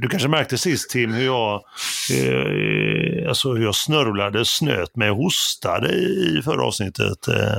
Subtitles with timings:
[0.00, 1.54] Du kanske märkte sist Tim hur jag,
[2.12, 7.28] eh, alltså hur jag snörvlade, snöt mig och hostade i förra avsnittet.
[7.28, 7.56] Eh,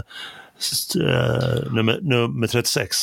[0.95, 2.95] eh nummer, nummer 36.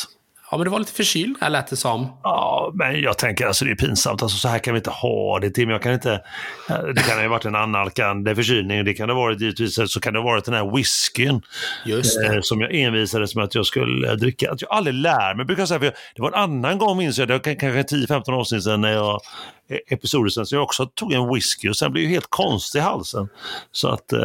[0.51, 2.13] Ja, men du var lite förkyld här lät det som.
[2.23, 4.23] Ja, men jag tänker alltså det är pinsamt.
[4.23, 5.71] Alltså, så här kan vi inte ha det Tim.
[5.71, 6.21] Jag kan inte...
[6.69, 8.85] Det kan ha varit en annalkande förkylning.
[8.85, 11.43] Det kan ha varit givetvis, så kan det ha varit den här whiskyn.
[11.85, 12.35] Just det.
[12.35, 14.53] Eh, som jag envisades med att jag skulle dricka.
[14.53, 15.81] Att jag aldrig lär mig brukar jag säga.
[15.81, 18.93] För det var en annan gång minns jag, det var kanske 10-15 år sedan när
[18.93, 19.21] jag
[19.69, 22.83] episoder sen, så jag också tog en whisky och sen blev jag helt konstig i
[22.83, 23.29] halsen.
[23.73, 24.21] Så att, eh,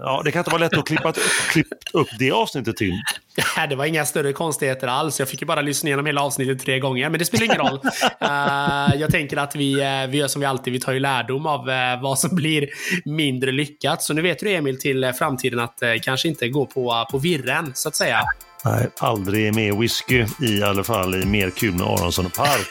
[0.00, 1.12] ja, det kan inte vara lätt att klippa,
[1.50, 2.94] klippa upp det avsnittet till.
[3.68, 5.18] Det var inga större konstigheter alls.
[5.18, 7.80] Jag fick ju bara lyssna igenom hela avsnittet tre gånger, men det spelar ingen roll.
[8.22, 11.46] uh, jag tänker att vi, uh, vi gör som vi alltid, vi tar ju lärdom
[11.46, 12.68] av uh, vad som blir
[13.04, 14.02] mindre lyckat.
[14.02, 17.88] Så nu vet du Emil till framtiden att kanske inte gå på, på virren, så
[17.88, 18.20] att säga.
[18.64, 22.68] Nej, aldrig mer whisky i alla fall i Mer kul med Aronsson och Park.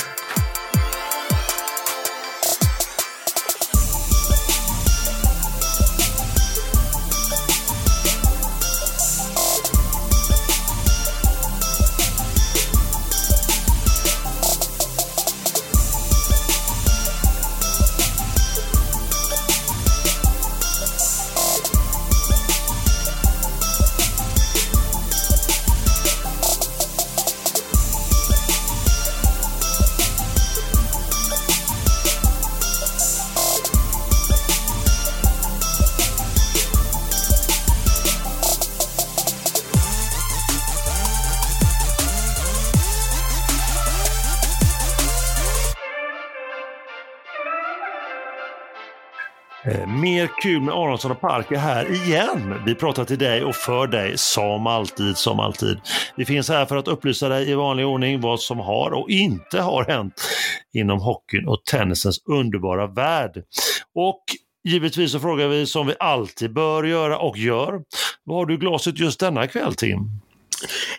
[50.20, 52.54] Mer kul med Aronsson och Park är här igen.
[52.66, 55.80] Vi pratar till dig och för dig som alltid, som alltid.
[56.16, 59.60] Vi finns här för att upplysa dig i vanlig ordning vad som har och inte
[59.60, 60.14] har hänt
[60.74, 63.42] inom hockeyn och tennisens underbara värld.
[63.94, 64.22] Och
[64.64, 67.80] givetvis så frågar vi som vi alltid bör göra och gör.
[68.24, 69.98] Vad har du i glaset just denna kväll Tim?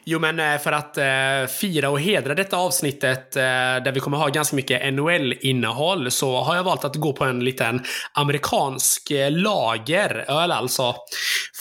[0.03, 3.41] Jo, men eh, för att eh, fira och hedra detta avsnittet eh,
[3.83, 7.43] där vi kommer ha ganska mycket NHL-innehåll så har jag valt att gå på en
[7.43, 7.83] liten
[8.13, 10.95] amerikansk eh, lageröl alltså.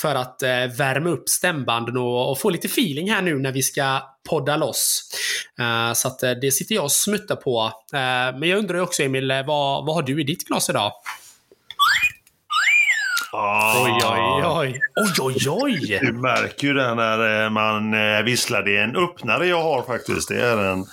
[0.01, 3.63] För att eh, värma upp stämbanden och, och, få lite feeling här nu när vi
[3.63, 5.03] ska podda loss.
[5.61, 7.73] Eh, så att eh, det sitter jag och smuttar på.
[8.41, 10.93] men jag undrar också Emil, vad, vad har du i ditt glas idag?
[13.33, 13.85] Ah.
[13.85, 14.81] Oj, oj, oj.
[14.97, 15.99] Oj, oj, oj.
[16.03, 18.63] Du märker ju det när eh, man eh, visslar.
[18.63, 20.29] Det är en öppnare jag har faktiskt.
[20.29, 20.87] Det är en,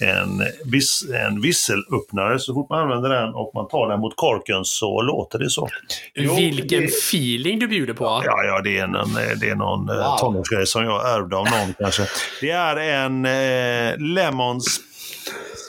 [0.00, 2.38] en, viss, en visselöppnare.
[2.38, 5.68] Så fort man använder den och man tar den mot korken så låter det så.
[6.14, 6.86] Jo, Vilken det...
[6.86, 8.04] feeling du bjuder på.
[8.04, 10.16] Ja, ja det är det är någon wow.
[10.20, 12.06] tonårsgrej som jag ärvde av någon kanske.
[12.40, 14.80] Det är en eh, Lemons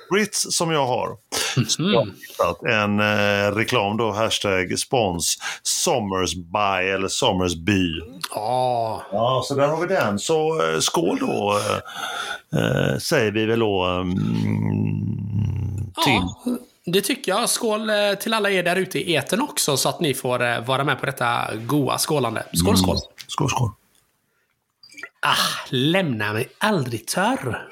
[0.08, 1.10] Spritz som jag har.
[1.80, 2.12] Mm.
[2.68, 8.02] En eh, reklam då, hashtag spons, Sommersby eller Sommersby.
[8.32, 9.02] Oh.
[9.12, 10.20] Ja, så där har vi den.
[10.20, 14.04] Så eh, skål då, eh, eh säger vi väl då.
[16.06, 16.24] Tim.
[16.46, 16.58] Ja.
[16.86, 17.50] Det tycker jag.
[17.50, 20.84] Skål eh, till alla er där ute i eten också så att ni får vara
[20.84, 22.44] med på detta goa skålande.
[22.54, 22.96] Skål, skål.
[22.96, 23.02] Mm.
[23.28, 23.72] Skål, skål.
[25.22, 27.68] Ah, lämna mig aldrig törr.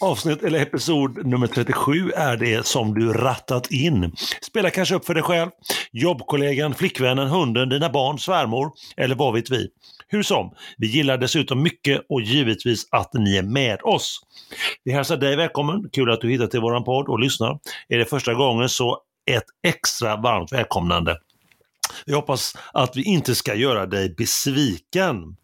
[0.00, 4.12] Avsnitt eller episod nummer 37 är det som du rattat in.
[4.42, 5.50] Spela kanske upp för dig själv,
[5.92, 9.68] jobbkollegan, flickvännen, hunden, dina barn, svärmor eller vad vet vi.
[10.08, 14.20] Hur som, vi gillar dessutom mycket och givetvis att ni är med oss.
[14.84, 17.58] Vi hälsar dig välkommen, kul att du hittat till våran podd och lyssnar.
[17.88, 18.98] Är det första gången så
[19.30, 21.16] ett extra varmt välkomnande.
[22.06, 25.36] Vi hoppas att vi inte ska göra dig besviken.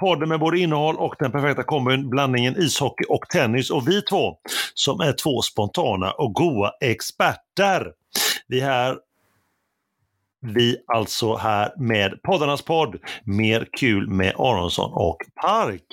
[0.00, 4.36] Podden med både innehåll och den perfekta kombin, blandningen ishockey och tennis och vi två
[4.74, 7.92] som är två spontana och goa experter.
[8.48, 8.96] Vi är här
[10.46, 15.86] vi alltså här med poddarnas podd Mer kul med Aronsson och Park.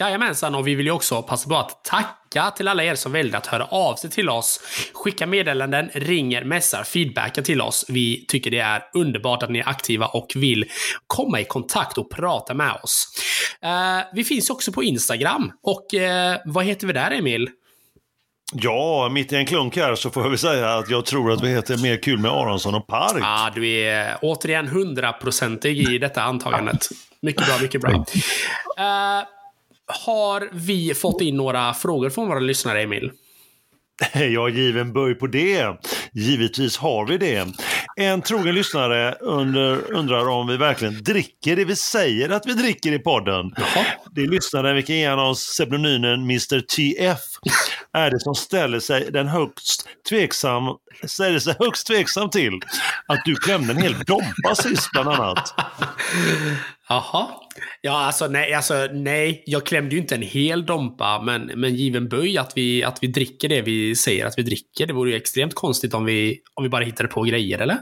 [0.00, 3.36] Jajamensan, och vi vill ju också passa på att tacka till alla er som väljer
[3.36, 4.60] att höra av sig till oss.
[4.94, 7.84] Skicka meddelanden, ringer, messar, feedbackar till oss.
[7.88, 10.64] Vi tycker det är underbart att ni är aktiva och vill
[11.06, 13.08] komma i kontakt och prata med oss.
[13.64, 15.52] Uh, vi finns också på Instagram.
[15.62, 17.48] Och uh, vad heter vi där, Emil?
[18.52, 21.42] Ja, mitt i en klunk här så får jag väl säga att jag tror att
[21.42, 23.16] vi heter Mer kul med Aronsson och Park.
[23.20, 26.88] Ja, ah, du är återigen hundraprocentig i detta antagandet.
[27.22, 27.90] Mycket bra, mycket bra.
[27.90, 29.24] Uh,
[29.86, 33.10] har vi fått in några frågor från våra lyssnare, Emil?
[34.14, 35.80] Ja, given böj på det.
[36.12, 37.46] Givetvis har vi det.
[37.96, 42.92] En trogen lyssnare under, undrar om vi verkligen dricker det vi säger att vi dricker
[42.92, 43.52] i podden.
[43.56, 43.84] Jaha.
[44.14, 47.20] Det är lyssnaren vilken ger oss pseudonymen Mr TF
[47.92, 50.62] är det som ställer sig den högst tveksam,
[51.04, 52.60] ställer sig högst tveksam till
[53.06, 55.54] att du klämde en hel dompa sist bland annat.
[56.88, 57.26] Jaha.
[57.80, 62.08] Ja, alltså nej, alltså nej, jag klämde ju inte en hel dompa, men, men given
[62.08, 64.86] böj att vi, att vi dricker det vi säger att vi dricker.
[64.86, 67.78] Det vore ju extremt konstigt om vi, om vi bara hittade på grejer, eller?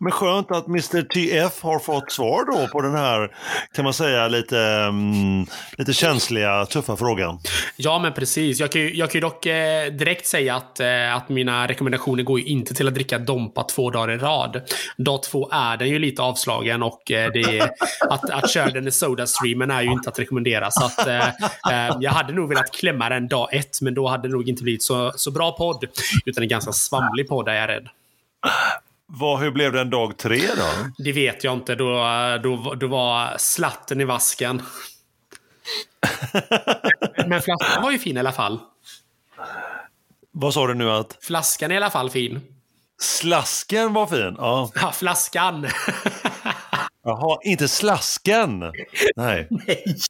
[0.00, 3.30] Men skönt att Mr TF har fått svar då på den här,
[3.74, 5.46] kan man säga, lite, mm,
[5.78, 7.38] lite känsliga, tuffa frågan.
[7.76, 8.60] Ja, men precis.
[8.60, 12.22] Jag kan ju, jag kan ju dock eh, direkt säga att, eh, att mina rekommendationer
[12.22, 14.62] går ju inte till att dricka Dompa två dagar i rad.
[14.96, 17.70] Dag två är den ju lite avslagen och eh, det är,
[18.10, 20.70] att, att köra den i Sodastreamen är ju inte att rekommendera.
[20.70, 21.28] Så att, eh,
[21.72, 24.62] eh, jag hade nog velat klämma den dag ett, men då hade det nog inte
[24.62, 25.84] blivit så, så bra podd.
[26.26, 27.88] Utan en ganska svamlig podd är jag rädd.
[29.10, 30.68] Vad, hur blev det en dag tre då?
[30.98, 31.74] Det vet jag inte.
[31.74, 31.86] Då,
[32.42, 34.62] då, då var slatten i vasken.
[37.26, 38.60] Men flaskan var ju fin i alla fall.
[40.32, 41.18] Vad sa du nu att?
[41.20, 42.40] Flaskan är i alla fall fin.
[43.00, 44.34] Slasken var fin?
[44.38, 44.70] Ja.
[44.74, 45.66] Ja, flaskan.
[47.08, 48.58] Jaha, inte slasken?
[49.16, 49.48] Nej.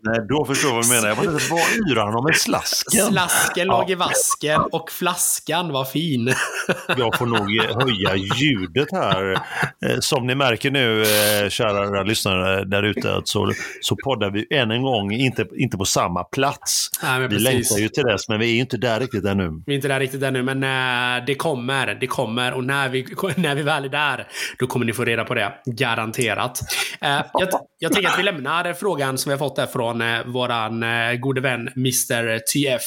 [0.01, 1.09] Nej, då förstår jag vad du menar.
[1.09, 3.07] Jag bara, vad yrar han om med slasken?
[3.07, 6.35] Slasken låg i vasken och flaskan var fin.
[6.97, 7.39] Jag får nog
[7.83, 9.33] höja ljudet här.
[9.33, 14.71] Eh, Som ni märker nu, eh, kära lyssnare där ute, så, så poddar vi än
[14.71, 16.91] en gång, inte, inte på samma plats.
[17.03, 17.45] Nej, Vi precis.
[17.45, 19.63] längtar ju till dess, men vi är ju inte där riktigt ännu.
[19.67, 21.95] Vi är inte där riktigt ännu, men eh, det kommer.
[22.01, 22.53] Det kommer.
[22.55, 23.07] Och när vi,
[23.37, 24.29] när vi väl är där,
[24.59, 25.53] då kommer ni få reda på det.
[25.67, 26.61] Garanterat.
[27.01, 27.49] Eh, jag,
[27.79, 31.15] jag tänker att vi lämnar frågan som vi har fått där från eh, våran eh,
[31.15, 32.83] gode vän Mr TF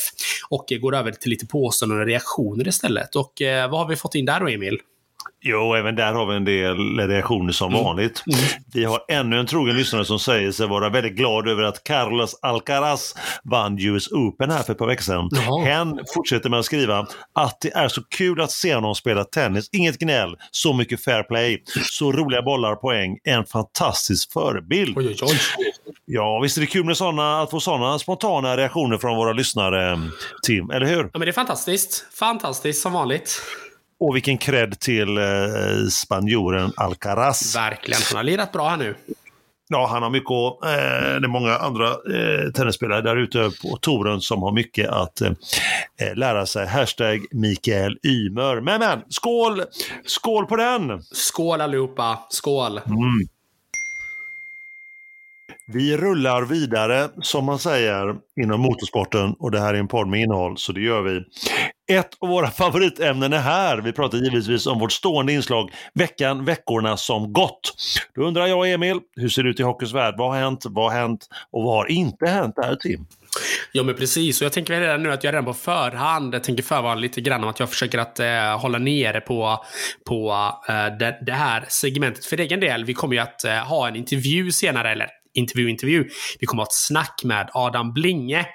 [0.49, 3.15] och går över till lite påståenden och reaktioner istället.
[3.15, 4.79] Och vad har vi fått in där då, Emil?
[5.43, 7.83] Jo, även där har vi en del reaktioner som Mm.
[7.83, 8.23] vanligt.
[8.73, 12.39] Vi har ännu en trogen lyssnare som säger sig vara väldigt glad över att Carlos
[12.41, 15.29] Alcaraz vann US Open här för ett par veckor sedan.
[15.31, 15.63] Jaha.
[15.65, 19.69] Hen fortsätter med att skriva att det är så kul att se honom spela tennis.
[19.71, 23.17] Inget gnäll, så mycket fair play, så roliga bollar, poäng.
[23.23, 24.97] En fantastisk förebild.
[24.97, 25.39] Oj, oj, oj.
[26.05, 29.99] Ja, visst är det kul med såna, att få sådana spontana reaktioner från våra lyssnare,
[30.43, 31.03] Tim, eller hur?
[31.03, 32.05] Ja, men det är fantastiskt.
[32.19, 33.41] Fantastiskt som vanligt.
[34.01, 35.23] Och vilken cred till eh,
[35.91, 37.55] spanjoren Alcaraz.
[37.55, 38.01] Verkligen.
[38.09, 38.95] Han har lirat bra här nu.
[39.69, 43.77] Ja, han har mycket att, eh, det är många andra eh, tennisspelare där ute på
[43.77, 45.31] touren som har mycket att eh,
[46.01, 46.67] eh, lära sig.
[46.67, 48.61] Hashtag Mikael Ymer.
[48.61, 49.63] Men men, skål!
[50.05, 51.01] Skål på den!
[51.11, 52.19] Skål allihopa.
[52.29, 52.79] Skål.
[55.73, 60.21] Vi rullar vidare, som man säger, inom motorsporten och det här är en podd med
[60.21, 61.23] innehåll, så det gör vi.
[61.95, 63.77] Ett av våra favoritämnen är här.
[63.77, 67.73] Vi pratar givetvis om vårt stående inslag Veckan, veckorna som gått.
[68.15, 70.15] Då undrar jag, Emil, hur ser det ut i hockeyns värld?
[70.17, 70.65] Vad har hänt?
[70.69, 71.27] Vad har hänt?
[71.51, 73.05] Och vad har inte hänt där, Tim?
[73.71, 74.41] Ja, men precis.
[74.41, 77.43] Och jag tänker redan nu att jag redan på förhand jag tänker förvarna lite grann
[77.43, 79.65] om att jag försöker att eh, hålla nere på,
[80.07, 80.31] på
[80.69, 82.25] eh, det, det här segmentet.
[82.25, 86.09] För egen del, vi kommer ju att eh, ha en intervju senare, eller intervju, intervju.
[86.39, 88.45] Vi kommer att ha ett snack med Adam Blinge.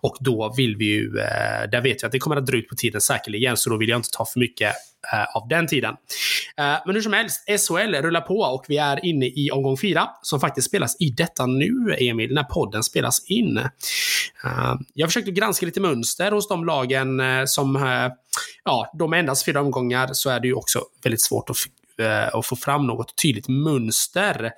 [0.00, 2.68] Och då vill vi ju, eh, där vet jag att det kommer att dra ut
[2.68, 4.74] på tiden säkerligen, så då vill jag inte ta för mycket
[5.12, 5.94] eh, av den tiden.
[6.58, 10.08] Eh, men hur som helst, SHL rullar på och vi är inne i omgång fyra
[10.22, 13.60] som faktiskt spelas i detta nu, Emil, när podden spelas in.
[14.94, 17.76] Jag försökte granska lite mönster hos de lagen som,
[18.64, 21.56] ja, de endast fyra omgångar så är det ju också väldigt svårt att
[21.98, 24.50] Eh, och eh, få fram något tydligt mönster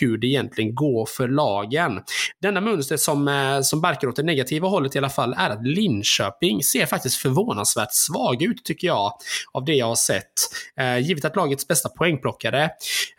[0.00, 2.00] hur det egentligen går för lagen.
[2.42, 5.66] Denna mönster som, eh, som barkar åt det negativa hållet i alla fall är att
[5.66, 9.12] Linköping ser faktiskt förvånansvärt svag ut tycker jag
[9.52, 10.32] av det jag har sett.
[10.76, 12.62] Eh, givet att lagets bästa poängplockare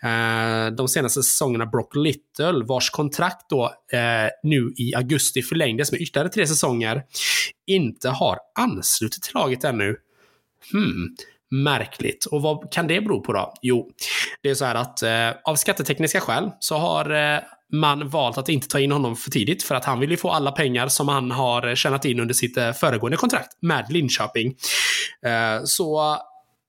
[0.03, 6.01] eh, de senaste säsongerna Brock Little vars kontrakt då eh, nu i augusti förlängdes med
[6.01, 7.03] ytterligare tre säsonger
[7.67, 9.96] inte har anslutit till laget ännu.
[10.72, 11.15] Hmm,
[11.52, 12.25] märkligt.
[12.25, 13.54] Och vad kan det bero på då?
[13.62, 13.90] Jo,
[14.42, 17.40] det är så här att eh, av skattetekniska skäl så har eh,
[17.74, 20.30] man valt att inte ta in honom för tidigt för att han vill ju få
[20.30, 24.56] alla pengar som han har tjänat in under sitt eh, föregående kontrakt med Linköping.
[25.25, 26.18] Eh, så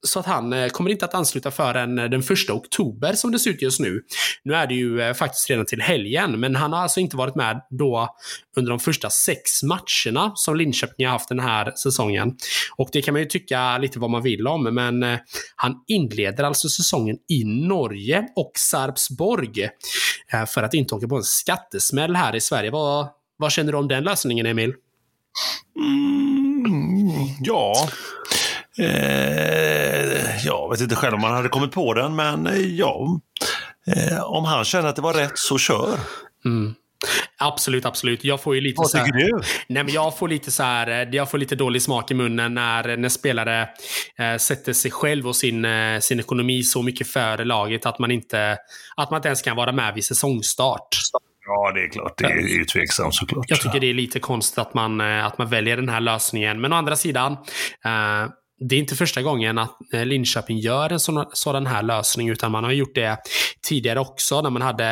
[0.07, 3.39] så att han eh, kommer inte att ansluta förrän eh, den första oktober som det
[3.39, 4.03] ser ut just nu.
[4.45, 7.35] Nu är det ju eh, faktiskt redan till helgen, men han har alltså inte varit
[7.35, 8.17] med då
[8.57, 12.37] under de första sex matcherna som Linköping har haft den här säsongen.
[12.77, 15.19] Och det kan man ju tycka lite vad man vill om, men
[15.57, 19.69] han inleder alltså säsongen i Norge och Sarpsborg
[20.49, 22.71] för att inte åka på en skattesmäll här i Sverige.
[22.71, 24.75] Vad, vad känner du om den lösningen, Emil?
[25.79, 27.11] Mm,
[27.41, 27.89] ja,
[28.79, 33.21] Eh, jag vet inte själv om man hade kommit på den, men eh, ja.
[33.97, 35.99] Eh, om han känner att det var rätt, så kör.
[36.45, 36.75] Mm.
[37.39, 38.25] Absolut, absolut.
[38.25, 39.33] Jag får ju lite Vad så här, tycker du?
[39.69, 42.55] Nej, men jag får lite så här, eh, jag får lite dålig smak i munnen
[42.55, 43.69] när, när spelare
[44.19, 48.11] eh, sätter sig själv och sin, eh, sin ekonomi så mycket före laget att man
[48.11, 48.59] inte,
[48.97, 50.89] att man inte ens kan vara med vid säsongstart.
[51.47, 52.19] Ja, det är klart.
[52.19, 53.45] Det är ju tveksamt såklart.
[53.49, 56.61] Jag tycker det är lite konstigt att man, eh, att man väljer den här lösningen.
[56.61, 57.33] Men å andra sidan,
[57.85, 62.29] eh, det är inte första gången att eh, Linköping gör en sån, sådan här lösning,
[62.29, 63.19] utan man har gjort det
[63.69, 64.85] tidigare också när man hade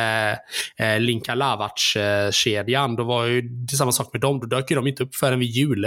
[0.78, 2.96] eh, Linka Lavac-kedjan.
[2.96, 4.40] Då var ju det samma sak med dem.
[4.40, 5.84] Då dök ju de inte upp förrän vid jul.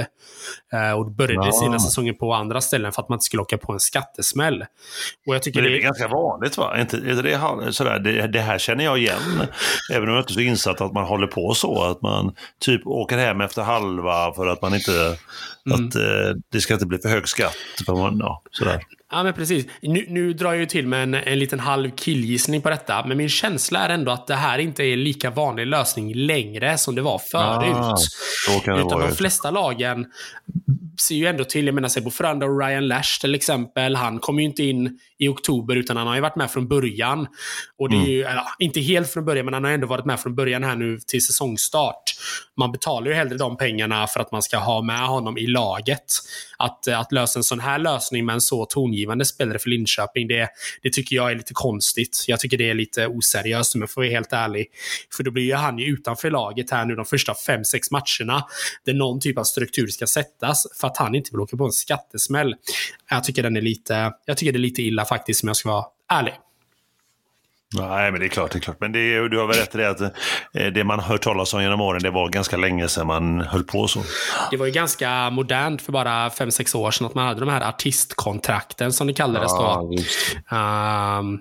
[0.73, 1.51] Eh, och började Ja.
[1.51, 4.65] sina säsonger på andra ställen för att man inte skulle åka på en skattesmäll.
[5.27, 6.79] Och jag tycker Men det är det, ganska vanligt va?
[6.79, 7.23] Inte, är
[7.63, 9.47] det, sådär, det, det här känner jag igen.
[9.93, 11.83] Även om jag inte är så insatt att man håller på så.
[11.83, 15.17] Att man typ åker hem efter halva för att man inte...
[15.67, 15.87] Mm.
[15.87, 17.55] Att eh, det ska inte bli för hög skatt.
[17.85, 18.81] På, ja, sådär.
[19.11, 19.65] Ja, men precis.
[19.81, 23.17] Nu, nu drar jag ju till med en, en liten halv killgissning på detta, men
[23.17, 27.01] min känsla är ändå att det här inte är lika vanlig lösning längre som det
[27.01, 27.35] var förut.
[27.39, 27.95] Ah,
[28.65, 29.07] det Utan vara.
[29.07, 30.05] de flesta lagen
[31.01, 34.39] ser ju ändå till, jag menar Sebo Franda och Ryan Lash till exempel, han kom
[34.39, 37.27] ju inte in i oktober utan han har ju varit med från början.
[37.77, 40.19] Och det är ju, eller, inte helt från början, men han har ändå varit med
[40.19, 42.03] från början här nu till säsongstart.
[42.57, 46.05] Man betalar ju hellre de pengarna för att man ska ha med honom i laget.
[46.59, 50.27] Att, eh, att lösa en sån här lösning med en så tongivande spelare för Linköping,
[50.27, 50.49] det,
[50.83, 52.25] det tycker jag är lite konstigt.
[52.27, 54.67] Jag tycker det är lite oseriöst om jag får vara helt ärlig.
[55.17, 58.45] För då blir ju han ju utanför laget här nu de första fem sex matcherna.
[58.85, 61.71] Där någon typ av struktur ska sättas för att han inte vill åka på en
[61.71, 62.55] skattesmäll.
[63.09, 65.69] Jag tycker, den är lite, jag tycker det är lite illa faktiskt om jag ska
[65.69, 66.33] vara ärlig.
[67.75, 68.51] Nej, men det är klart.
[68.51, 68.77] Det är klart.
[68.79, 71.61] Men det du har väl rätt i det att eh, det man hört talas om
[71.61, 74.03] genom åren, det var ganska länge sedan man höll på så.
[74.51, 77.49] Det var ju ganska modernt för bara fem sex år sedan att man hade de
[77.49, 79.89] här artistkontrakten som det kallades då.
[79.97, 80.55] just det.
[80.55, 81.39] Ehm,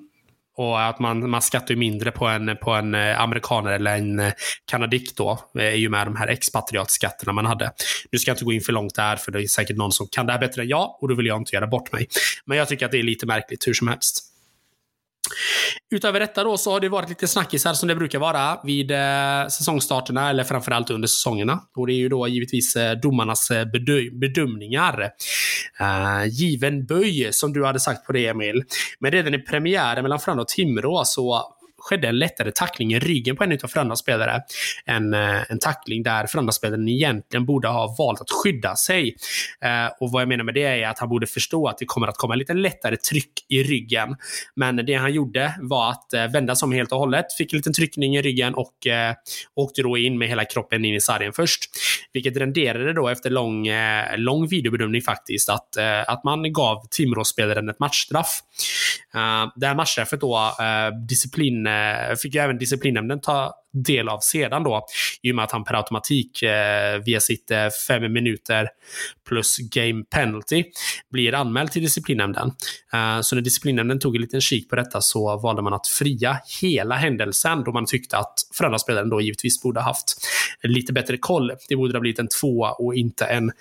[0.57, 4.21] och att man, man skattar ju mindre på en, på en eh, amerikaner eller en
[4.21, 4.33] eh,
[4.65, 5.39] kanadick då,
[5.75, 7.73] i och med de här expatriatskatterna man hade.
[8.13, 10.07] Nu ska jag inte gå in för långt där, för det är säkert någon som
[10.11, 12.09] kan det här bättre än jag, och då vill jag inte göra bort mig.
[12.45, 14.26] Men jag tycker att det är lite märkligt hur som helst.
[15.95, 19.47] Utöver detta då så har det varit lite snackisar som det brukar vara vid eh,
[19.51, 21.61] säsongstarterna eller framförallt under säsongerna.
[21.77, 25.11] Och det är ju då givetvis eh, domarnas eh, bedö- bedömningar.
[25.81, 28.63] Eh, given böj som du hade sagt på det Emil.
[29.01, 31.56] Men redan i premiären mellan Frölunda och Timrå så
[31.89, 34.43] skedde en lättare tackling i ryggen på en av Frölundas spelare.
[34.85, 39.17] En, eh, en tackling där Frölundaspelaren egentligen borde ha valt att skydda sig.
[39.61, 42.07] Eh, och vad jag menar med det är att han borde förstå att det kommer
[42.07, 44.17] att komma lite lättare tryck i ryggen.
[44.57, 47.57] Men det han gjorde var att eh, vända sig om helt och hållet, fick en
[47.57, 49.15] liten tryckning i ryggen och eh,
[49.55, 51.61] åkte då in med hela kroppen in i sargen först.
[52.13, 57.69] Vilket renderade då efter lång, eh, lång videobedömning faktiskt att, eh, att man gav Timrå-spelaren
[57.69, 58.41] ett matchstraff.
[59.17, 64.09] Eh, uh, det här matchstraffet då, uh, disciplin, uh, fick ju även disciplinnämnden ta del
[64.09, 64.87] av sedan då,
[65.23, 68.69] i och med att han per automatik eh, via sitt eh, fem minuter
[69.29, 70.65] plus game penalty
[71.11, 72.53] blir anmäld till disciplinnämnden.
[72.93, 76.39] Eh, så när disciplinnämnden tog en liten kik på detta så valde man att fria
[76.61, 80.17] hela händelsen då man tyckte att förhandlarspelaren då givetvis borde ha haft
[80.63, 81.53] lite bättre koll.
[81.69, 83.53] Det borde ha blivit en tvåa och inte en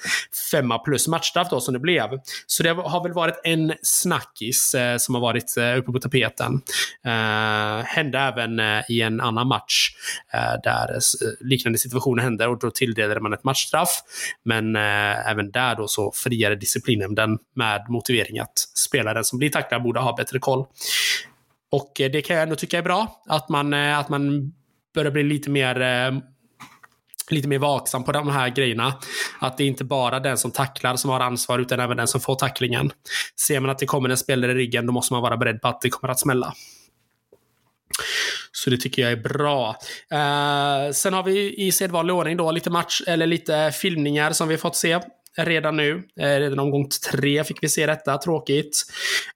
[0.51, 2.09] femma plus matchstraff då som det blev.
[2.47, 6.61] Så det har väl varit en snackis eh, som har varit eh, uppe på tapeten.
[7.05, 9.89] Eh, hände även eh, i en annan match
[10.33, 10.99] Eh, där eh,
[11.39, 13.89] liknande situationer hände och då tilldelade man ett matchstraff.
[14.43, 19.83] Men eh, även där då så friade disciplinnämnden med motivering att spelaren som blir tacklad
[19.83, 20.65] borde ha bättre koll.
[21.71, 23.21] Och eh, det kan jag ändå tycka är bra.
[23.27, 24.53] Att man, eh, att man
[24.93, 26.19] börjar bli lite mer eh,
[27.29, 28.93] lite mer vaksam på de här grejerna.
[29.39, 32.21] Att det är inte bara den som tacklar som har ansvar, utan även den som
[32.21, 32.91] får tacklingen.
[33.47, 35.67] Ser man att det kommer en spelare i ryggen, då måste man vara beredd på
[35.67, 36.53] att det kommer att smälla.
[38.55, 39.75] Så det tycker jag är bra.
[40.11, 44.57] Eh, sen har vi i sedvanlig ordning då lite match, eller lite filmningar som vi
[44.57, 44.99] fått se
[45.37, 46.03] redan nu.
[46.19, 48.83] Eh, redan omgång tre fick vi se detta, tråkigt.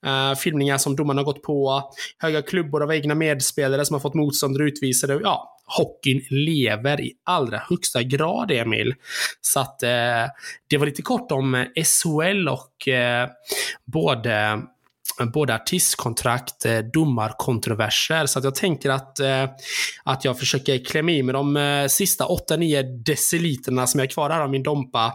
[0.06, 1.84] Eh, filmningar som domarna har gått på.
[2.18, 5.20] Höga klubbor av egna medspelare som har fått motståndare utvisade.
[5.24, 8.96] Ja, hockeyn lever i allra högsta grad, Emil.
[9.42, 10.26] Så att eh,
[10.70, 13.30] det var lite kort om SHL och eh,
[13.86, 14.62] både
[15.20, 18.26] Eh, både artistkontrakt, eh, domarkontroverser.
[18.26, 19.50] Så att jag tänker att, eh,
[20.04, 24.42] att jag försöker klämma i med de sista 8-9 deciliterna som jag har kvar här
[24.42, 25.14] av min dompa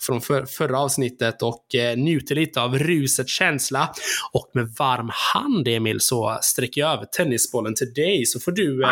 [0.00, 1.64] från för, förra avsnittet och
[1.96, 3.92] njuter lite av rusets känsla.
[4.32, 8.26] Och med varm hand, Emil, så sträcker jag över tennisbollen till dig.
[8.26, 8.84] Så får du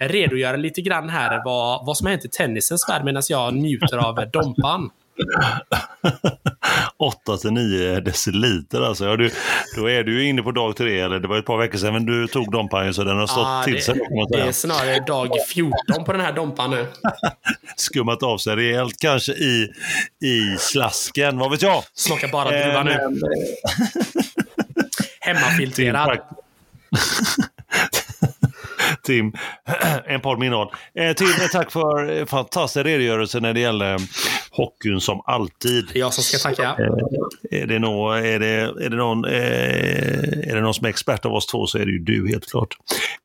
[0.00, 3.96] redogöra lite grann här vad, vad som har hänt i tennisens värld medan jag njuter
[3.96, 4.90] av dompan.
[6.96, 9.04] 8 till 9 deciliter alltså.
[9.04, 9.30] Ja, du,
[9.76, 12.06] då är du inne på dag tre, eller det var ett par veckor sedan men
[12.06, 14.00] du tog Dompan så den har stått Ja, till det, sig.
[14.32, 16.86] det är snarare dag 14 på den här Dompan nu.
[17.76, 19.68] Skummat av sig rejält kanske i,
[20.24, 21.84] i slasken, vad vet jag?
[21.94, 22.90] Smakar bara druva Eh, nu.
[23.00, 23.20] men-
[25.20, 26.18] Hemmafiltrerad.
[29.02, 29.32] Tim,
[30.06, 30.68] en podd med innehåll.
[30.98, 33.98] Eh, Tim, eh, tack för eh, fantastisk redogörelse när det gäller
[34.50, 35.90] hockeyn som alltid.
[35.94, 36.76] Jag som ska tacka.
[37.50, 41.24] Är det, nå, är, det, är, det någon, eh, är det någon som är expert
[41.26, 42.76] av oss två så är det ju du helt klart.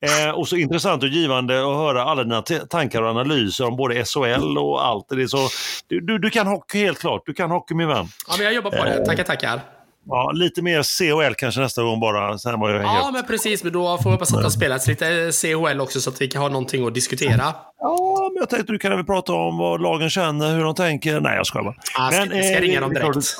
[0.01, 4.05] Eh, och så intressant och givande att höra alla dina tankar och analyser om både
[4.05, 5.05] SHL och allt.
[5.09, 5.47] Det är så,
[5.87, 8.07] du, du, du kan hockey helt klart, du kan hockey min vän.
[8.27, 9.05] Ja, men jag jobbar på det.
[9.05, 9.76] Tackar, tackar.
[10.09, 13.63] Ja, lite mer CHL kanske nästa gång bara, sen var jag helt Ja, men precis.
[13.63, 16.27] Men då får vi hoppas att det har spelats lite CHL också så att vi
[16.27, 17.53] kan ha någonting att diskutera.
[17.79, 21.19] Ja, men jag tänkte du kan väl prata om vad lagen känner, hur de tänker.
[21.19, 21.75] Nej, jag skojar bara.
[21.97, 23.35] Ja, ska- Men, ska eh, ringa dem direkt.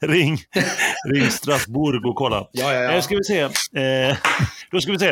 [0.00, 0.38] ring,
[1.14, 2.46] ring Strasbourg och kolla.
[2.52, 2.92] Ja, ja, ja.
[2.92, 3.40] Eh, ska vi se.
[3.40, 4.16] Eh,
[4.74, 5.08] då ska vi se.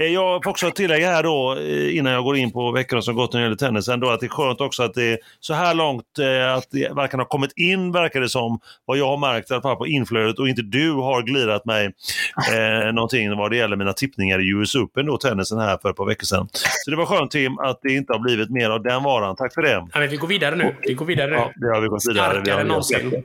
[0.00, 3.14] Eh, jag får också tillägga här då, eh, innan jag går in på veckorna som
[3.16, 5.54] gått när det gäller tennisen, då, att det är skönt också att det är så
[5.54, 9.16] här långt eh, att det verkar ha kommit in, verkar det som, vad jag har
[9.16, 11.84] märkt i alla fall på inflödet och inte du har glirat mig
[12.52, 15.96] eh, någonting vad det gäller mina tippningar i US Open, då, tennisen här för ett
[15.96, 16.48] par veckor sedan.
[16.84, 19.36] Så det var skönt Tim att det inte har blivit mer av den varan.
[19.36, 19.86] Tack för det.
[19.94, 20.76] Ja, vi går vidare nu.
[20.82, 21.36] Vi går vidare nu.
[21.36, 22.30] Ja, det har vi gått vidare.
[22.32, 23.24] Vi har- Starkare vi än någonsin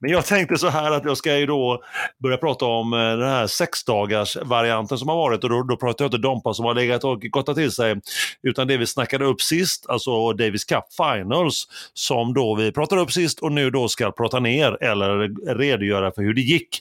[0.00, 1.82] men jag tänkte så här att jag ska ju då
[2.22, 6.04] börja prata om eh, den här sexdagars varianten som har varit och då, då pratar
[6.04, 8.00] jag inte Dompa som har legat och gottat till sig
[8.42, 13.12] utan det vi snackade upp sist, alltså Davis Cup Finals som då vi pratade upp
[13.12, 16.80] sist och nu då ska prata ner eller redogöra för hur det gick.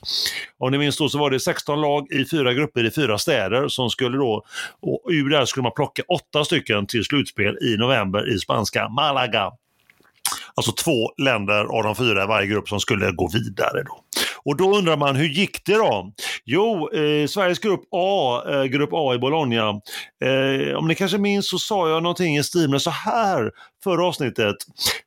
[0.57, 3.67] Om ni minns då så var det 16 lag i fyra grupper i fyra städer
[3.67, 4.45] som skulle då,
[4.81, 9.51] och ur där skulle man plocka åtta stycken till slutspel i november i spanska Malaga.
[10.55, 13.83] Alltså två länder av de fyra i varje grupp som skulle gå vidare.
[13.83, 14.03] Då.
[14.45, 16.11] Och då undrar man, hur gick det då?
[16.45, 19.69] Jo, eh, Sveriges grupp A, eh, grupp A i Bologna.
[20.23, 23.51] Eh, om ni kanske minns så sa jag någonting i stil med så här
[23.83, 24.55] förra avsnittet.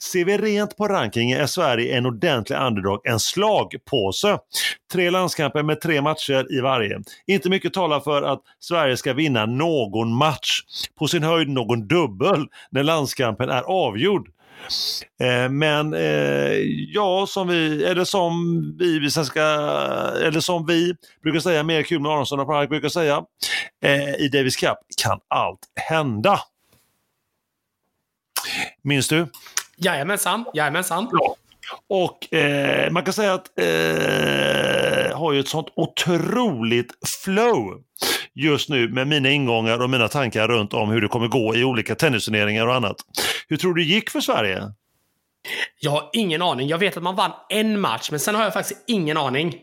[0.02, 4.38] Ser vi rent på rankingen är Sverige en ordentlig underdog, en slagpåse.
[4.92, 7.00] Tre landskamper med tre matcher i varje.
[7.26, 10.60] Inte mycket talar för att Sverige ska vinna någon match.
[10.98, 14.28] På sin höjd någon dubbel när landskampen är avgjord.
[15.22, 16.56] Eh, Men eh,
[16.88, 19.40] ja, som vi, eller som vi, vi ska,
[20.22, 23.24] eller som vi brukar säga, mer kul med Aronsson och Park brukar säga,
[23.84, 26.40] eh, i Davis Cup kan allt hända.
[28.82, 29.26] Minns du?
[29.76, 31.08] Jajamensan, jajamensan.
[31.12, 31.36] Ja.
[31.88, 36.92] Och eh, man kan säga att eh, har ju ett sånt otroligt
[37.24, 37.82] flow
[38.34, 41.64] just nu med mina ingångar och mina tankar runt om hur det kommer gå i
[41.64, 42.96] olika tennisturneringar och annat.
[43.48, 44.72] Hur tror du det gick för Sverige?
[45.80, 46.68] Jag har ingen aning.
[46.68, 49.54] Jag vet att man vann en match, men sen har jag faktiskt ingen aning.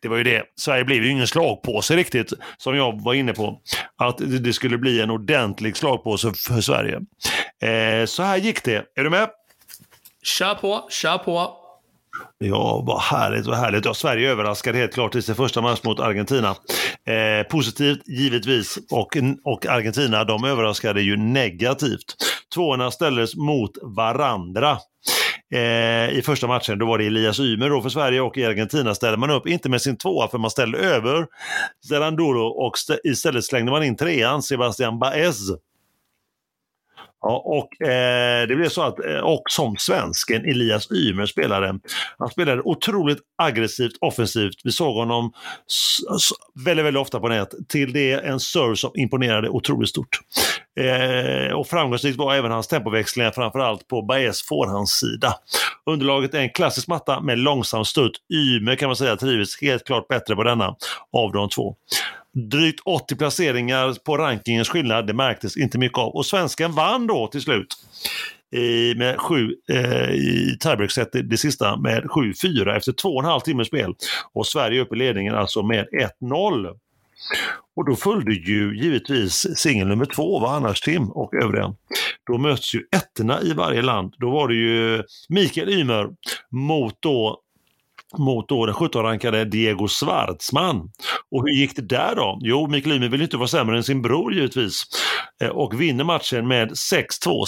[0.00, 0.44] Det var ju det.
[0.56, 3.60] Sverige blev ju ingen slagpåse riktigt, som jag var inne på.
[3.96, 7.00] Att det skulle bli en ordentlig slagpåse för Sverige.
[7.62, 8.84] Eh, så här gick det.
[8.94, 9.28] Är du med?
[10.22, 11.57] Kör på, kör på.
[12.38, 13.84] Ja, vad härligt, vad härligt.
[13.84, 16.48] Ja, Sverige överraskade helt klart i sin första match mot Argentina.
[17.08, 22.14] Eh, positivt givetvis och, och Argentina de överraskade ju negativt.
[22.54, 24.78] Tvåorna ställdes mot varandra.
[25.54, 28.94] Eh, I första matchen då var det Elias Ymer då för Sverige och i Argentina
[28.94, 31.26] ställde man upp, inte med sin tvåa för man ställde över
[31.88, 35.38] Zerandolo och st- istället slängde man in trean Sebastian Baez.
[37.20, 41.78] Ja, och eh, det blev så att, eh, och som svensken Elias Ymer spelade,
[42.18, 44.54] han spelade otroligt aggressivt, offensivt.
[44.64, 45.32] Vi såg honom
[46.64, 47.54] väldigt, väldigt ofta på nät.
[47.68, 50.18] Till det en serve som imponerade otroligt stort.
[50.80, 54.42] Eh, och framgångsrikt var även hans tempoväxlingar, framförallt på Baez
[54.86, 55.34] sida.
[55.86, 58.12] Underlaget är en klassisk matta med långsam stutt.
[58.34, 60.76] Ymer kan man säga trivs helt klart bättre på denna
[61.12, 61.76] av de två.
[62.46, 66.14] Drygt 80 placeringar på rankingens skillnad, det märktes inte mycket av.
[66.14, 67.74] Och svensken vann då till slut
[68.56, 73.30] i, med sju, eh, i tiebreak-set det, det sista med 7-4 efter två och en
[73.30, 73.94] halv timmes spel.
[74.32, 75.86] Och Sverige upp i ledningen alltså med
[76.22, 76.66] 1-0.
[77.76, 81.74] Och då följde ju givetvis singel nummer två, vad annars Tim och övriga.
[82.26, 84.14] Då möts ju ettorna i varje land.
[84.18, 86.08] Då var det ju Mikael Ymer
[86.50, 87.40] mot då
[88.18, 90.76] mot då den 17-rankade Diego Schwartzman.
[91.30, 92.38] Och hur gick det där då?
[92.42, 94.82] Jo, Mikael Ymer vill inte vara sämre än sin bror givetvis.
[95.42, 97.44] Eh, och vinner matchen med 6-2,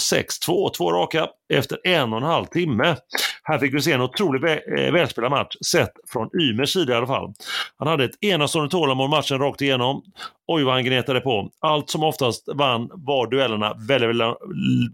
[0.47, 2.95] 6-2, två raka efter en och en halv timme.
[3.43, 6.95] Här fick vi se en otroligt vä eh, välspelad match, sett från Ymers sida i
[6.95, 7.33] alla fall.
[7.77, 10.03] Han hade ett enastående tålamod matchen rakt igenom.
[10.47, 11.49] Oj vad han gnetade på.
[11.59, 14.37] Allt som oftast vann var duellerna väldigt, väldigt,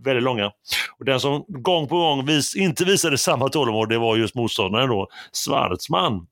[0.05, 0.51] väldigt långa.
[0.99, 4.89] Och den som gång på gång vis, inte visade samma tålamod, det var just motståndaren
[4.89, 5.07] då,
[5.45, 6.27] Schwartzman.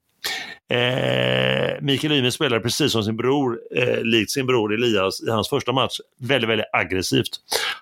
[0.69, 5.49] Eh, Mikael Ymer spelade precis som sin bror, eh, likt sin bror Elias i hans
[5.49, 7.29] första match, väldigt, väldigt aggressivt.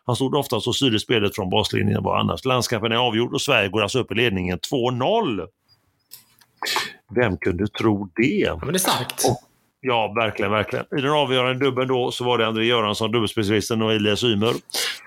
[0.06, 2.46] Han stod oftast och styrde spelet från baslinjen var annars.
[2.46, 5.48] Landskampen är avgjord och Sverige går alltså upp i ledningen 2-0.
[7.16, 8.24] Vem kunde tro det?
[8.24, 9.26] Ja, men det är starkt.
[9.30, 9.50] Och,
[9.86, 10.86] Ja, verkligen, verkligen.
[10.98, 14.54] I den avgörande dubben då så var det André Göransson, dubbelspecialisten och Elias Ymer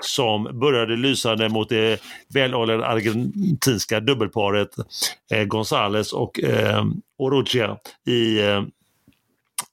[0.01, 2.01] som började lysande mot det
[2.35, 4.69] välhållande argentinska dubbelparet
[5.31, 6.85] eh, Gonzales och eh,
[7.19, 7.77] Orogia
[8.07, 8.63] i eh,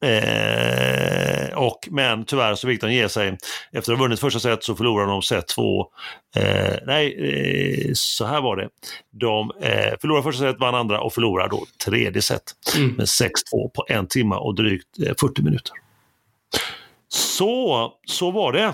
[0.04, 3.38] Eh, och, men tyvärr så fick de ge sig.
[3.72, 5.88] Efter att ha vunnit första set så förlorade de set två.
[6.36, 8.70] Eh, nej, eh, så här var det.
[9.12, 12.44] De eh, förlorade första set, vann andra och förlorade då tredje set
[12.76, 12.90] mm.
[12.90, 15.74] med 6-2 på en timme och drygt 40 eh, minuter.
[17.10, 18.74] Så, så var det.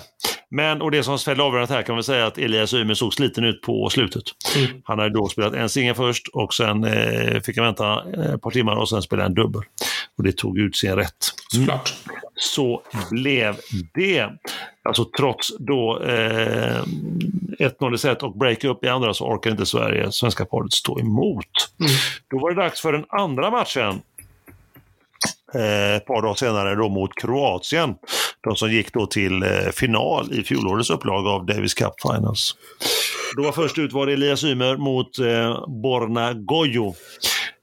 [0.52, 3.44] Men, och det som fällde avgörandet här kan man säga att Elias Ymer såg sliten
[3.44, 4.24] ut på slutet.
[4.58, 4.82] Mm.
[4.84, 8.42] Han hade då spelat en singel först och sen eh, fick han vänta eh, ett
[8.42, 9.62] par timmar och sen spela en dubbel.
[10.18, 11.34] Och det tog ut sin rätt.
[11.56, 11.80] Mm.
[12.36, 12.82] Så
[13.12, 13.56] blev
[13.94, 14.30] det.
[14.84, 16.84] Alltså trots då eh,
[17.60, 21.46] 1-0 i set och break-up i andra så orkar inte Sverige, svenska paret, stå emot.
[21.80, 21.92] Mm.
[22.30, 24.02] Då var det dags för den andra matchen
[25.56, 27.96] Eh, ett par dagar senare då mot Kroatien.
[28.44, 32.56] De som gick då till eh, final i fjolårets upplaga av Davis Cup Finals.
[33.36, 36.94] Då var först ut var det Elias Ymer mot eh, Borna Gojo.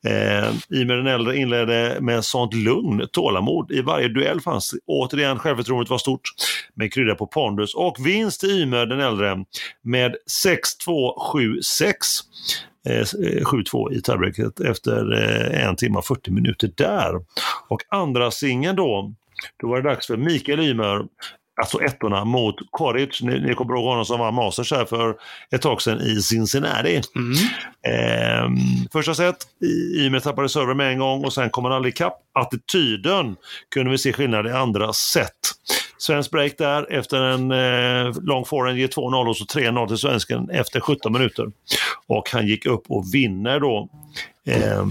[0.07, 3.73] Eh, Ymer den äldre inledde med sånt lugn, tålamod.
[3.73, 6.23] I varje duell fanns återigen självförtroendet var stort,
[6.75, 9.37] med krydda på pondus och vinst till Ymer den äldre
[9.83, 10.17] med
[10.87, 11.93] 6-2, 7-6.
[12.87, 17.15] 7-2 i tiebreaket efter eh, en timme och 40 minuter där.
[17.69, 19.15] Och andra singeln då,
[19.61, 21.05] då var det dags för Mikael Ymer,
[21.61, 23.23] alltså ettorna mot Koric.
[23.23, 25.17] Ni, ni kommer ihåg honom som var Masters här för
[25.51, 27.03] ett tag sedan i Cincinnati.
[27.17, 27.33] Mm.
[27.89, 29.37] Eh, första set,
[29.97, 32.19] Ymer tappade server med en gång och sen kom han aldrig ikapp.
[32.33, 33.37] Attityden
[33.75, 35.33] kunde vi se skillnad i andra set.
[35.99, 40.51] Svensk break där efter en eh, lång forehand ger 2-0 och så 3-0 till svensken
[40.51, 41.47] efter 17 minuter.
[42.07, 43.89] Och han gick upp och vinner då
[44.47, 44.87] eh,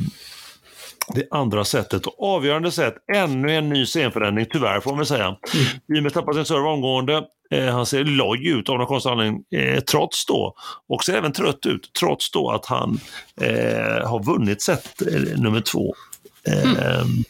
[1.13, 2.05] det andra sättet.
[2.05, 5.25] Och avgörande sätt, ännu en ny scenförändring tyvärr får man väl säga.
[5.25, 5.97] Mm.
[5.97, 7.23] Ymer tappar sin serve omgående.
[7.51, 10.53] Eh, han ser loj ut av någon konstig anledning, eh, trots då,
[10.89, 12.99] och ser även trött ut, trots då att han
[13.41, 15.95] eh, har vunnit set eh, nummer två.
[16.47, 17.23] Mm.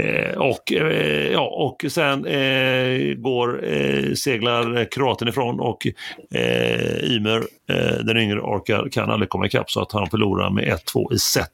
[0.00, 5.86] Eh, och, eh, ja, och sen eh, går, eh, seglar kroaten ifrån och
[6.34, 10.64] eh, Ymer, eh, den yngre, orkar, kan aldrig komma ikapp så att han förlorar med
[10.64, 11.50] 1-2 i set.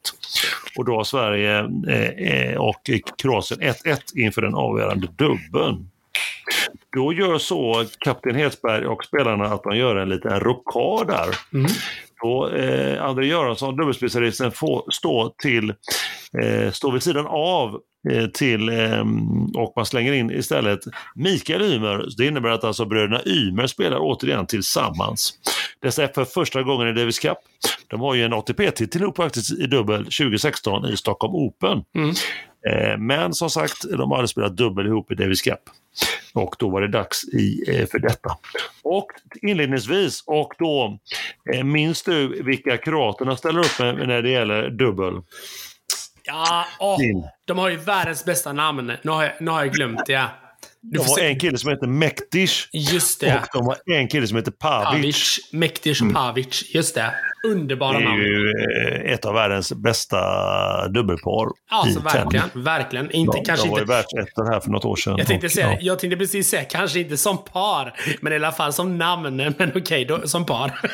[0.77, 2.91] Och då har Sverige eh, eh, och
[3.23, 5.91] Kroatien 1-1 inför den avgörande dubbeln.
[6.99, 11.37] Då gör så kapten Hetsberg och spelarna att de gör en liten rokad där.
[11.53, 11.71] Mm.
[12.23, 15.71] Då eh, André Göransson, dubbelspecialisten, får stå, till,
[16.43, 17.81] eh, stå vid sidan av
[18.11, 20.81] Eh, till, ehm, och man slänger in istället
[21.15, 22.09] Mikael Ymer.
[22.17, 25.35] Det innebär att alltså bröderna Ymer spelar återigen tillsammans.
[25.83, 27.39] Dessa är för första gången i Davis Cup.
[27.89, 31.85] De har ju en ATP-titel ihop faktiskt i dubbel 2016 i Stockholm Open.
[31.97, 32.11] Mm.
[32.69, 35.61] Eh, men som sagt, de har aldrig spelat dubbel ihop i Davis Cup.
[36.33, 38.37] Och då var det dags i, eh, för detta.
[38.83, 39.07] Och
[39.43, 40.99] inledningsvis, och då
[41.65, 45.15] minns du vilka kroaterna ställer upp med när det gäller dubbel?
[46.23, 46.99] Ja, åh,
[47.45, 48.93] de har ju världens bästa namn.
[49.03, 50.29] Nu har jag, nu har jag glömt det.
[50.81, 52.69] De har en kille som heter Mektish.
[52.73, 53.37] Just det.
[53.37, 54.87] Och de har en kille som heter Pavic.
[54.87, 55.39] Pavic.
[55.53, 56.15] Mektish och.
[56.15, 56.75] Pavic.
[56.75, 57.15] Just det.
[57.51, 58.21] Underbara namn.
[58.21, 58.53] Det är ju
[59.07, 60.19] eh, ett av världens bästa
[60.89, 62.31] dubbelpar Alltså verkligen.
[62.51, 62.67] Tennis.
[62.67, 63.11] Verkligen.
[63.11, 63.93] Inte, de, kanske de var inte...
[63.93, 65.15] ju världsettor här för något år sedan.
[65.19, 65.79] Jag tänkte, säga, ja.
[65.81, 69.37] jag tänkte precis säga, kanske inte som par, men i alla fall som namn.
[69.37, 70.81] Men okej, okay, som par.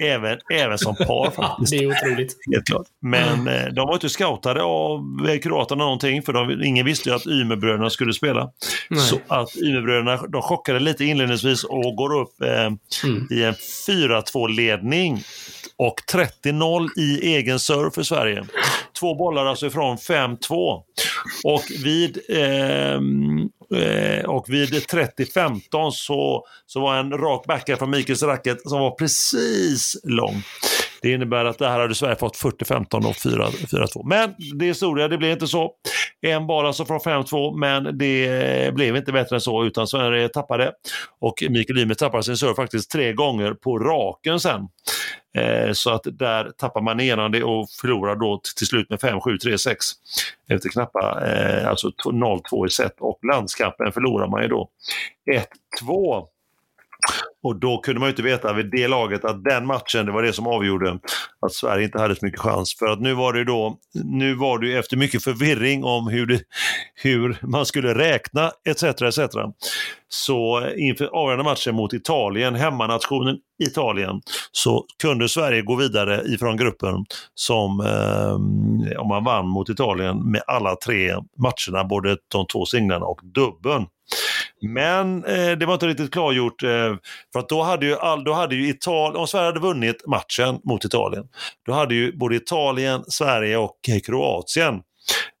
[0.00, 1.70] Även, även som par faktiskt.
[1.70, 2.36] det är otroligt.
[2.52, 2.86] Helt klart.
[3.02, 3.74] Men mm.
[3.74, 5.00] de var inte scoutade av
[5.42, 8.50] kroaterna någonting, för de, ingen visste ju att Ymerbröderna skulle spela.
[8.90, 9.00] Nej.
[9.00, 13.28] Så att Ymerbröderna de chockade lite inledningsvis och går upp eh, mm.
[13.30, 13.54] i en
[13.88, 15.22] 4-2-ledning
[15.76, 18.44] och 30-0 i egen serve för Sverige.
[19.00, 20.82] Två bollar alltså ifrån 5-2.
[21.44, 28.22] Och vid, ehm, eh, och vid 30-15 så, så var en rak backhand från Mikaels
[28.22, 30.42] racket som var precis lång.
[31.02, 34.02] Det innebär att det här hade Sverige fått 40-15 och 4-2.
[34.04, 35.72] Men det är historia, det blev inte så.
[36.20, 40.72] En bara så från 5-2, men det blev inte bättre än så utan Sverige tappade.
[41.20, 44.68] Och Mikael Ymer tappade sin serve faktiskt tre gånger på raken sen.
[45.36, 49.20] Eh, så att där tappar man igenom det och förlorar då till slut med 5-7,
[49.20, 49.74] 3-6
[50.48, 54.68] efter knappa eh, alltså 0-2 i set och landskampen förlorar man ju då
[55.82, 56.26] 1-2.
[57.42, 60.22] Och då kunde man ju inte veta vid det laget att den matchen, det var
[60.22, 60.98] det som avgjorde
[61.46, 62.76] att Sverige inte hade så mycket chans.
[62.78, 66.40] För att nu var det då, nu var det efter mycket förvirring om hur, det,
[66.94, 68.82] hur man skulle räkna etc.
[68.82, 69.18] etc.
[70.08, 73.36] Så inför avgörande matchen mot Italien, hemmanationen
[73.70, 74.20] Italien,
[74.52, 80.42] så kunde Sverige gå vidare ifrån gruppen som eh, om man vann mot Italien med
[80.46, 83.86] alla tre matcherna, både de två singlarna och dubbeln.
[84.60, 86.96] Men eh, det var inte riktigt klargjort eh,
[87.32, 90.60] för att då hade ju, all, då hade ju Italien, om Sverige hade vunnit matchen
[90.64, 91.28] mot Italien,
[91.66, 94.82] då hade ju både Italien, Sverige och Kroatien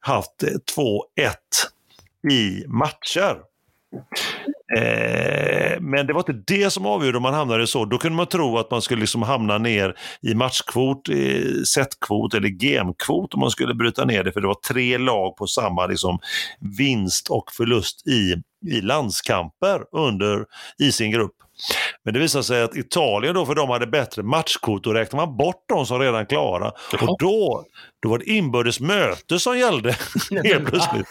[0.00, 3.36] haft eh, 2-1 i matcher.
[4.76, 7.84] Eh, men det var inte det som avgjorde om man hamnade så.
[7.84, 12.34] Då kunde man tro att man skulle liksom hamna ner i matchkvot, eh, i setkvot
[12.34, 14.32] eller gemkvot om man skulle bryta ner det.
[14.32, 16.18] För det var tre lag på samma liksom,
[16.78, 18.34] vinst och förlust i,
[18.70, 20.44] i landskamper under,
[20.78, 21.34] i sin grupp.
[22.04, 25.36] Men det visade sig att Italien då, för de hade bättre matchkort, då räknade man
[25.36, 26.72] bort de som redan klara.
[27.00, 27.64] Och då,
[28.02, 29.90] då var det inbördes möte som gällde
[30.44, 31.06] helt plötsligt.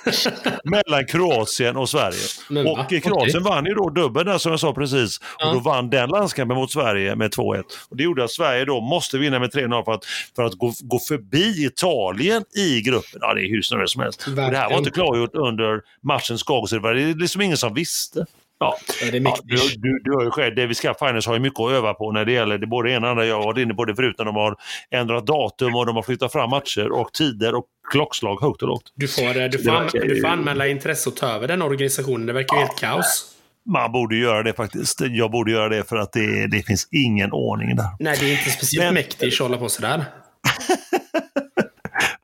[0.64, 2.28] mellan Kroatien och Sverige.
[2.50, 3.40] Men, och Kroatien okay.
[3.40, 5.20] vann ju då dubbeln där som jag sa precis.
[5.40, 5.48] Ja.
[5.48, 7.64] Och då vann den landskampen mot Sverige med 2-1.
[7.90, 10.06] Och det gjorde att Sverige då måste vinna med 3-0 för att,
[10.36, 13.20] för att gå, gå förbi Italien i gruppen.
[13.22, 14.28] Ja, det är hur snurrigt som helst.
[14.28, 17.74] Och det här var inte klargjort under matchens gång, så det var liksom ingen som
[17.74, 18.26] visste.
[18.60, 21.40] Ja, det är ja, du, du, du har ju själv, Davis Cup Finals har ju
[21.40, 23.26] mycket att öva på när det gäller det både ena och andra.
[23.26, 24.56] Jag har varit inne på det förut när de har
[24.92, 28.94] ändrat datum och de har flyttat fram matcher och tider och klockslag högt och lågt.
[28.96, 32.26] Du får, eh, du får, verkar, du får anmäla intresse och ta över den organisationen.
[32.26, 33.34] Det verkar ju ja, helt kaos.
[33.66, 35.02] Man borde göra det faktiskt.
[35.02, 37.86] Jag borde göra det för att det, det finns ingen ordning där.
[38.00, 38.94] Nej, det är inte speciellt Men...
[38.94, 40.06] mäktigt att hålla på sådär.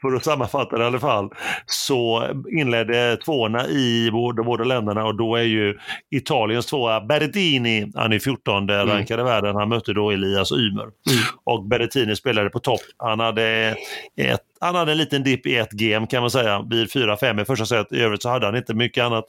[0.10, 1.30] för att sammanfatta det i alla fall,
[1.66, 5.78] så inledde tvåorna i de båda länderna och då är ju
[6.12, 8.88] Italiens tvåa Berrettini, han är 14 mm.
[8.88, 10.84] rankad i världen, han mötte då Elias Ymer.
[10.84, 11.24] Mm.
[11.44, 12.82] Och Berrettini spelade på topp.
[12.98, 13.76] Han hade,
[14.18, 17.46] ett, han hade en liten dipp i ett game kan man säga, vid 4-5 i
[17.46, 17.92] första set.
[17.92, 19.26] I övrigt så hade han inte mycket annat.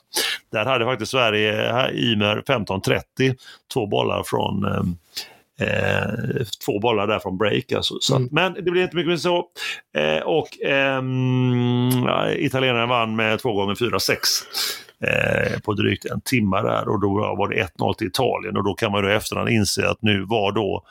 [0.53, 1.53] Där hade faktiskt Sverige
[1.93, 3.37] Ymer 15-30,
[3.75, 4.97] två bollar från um,
[5.61, 7.73] Eh, två bollar där från break.
[7.73, 7.95] Alltså.
[8.01, 8.29] Så, mm.
[8.33, 9.45] Men det blir inte mycket mer så.
[9.97, 11.91] Eh, och ehm,
[12.37, 14.19] italienarna vann med två gånger 4-6
[15.03, 18.75] eh, på drygt en timme där och då var det 1-0 till Italien och då
[18.75, 20.85] kan man då i efterhand inse att nu var då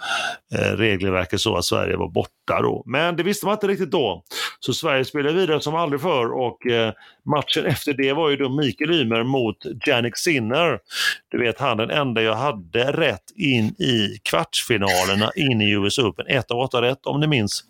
[0.56, 2.84] eh, regelverket så att Sverige var borta då.
[2.86, 4.24] Men det visste man inte riktigt då.
[4.60, 6.94] Så Sverige spelade vidare som aldrig förr och eh,
[7.26, 10.80] matchen efter det var ju då Mikael Ymer mot Jannik Sinner.
[11.32, 16.28] Du vet han den enda jag hade rätt in i kvartsfinalerna in i US Open.
[16.28, 17.64] Ett av åtta rätt om ni minns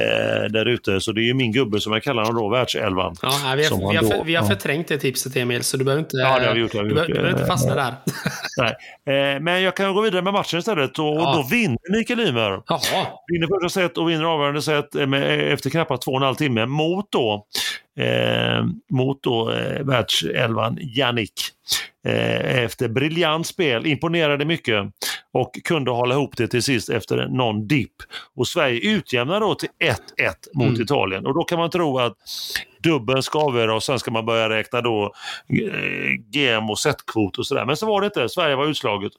[0.00, 1.00] eh, där ute.
[1.00, 3.16] Så det är ju min gubbe som jag kallar honom då, världselvan.
[3.22, 6.02] Ja, vi har, vi har, för, vi har förträngt det tipset Emil, så du behöver
[6.02, 7.06] inte, ja, det har vi gjort, har vi gjort.
[7.06, 7.94] Du, behöver inte fastna där.
[8.56, 9.34] Nej.
[9.34, 11.34] Eh, men jag kan gå vidare med matchen istället och, ja.
[11.36, 12.62] då vinner Mikael Ymer.
[13.32, 16.66] Vinner första set och vinner avgörande set med, efter knappt två och en halv timme
[16.66, 17.46] mot då
[17.98, 21.32] eh, mot då eh, världselvan Jannik.
[22.06, 24.84] Eh, efter briljant spel, imponerade mycket
[25.32, 27.94] och kunde hålla ihop det till sist efter någon dipp.
[28.36, 29.94] Och Sverige utjämnar då till 1-1
[30.54, 30.82] mot mm.
[30.82, 32.16] Italien och då kan man tro att
[32.82, 35.12] dubben ska avgöra och sen ska man börja räkna då
[35.48, 37.64] eh, GM och setkvot och sådär.
[37.64, 39.12] Men så var det inte, Sverige var utslaget.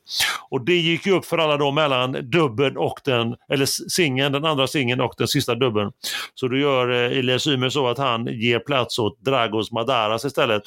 [0.50, 4.46] Och det gick ju upp för alla då mellan dubben och den, eller singeln, den
[4.46, 5.92] andra singeln och den sista dubben.
[6.36, 10.64] Så då gör eh, Elias Ymer så att han ger plats åt Dragos Madaras istället,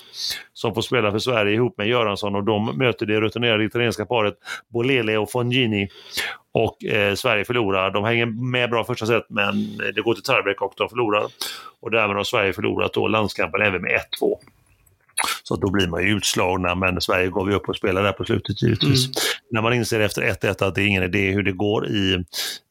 [0.52, 4.34] som får spela för Sverige ihop med Göransson och de möter det rutinerade italienska paret
[4.68, 5.88] Bolele och Fongini.
[6.54, 7.90] Och eh, Sverige förlorar.
[7.90, 11.24] De hänger med bra första set men det går till tiebreak och de förlorar.
[11.80, 14.36] Och därmed har Sverige förlorat då landskampen även med 1-2.
[15.42, 18.24] Så då blir man ju utslagna, men Sverige gav ju upp och spelade där på
[18.24, 19.06] slutet givetvis.
[19.06, 19.14] Mm.
[19.50, 22.24] När man inser efter 1-1 att det är ingen idé hur det går i,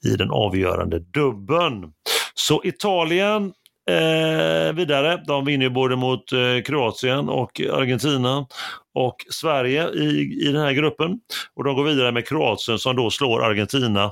[0.05, 1.93] i den avgörande dubben.
[2.33, 3.53] Så Italien
[3.91, 5.23] eh, vidare.
[5.27, 8.47] De vinner ju både mot eh, Kroatien och Argentina
[8.93, 11.19] och Sverige i, i den här gruppen.
[11.55, 14.11] Och de går vidare med Kroatien som då slår Argentina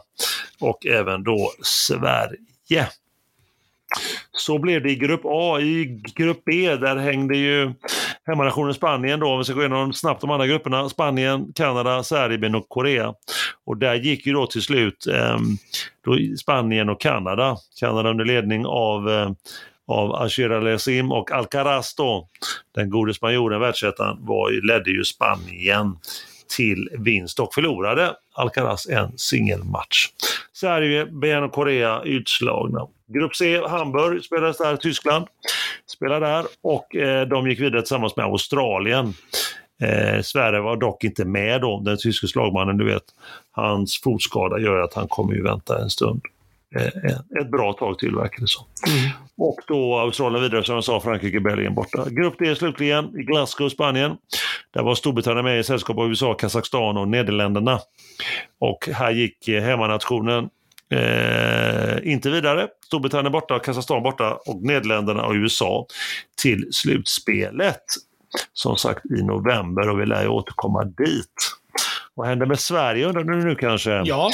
[0.59, 2.87] och även då Sverige.
[4.31, 5.59] Så blev det i grupp A.
[5.61, 7.73] I grupp B där hängde ju
[8.27, 10.89] hemmanationen Spanien då, om vi ska gå igenom snabbt de andra grupperna.
[10.89, 13.13] Spanien, Kanada, Serbien och Korea.
[13.65, 15.37] Och där gick ju då till slut eh,
[16.05, 17.57] då Spanien och Kanada.
[17.79, 19.31] Kanada under ledning av, eh,
[19.87, 22.27] av Ashir Alessim och Alcaraz då,
[22.75, 25.95] den gode spanjoren, världsettan, var, ledde ju Spanien
[26.57, 30.07] till vinst och förlorade Alcaraz en singelmatch.
[30.53, 32.87] Sverige, Ben och Korea utslagna.
[33.07, 35.27] Grupp C, Hamburg spelades där, Tyskland
[35.87, 39.13] spelade där och eh, de gick vidare tillsammans med Australien.
[39.81, 43.03] Eh, Sverige var dock inte med då, den tyske slagmannen, du vet.
[43.51, 46.21] Hans fotskada gör att han kommer ju vänta en stund.
[46.75, 48.65] Eh, ett bra tag till verkar det som.
[48.87, 49.11] Mm.
[49.37, 52.05] Och då Australien vidare som jag sa, Frankrike, Belgien borta.
[52.09, 54.17] Grupp D slutligen, i Glasgow, Spanien.
[54.73, 57.79] Där var Storbritannien med i sällskap av USA, Kazakstan och Nederländerna.
[58.59, 60.49] Och här gick eh, hemmanationen
[60.91, 62.67] eh, inte vidare.
[62.85, 65.85] Storbritannien borta, Kazakstan borta och Nederländerna och USA
[66.41, 67.83] till slutspelet.
[68.53, 71.33] Som sagt i november och vi lär ju återkomma dit.
[72.13, 73.91] Vad händer med Sverige undrar du nu kanske?
[74.05, 74.31] Ja.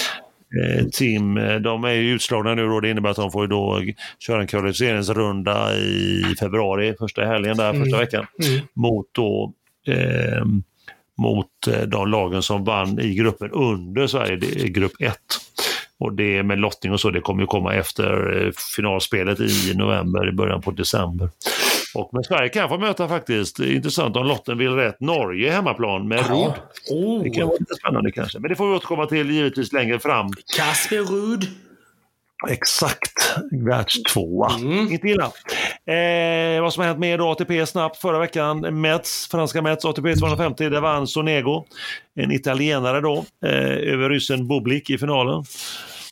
[0.63, 3.81] Eh, Tim, eh, de är ju utslagna nu och det innebär att de får då
[4.19, 7.99] köra en kvalificeringsrunda i februari, första helgen där, första mm.
[7.99, 8.65] veckan, mm.
[8.73, 9.53] mot då
[9.87, 10.45] eh,
[11.17, 15.17] mot eh, de lagen som vann i gruppen under Sverige, det är grupp 1.
[15.99, 20.31] Och det med lottning och så, det kommer ju komma efter finalspelet i november, i
[20.31, 21.29] början på december.
[21.95, 26.07] Och med Sverige kan jag få möta faktiskt, intressant om lotten vill rätt, Norge hemmaplan
[26.07, 26.53] med Rud.
[26.91, 27.23] Oh.
[27.23, 30.29] Det kan vara lite spännande kanske, men det får vi återkomma till givetvis längre fram.
[30.55, 31.47] Kasper Rud.
[32.49, 34.55] Exakt, världstvåa.
[34.55, 34.91] Mm.
[34.91, 35.25] Inte illa.
[35.95, 38.81] Eh, vad som har hänt med ATP snabbt förra veckan.
[38.81, 41.65] Mets, franska Mets, ATP 250, där vann Sonego.
[42.15, 45.43] En italienare då, eh, över ryssen Bublik i finalen.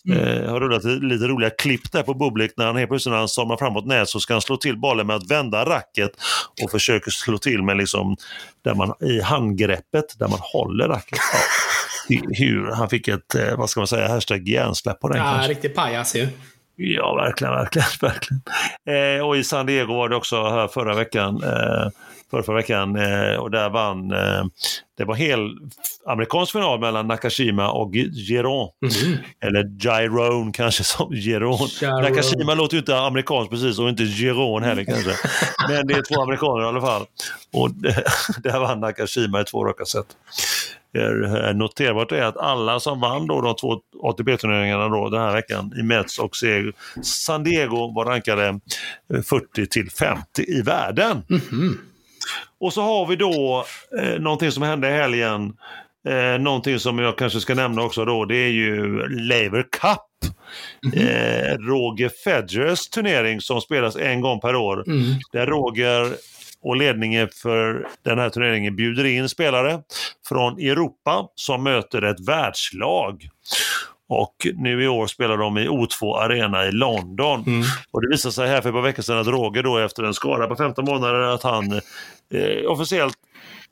[0.10, 0.44] Mm.
[0.44, 3.28] Eh, har rullat lite roliga klipp där på Bublik när han helt plötsligt när han
[3.28, 6.12] somnar framåt nät så ska han slå till bollen med att vända racket
[6.64, 8.18] och försöker slå till med liksom
[8.64, 11.20] där man, i handgreppet där man håller racket.
[11.34, 11.40] Ja.
[12.38, 15.52] Hur, han fick ett, eh, vad ska man säga, hashtag hjärnsläpp på den Ja, kanske.
[15.52, 16.28] riktig pajas ju.
[16.76, 17.88] Ja, verkligen, verkligen.
[18.02, 18.42] verkligen.
[19.18, 21.44] Eh, och i San Diego var det också här förra veckan.
[21.44, 21.88] Eh,
[22.34, 24.46] förra, förra veckan eh, och där vann, eh,
[24.98, 25.58] det var hel
[26.06, 28.70] amerikansk final mellan Nakashima och Giron.
[28.82, 29.18] Mm.
[29.40, 31.68] Eller Giron kanske som Giron.
[31.82, 35.12] Nakashima låter ju inte amerikanskt precis och inte Giron heller kanske.
[35.70, 37.06] Men det är två amerikaner i alla fall.
[37.54, 37.70] Och
[38.44, 40.08] där vann Nakashima i två raka set.
[41.54, 45.84] Noterbart är att alla som vann då de två ATP-turneringarna då den här veckan i
[45.84, 46.36] Mets och
[47.02, 48.60] San Diego var rankade
[49.30, 51.24] 40 till 50 i världen.
[51.30, 51.78] Mm -hmm.
[52.60, 53.66] Och så har vi då
[54.02, 55.54] eh, någonting som hände i helgen.
[56.08, 60.34] Eh, någonting som jag kanske ska nämna också då, det är ju Laver Cup.
[60.86, 61.08] Mm.
[61.08, 64.84] Eh, Roger Federers turnering som spelas en gång per år.
[64.88, 65.04] Mm.
[65.32, 66.14] Där Roger
[66.64, 69.80] och ledningen för den här turneringen bjuder in spelare
[70.28, 73.30] från Europa som möter ett världslag.
[74.10, 77.44] Och nu i år spelar de i O2 Arena i London.
[77.48, 77.64] Mm.
[77.92, 80.14] Och det visade sig här för ett par veckor sedan att Roger då efter en
[80.14, 81.82] skada på 15 månader att han
[82.34, 83.18] eh, officiellt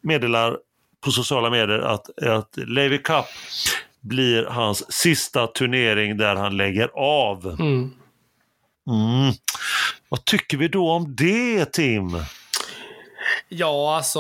[0.02, 0.58] meddelar
[1.04, 3.26] på sociala medier att, att Levi Cup
[4.02, 7.48] blir hans sista turnering där han lägger av.
[7.60, 7.92] Mm.
[8.88, 9.34] Mm.
[10.10, 12.18] Vad tycker vi då om det Tim?
[13.50, 14.20] Ja, alltså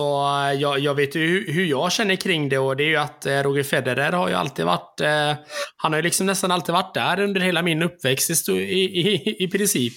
[0.62, 3.44] jag, jag vet ju hur, jag känner kring det och det är ju att eh,
[3.44, 5.34] Roger Federer har ju alltid varit, eh,
[5.76, 9.48] han har ju liksom nästan alltid varit där under hela min uppväxt i, i, i
[9.48, 9.94] princip.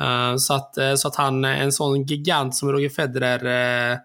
[0.00, 3.98] Eh, så, att, eh, så att han, eh, en sån gigant som Roger Federer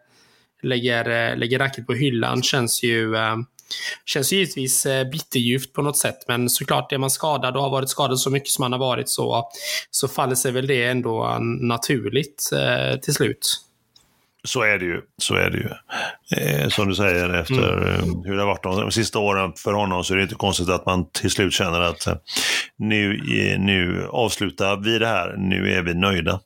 [0.63, 3.15] lägger, lägger racket på hyllan känns ju
[4.05, 7.89] Känns ju givetvis bitterljuvt på något sätt, men såklart är man skadad och har varit
[7.89, 9.49] skadad så mycket som man har varit så,
[9.91, 12.49] så faller sig väl det ändå naturligt
[13.01, 13.61] till slut.
[14.43, 15.01] Så är det ju.
[15.17, 15.69] Så är det ju.
[16.37, 17.87] Eh, som du säger, efter mm.
[17.87, 20.69] Eh, hur det har varit de, sista åren för honom så är det inte konstigt
[20.69, 22.13] att man till slut känner att eh,
[22.77, 23.21] nu,
[23.59, 26.39] nu avslutar vi det här, nu är vi nöjda.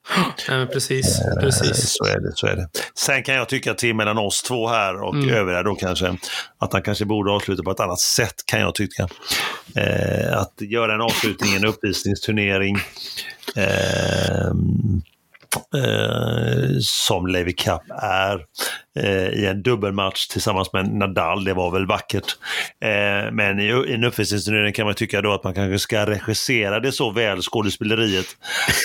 [0.48, 1.70] Ja, precis, precis.
[1.70, 2.70] Eh, så, är det, så är det.
[2.96, 5.30] Sen kan jag tycka till mellan oss två här och mm.
[5.30, 6.18] övriga då kanske,
[6.58, 9.08] att han kanske borde avsluta på ett annat sätt kan jag tycka.
[9.76, 12.76] Eh, att göra en avslutning, en uppvisningsturnering.
[13.56, 14.54] Eh,
[15.56, 18.40] eh, som Levi Cup är
[19.00, 21.44] eh, i en dubbelmatch tillsammans med Nadal.
[21.44, 22.38] Det var väl vackert.
[22.84, 26.80] Eh, men i, i en uppvisningsturnering kan man tycka då att man kanske ska regissera
[26.80, 28.26] det så väl, skådespeleriet,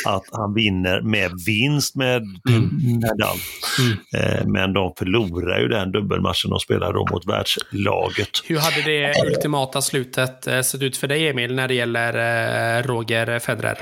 [0.06, 2.70] att han vinner med vinst med mm.
[3.00, 3.36] Nadal.
[3.78, 3.98] Mm.
[4.14, 8.30] Eh, men de förlorar ju den dubbelmatchen och spelar då mot världslaget.
[8.44, 12.14] Hur hade det ultimata slutet eh, sett ut för dig Emil när det gäller
[12.78, 13.78] eh, Roger Federer?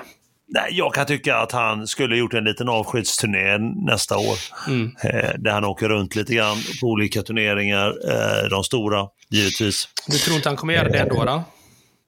[0.51, 4.37] Nej, jag kan tycka att han skulle gjort en liten avskedsturné nästa år.
[4.69, 4.97] Mm.
[5.05, 9.89] Eh, där han åker runt lite grann på olika turneringar, eh, de stora givetvis.
[10.07, 11.25] Du tror inte han kommer göra det ändå?
[11.25, 11.45] Då?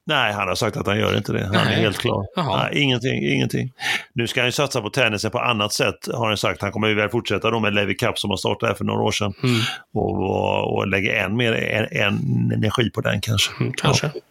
[0.05, 1.45] Nej, han har sagt att han gör inte det.
[1.45, 1.81] Han är Nej.
[1.81, 2.25] helt klar.
[2.35, 2.63] Jaha.
[2.63, 3.71] Nej, ingenting, ingenting.
[4.13, 6.61] Nu ska han ju satsa på tennisen på annat sätt, har han sagt.
[6.61, 9.01] Han kommer ju väl fortsätta då med Levi Cup som har startat här för några
[9.01, 9.33] år sedan.
[9.43, 9.61] Mm.
[9.93, 13.51] Och, och, och lägga än mer en, en energi på den kanske.
[13.59, 14.11] Mm, kanske.
[14.13, 14.21] Ja.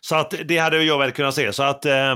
[0.00, 1.52] Så att det hade jag väl kunnat se.
[1.52, 2.12] Så att, eh,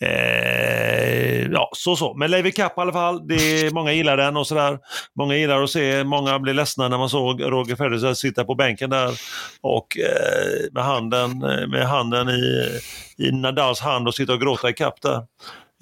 [0.00, 2.14] eh, ja, så så.
[2.14, 4.78] Men Levi Cup i alla fall, det är, många gillar den och sådär.
[5.16, 8.90] Många gillar att se, många blev ledsna när man såg Roger Federer sitta på bänken
[8.90, 9.20] där
[9.60, 12.78] och eh, med handen, eh, med handen i,
[13.16, 15.22] i Nadals hand och sitta och gråta i kapp där.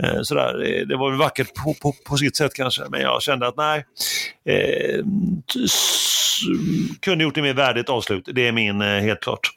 [0.02, 0.54] Eh, Sådär.
[0.54, 3.84] Det- Det var vackert på, på, på sitt sätt kanske, men jag kände att nej.
[4.48, 5.04] Eh,
[7.00, 8.28] kunde gjort det mer värdigt avslut.
[8.34, 9.50] Det är min, eh, helt klart,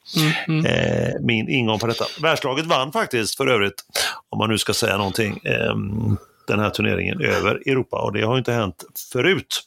[0.47, 0.65] Mm, mm.
[0.65, 2.05] eh, min ingång på detta.
[2.21, 3.83] Världslaget vann faktiskt för övrigt,
[4.29, 5.75] om man nu ska säga någonting, eh,
[6.47, 9.65] den här turneringen över Europa och det har inte hänt förut.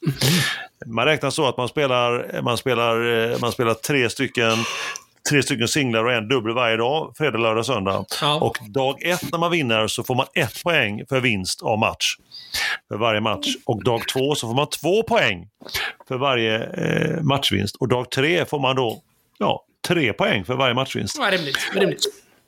[0.86, 4.52] Man räknar så att man spelar, man spelar, eh, man spelar tre stycken
[5.30, 8.04] Tre stycken singlar och en dubbel varje dag, fredag, lördag, söndag.
[8.20, 8.40] Ja.
[8.40, 12.16] Och dag ett när man vinner så får man ett poäng för vinst av match.
[12.88, 13.46] För varje match.
[13.64, 15.48] Och dag två så får man två poäng
[16.08, 17.76] för varje eh, matchvinst.
[17.76, 19.02] Och dag tre får man då
[19.38, 21.16] ja, tre poäng för varje matchvinst.
[21.18, 21.58] Ja, rimligt.
[21.74, 22.04] rimligt.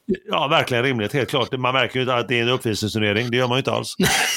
[0.07, 1.53] Ja, verkligen rimligt, helt klart.
[1.53, 3.95] Man märker ju att det är en uppvisningsturnering, det gör man ju inte alls.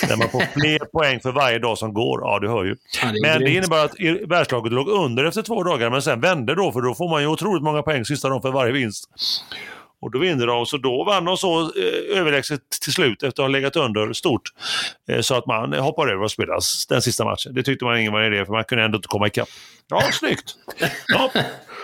[0.08, 2.76] Där man får fler poäng för varje dag som går, ja du hör ju.
[3.02, 3.94] Ja, det Men det innebär att
[4.30, 7.28] världslaget låg under efter två dagar, men sen vände då, för då får man ju
[7.28, 9.10] otroligt många poäng sista dagen för varje vinst.
[10.02, 13.48] Och då vinner de, så då vann de så eh, överlägset till slut efter att
[13.48, 14.42] ha legat under stort.
[15.10, 17.54] Eh, så att man hoppar över och spelar den sista matchen.
[17.54, 19.50] Det tyckte man ingen var idé, för man kunde ändå inte komma ikapp.
[19.90, 20.56] Ja, snyggt!
[21.08, 21.32] Ja.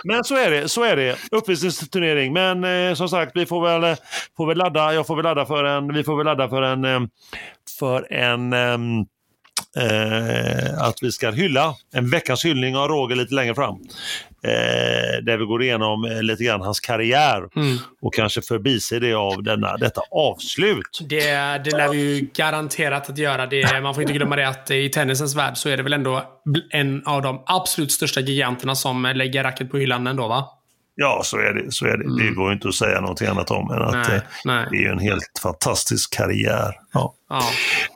[0.04, 1.16] Men så är det, så är det.
[1.30, 2.32] Uppvisningsturnering.
[2.32, 3.98] Men eh, som sagt, vi får väl, eh,
[4.36, 6.84] får väl ladda, jag får väl ladda för en, vi får väl ladda för en,
[6.84, 7.00] eh,
[7.78, 9.04] för en ehm,
[9.76, 13.74] eh, att vi ska hylla en veckans hyllning av Roger lite längre fram.
[14.44, 17.78] Eh, där vi går igenom eh, lite grann hans karriär Mm.
[18.02, 21.00] och kanske förbiser det av denna, detta avslut.
[21.08, 21.24] Det,
[21.64, 23.46] det lär vi ju garanterat att göra.
[23.46, 26.22] Det, man får inte glömma det att i tennisens värld så är det väl ändå
[26.70, 30.48] en av de absolut största giganterna som lägger racket på hyllan ändå, va?
[30.96, 31.72] Ja, så är det.
[31.72, 32.24] Så är det.
[32.24, 34.66] det går inte att säga någonting annat om än att Nej, eh, nej.
[34.70, 36.72] det är en helt fantastisk karriär.
[36.92, 37.14] Ja.
[37.28, 37.42] Ja.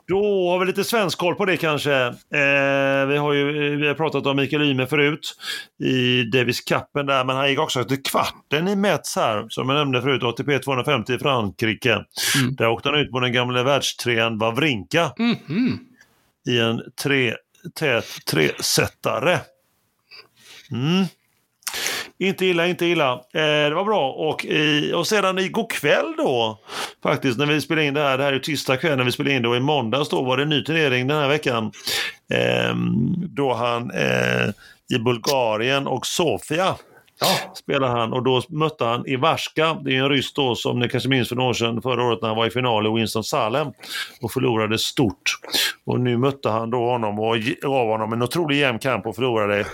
[0.07, 1.93] Då har vi lite svensk koll på det kanske.
[2.05, 5.35] Eh, vi har ju vi har pratat om Mikael Ymer förut
[5.83, 9.75] i Davis Cupen där, men han gick också till kvarten i Metz här, som jag
[9.77, 11.91] nämnde förut, ATP 250 i Frankrike.
[11.93, 12.55] Mm.
[12.55, 15.79] Där åkte han ut på den gamla världstrean Wawrinka Mhm.
[16.49, 17.33] i en tre,
[17.75, 19.39] tät tresetare.
[20.71, 21.05] Mm.
[22.19, 23.13] Inte illa, inte illa.
[23.13, 24.11] Eh, det var bra.
[24.11, 26.59] Och, i, och sedan igår kväll då,
[27.03, 29.35] faktiskt, när vi spelade in det här, det här är tisdag kväll när vi spelade
[29.35, 31.71] in det och i måndags då var det en ny turnering den här veckan.
[32.33, 32.75] Eh,
[33.17, 34.49] då han eh,
[34.95, 36.75] i Bulgarien och Sofia
[37.21, 37.53] Ja.
[37.55, 41.09] spelade han och då mötte han Ivarska, det är en ryss då som ni kanske
[41.09, 43.67] minns för några år sedan, förra året när han var i final i Winston-Salem
[44.21, 45.21] och förlorade stort.
[45.85, 49.59] Och nu mötte han då honom och gav honom en otroligt jämn kamp och förlorade
[49.59, 49.65] eh,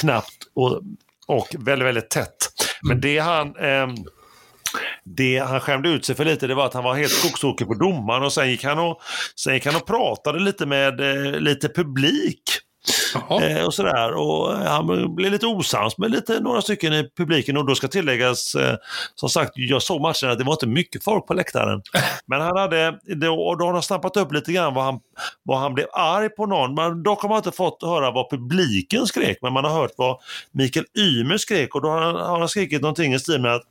[0.00, 0.80] knappt och,
[1.26, 2.36] och väldigt, väldigt tätt.
[2.82, 3.86] Men det han eh,
[5.04, 7.74] det han skämde ut sig för lite det var att han var helt skogstokig på
[7.74, 9.00] domaren och sen gick han och,
[9.36, 12.42] sen gick han och pratade lite med eh, lite publik.
[13.42, 14.12] Eh, och sådär.
[14.12, 18.54] Och han blev lite osams med lite, några stycken i publiken och då ska tilläggas,
[18.54, 18.76] eh,
[19.14, 21.82] som sagt, jag såg matchen att det var inte mycket folk på läktaren.
[22.26, 25.00] Men han hade, då, och då har han snappat upp lite grann vad han,
[25.42, 26.74] vad han blev arg på någon.
[26.74, 30.18] Men dock har man inte fått höra vad publiken skrek, men man har hört vad
[30.52, 33.62] Mikael Ymer skrek och då har han, har han skrikit någonting i stil med att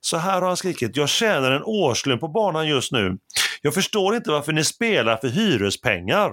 [0.00, 3.18] så här har han skrikit, jag tjänar en årslön på banan just nu.
[3.62, 6.32] Jag förstår inte varför ni spelar för hyrespengar.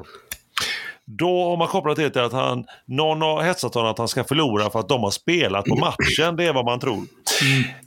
[1.05, 4.23] Då har man kopplat det till att han, någon har hetsat honom att han ska
[4.23, 6.35] förlora för att de har spelat på matchen.
[6.35, 7.03] Det är vad man tror.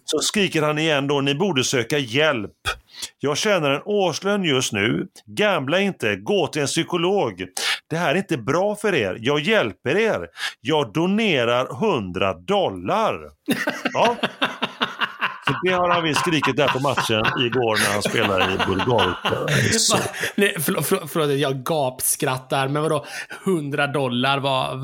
[0.05, 2.53] Så skriker han igen då, ni borde söka hjälp.
[3.19, 5.07] Jag tjänar en årslön just nu.
[5.27, 7.47] Gambla inte, gå till en psykolog.
[7.91, 9.17] Det här är inte bra för er.
[9.21, 10.29] Jag hjälper er.
[10.61, 13.15] Jag donerar 100 dollar.
[13.93, 14.17] Ja.
[15.49, 19.15] Så det har han visst skrikit där på matchen igår när han spelade i Bulgarien.
[19.79, 19.97] Så-
[20.35, 22.69] Nej, förlåt, förlåt, förlåt, jag gapskrattar.
[22.69, 23.05] Men vadå,
[23.45, 24.39] 100 dollar?
[24.39, 24.75] Var,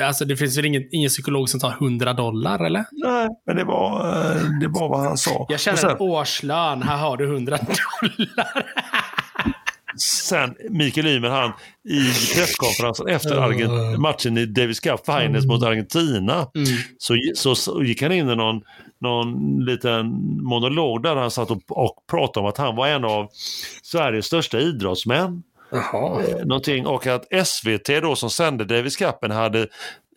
[0.00, 2.84] eh, alltså det finns väl ingen, ingen psykolog som tar 100 dollar, eller?
[2.92, 5.46] Nej, men det var, eh, det var vad han sa.
[5.48, 6.82] Jag känner sen, en årslön.
[6.82, 8.66] Här har du 100 dollar.
[9.98, 11.52] sen Mikael Ymer, han
[11.88, 12.04] i
[12.36, 16.66] presskonferensen efter Argent- matchen i Davis Cup Finals mot Argentina, Mm.
[16.98, 18.60] så, så, så gick han in i någon,
[19.02, 20.06] någon liten
[20.42, 23.28] monolog där han satt och, och pratade om att han var en av
[23.82, 25.42] Sveriges största idrottsmän.
[25.70, 26.22] Jaha.
[26.22, 29.68] Eh, någonting, och att SVT då som sände Davis Cupen hade,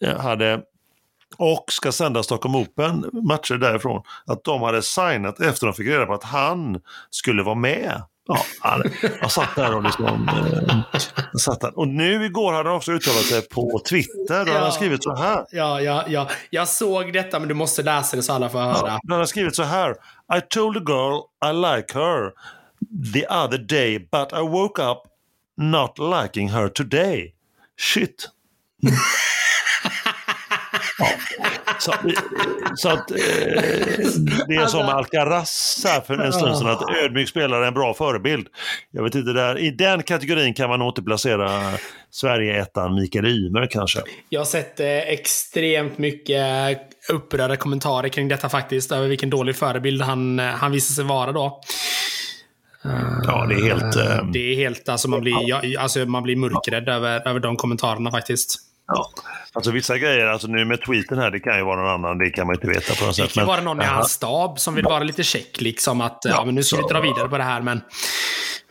[0.02, 0.62] eh, hade
[1.38, 6.06] och ska sända Stockholm Open matcher därifrån, att de hade signat efter de fick reda
[6.06, 8.02] på att han skulle vara med.
[8.28, 8.84] Ja, han,
[9.22, 10.30] han satt där och liksom...
[10.30, 11.00] Eh,
[11.40, 11.80] satt där.
[11.80, 14.46] Och nu igår hade han också uttalat sig på Twitter.
[14.46, 14.60] Då ja.
[14.60, 15.46] han skrivit så här.
[15.52, 16.30] Ja, ja, ja.
[16.50, 18.88] Jag såg detta men du måste läsa det så alla får höra.
[18.88, 19.92] Ja, han har skrivit så här.
[20.38, 22.32] I told the girl I like her
[23.14, 24.98] the other day but I woke up
[25.58, 27.34] not liking her today.
[27.78, 28.30] Shit.
[31.00, 31.08] Ja.
[31.80, 31.94] Så,
[32.76, 33.18] så, att eh,
[34.48, 37.94] det är som Alcaraz här för en stund sedan, att ödmjuk spelare är en bra
[37.94, 38.48] förebild.
[38.92, 41.62] Jag vet inte, där, i den kategorin kan man nog inte placera
[42.12, 44.00] Sverige-ettan Mikael Ymer kanske.
[44.30, 50.02] Jag har sett eh, extremt mycket upprörda kommentarer kring detta faktiskt, över vilken dålig förebild
[50.02, 51.62] han, han visar sig vara då.
[53.24, 53.98] Ja, det är helt...
[53.98, 57.56] Uh, det är helt, alltså man blir, ja, alltså man blir mörkrädd över, över de
[57.56, 58.60] kommentarerna faktiskt.
[58.88, 59.10] Ja.
[59.54, 62.30] Alltså vissa grejer, alltså nu med tweeten här, det kan ju vara någon annan, det
[62.30, 63.30] kan man inte veta på något sätt.
[63.34, 66.32] Det kan vara någon i hans stab som vill vara lite check, liksom att ja,
[66.32, 67.82] ja men nu ska så, vi dra vidare på det här, men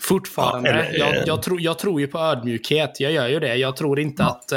[0.01, 3.57] fortfarande, ja, eller, jag, jag, tror, jag tror ju på ödmjukhet, jag gör ju det.
[3.57, 4.29] Jag tror inte ja.
[4.29, 4.53] att,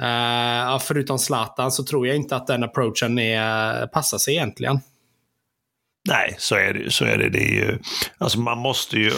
[0.00, 4.80] uh, förutom Zlatan, så tror jag inte att den approachen är, passar sig egentligen.
[6.06, 7.28] Nej, så är det, så är det.
[7.28, 7.78] det är ju,
[8.18, 9.12] alltså man måste ju,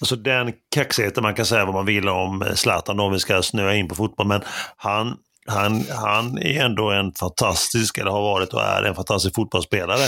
[0.00, 3.74] alltså den kaxigheten, man kan säga vad man vill om Zlatan om vi ska snöa
[3.74, 4.40] in på fotboll, men
[4.76, 5.16] han,
[5.46, 10.06] han, han är ändå en fantastisk, eller har varit och är en fantastisk fotbollsspelare.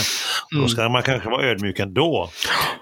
[0.51, 0.63] Mm.
[0.63, 2.29] Då ska man kanske vara ödmjuk ändå.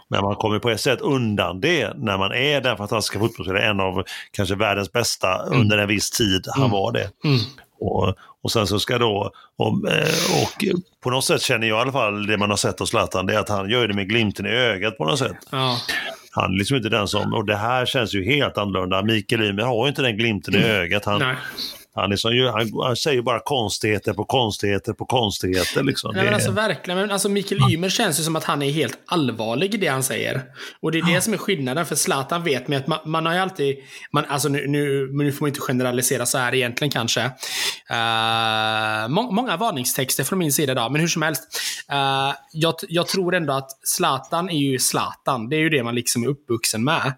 [0.09, 3.79] Men man kommer på ett sätt undan det när man är den fantastiska fotbollsspelaren, en
[3.79, 5.59] av kanske världens bästa mm.
[5.59, 6.71] under en viss tid han mm.
[6.71, 7.09] var det.
[7.23, 7.39] Mm.
[7.79, 10.65] Och, och sen så ska då, och, eh, och
[11.03, 13.33] på något sätt känner jag i alla fall det man har sett av Zlatan, det
[13.33, 15.37] är att han gör det med glimten i ögat på något sätt.
[15.51, 15.77] Ja.
[16.31, 19.01] Han är liksom inte den som, och det här känns ju helt annorlunda.
[19.03, 20.69] Mikael Ymer har ju inte den glimten i mm.
[20.69, 21.05] ögat.
[21.05, 21.35] Han, Nej.
[21.95, 25.83] Han, liksom, han, han säger bara konstigheter på konstigheter på konstigheter.
[25.83, 26.11] Liksom.
[26.15, 26.99] Nej, men alltså, verkligen.
[26.99, 30.03] Men alltså, Mikael Ymer känns ju som att han är helt allvarlig i det han
[30.03, 30.41] säger.
[30.81, 31.85] Och det är det som är skillnaden.
[31.85, 33.77] För Zlatan vet med att man, man har ju alltid...
[34.11, 37.21] Man, alltså, nu, nu, nu får man inte generalisera så här egentligen kanske.
[37.91, 41.43] Uh, må, många varningstexter från min sida idag, men hur som helst.
[41.91, 45.49] Uh, jag, jag tror ändå att Zlatan är ju Zlatan.
[45.49, 47.13] Det är ju det man liksom är uppvuxen med.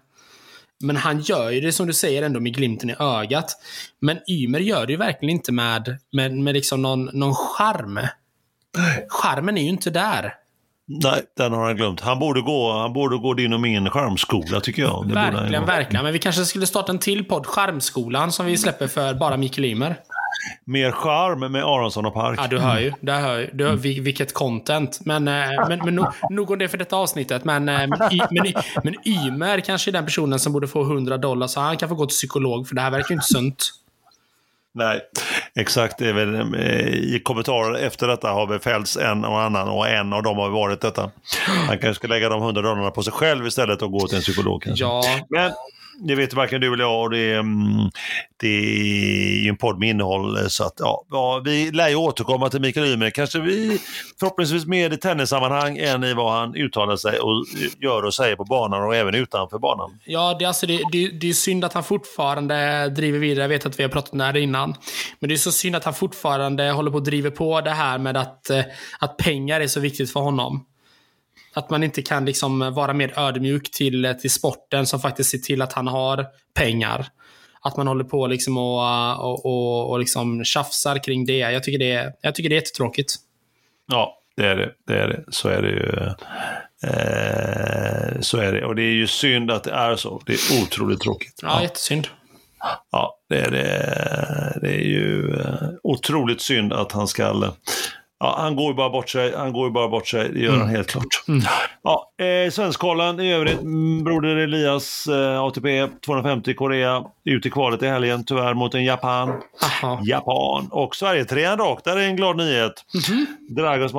[0.80, 3.56] Men han gör ju det som du säger ändå med glimten i ögat.
[4.00, 8.00] Men Ymer gör det ju verkligen inte med, med, med liksom någon, någon charm.
[9.08, 10.34] Charmen är ju inte där.
[10.88, 12.00] Nej, den har han glömt.
[12.00, 15.08] Han borde gå, han borde gå din och min charmskola tycker jag.
[15.08, 16.04] Det verkligen, verkligen.
[16.04, 19.64] Men vi kanske skulle starta en till podd, Charmskolan, som vi släpper för bara Mikael
[19.64, 19.96] Ymer.
[20.68, 22.38] Mer charm med Aronsson och Park.
[22.42, 22.92] Ja, du hör ju.
[23.00, 24.04] Du hör, du hör mm.
[24.04, 25.00] vilket content.
[25.04, 27.44] Men, eh, men, men nog, nog om det för detta avsnittet.
[27.44, 27.98] Men, eh, men,
[28.30, 28.52] men,
[28.84, 31.94] men Ymer kanske är den personen som borde få 100 dollar så han kan få
[31.94, 32.68] gå till psykolog.
[32.68, 33.72] För det här verkar ju inte sunt.
[34.74, 35.00] Nej,
[35.54, 36.00] exakt.
[36.00, 40.22] Väl, eh, I kommentarer efter detta har vi fällts en och annan och en av
[40.22, 41.10] dem har varit detta.
[41.46, 44.22] Han kanske ska lägga de 100 dollarna på sig själv istället och gå till en
[44.22, 44.62] psykolog.
[44.62, 44.84] Kanske.
[44.84, 45.02] Ja.
[45.28, 45.52] Men
[45.98, 47.90] det vet varken du eller jag och det, mm,
[48.40, 50.36] det är ju en podd med innehåll.
[50.36, 50.74] Eh, så att,
[51.10, 53.78] ja, vi lär ju återkomma till Mikael Ymer, kanske vi
[54.20, 58.36] förhoppningsvis mer i tennissammanhang än i vad han uttalar sig och eh, gör och säger
[58.36, 59.98] på banan och även utanför banan.
[60.04, 63.44] Ja, det, alltså det, det, det är synd att han fortfarande driver vidare.
[63.44, 64.74] Jag vet att vi har pratat om det här innan.
[65.18, 67.98] Men det är så synd att han fortfarande håller på att driva på det här
[67.98, 68.62] med att, eh,
[68.98, 70.64] att pengar är så viktigt för honom.
[71.56, 75.62] Att man inte kan liksom vara mer ödmjuk till, till sporten som faktiskt ser till
[75.62, 77.06] att han har pengar.
[77.60, 81.38] Att man håller på liksom och, och, och, och liksom tjafsar kring det.
[81.38, 83.14] Jag tycker det, jag tycker det är jättetråkigt.
[83.86, 84.72] Ja, det är det.
[84.86, 85.24] det, är det.
[85.28, 86.10] Så är det ju.
[86.90, 88.64] Eh, så är det.
[88.64, 90.22] Och det är ju synd att det är så.
[90.26, 91.40] Det är otroligt tråkigt.
[91.42, 91.62] Ja, ja.
[91.62, 92.08] jättesynd.
[92.90, 94.58] Ja, det är det.
[94.60, 97.52] Det är ju eh, otroligt synd att han ska
[98.18, 99.34] Ja, han går ju bara bort sig.
[99.36, 100.32] Han går ju bara bort sig.
[100.32, 100.60] Det gör mm.
[100.60, 101.24] han helt klart.
[101.28, 101.42] Mm.
[101.82, 103.60] Ja, eh, Svenskkollen i övrigt.
[103.60, 107.04] Mm, broder Elias eh, ATP 250 Korea.
[107.24, 109.42] Ut i kvalet i helgen tyvärr mot en Japan.
[109.62, 110.00] Aha.
[110.04, 110.68] Japan.
[110.70, 111.84] Och Sverige-trean dock.
[111.84, 112.84] Där är en glad nyhet.
[112.94, 113.54] Mm -hmm.
[113.54, 113.92] Dragos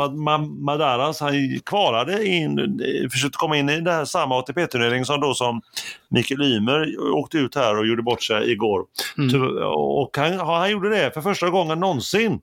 [0.60, 5.34] Madaras, han kvalade in, eh, försökte komma in i den här samma ATP-turnering som då
[5.34, 5.62] som
[6.10, 8.84] Mikael Ymer åkte ut här och gjorde bort sig igår.
[9.18, 9.58] Mm.
[9.74, 12.40] Och han, han gjorde det för första gången någonsin.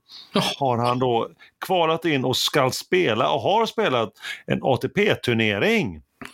[0.58, 1.28] Har han då
[1.66, 4.12] kvalat in och ska spela och har spelat
[4.46, 5.63] en ATP-turnering.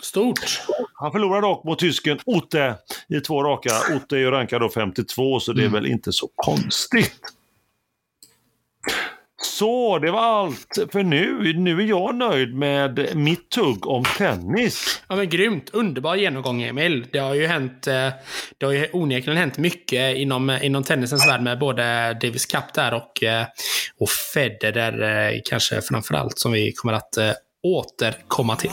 [0.01, 0.61] Stort.
[0.95, 2.77] Han förlorade dock mot tysken Otte
[3.09, 3.71] i två raka.
[3.97, 5.73] Otte är ju rankad då 52 så det är mm.
[5.73, 7.21] väl inte så konstigt.
[9.43, 11.53] Så, det var allt för nu.
[11.57, 15.03] Nu är jag nöjd med mitt tugg om tennis.
[15.09, 15.71] Ja men grymt.
[15.73, 17.07] Underbar genomgång Emil.
[17.13, 18.09] Det har ju hänt, eh,
[18.59, 22.95] det har ju onekligen hänt mycket inom, inom tennisens värld med både Davis Cup där
[22.95, 23.47] och, eh,
[23.99, 27.19] och Federer eh, kanske framförallt som vi kommer att
[27.63, 28.71] återkomma till.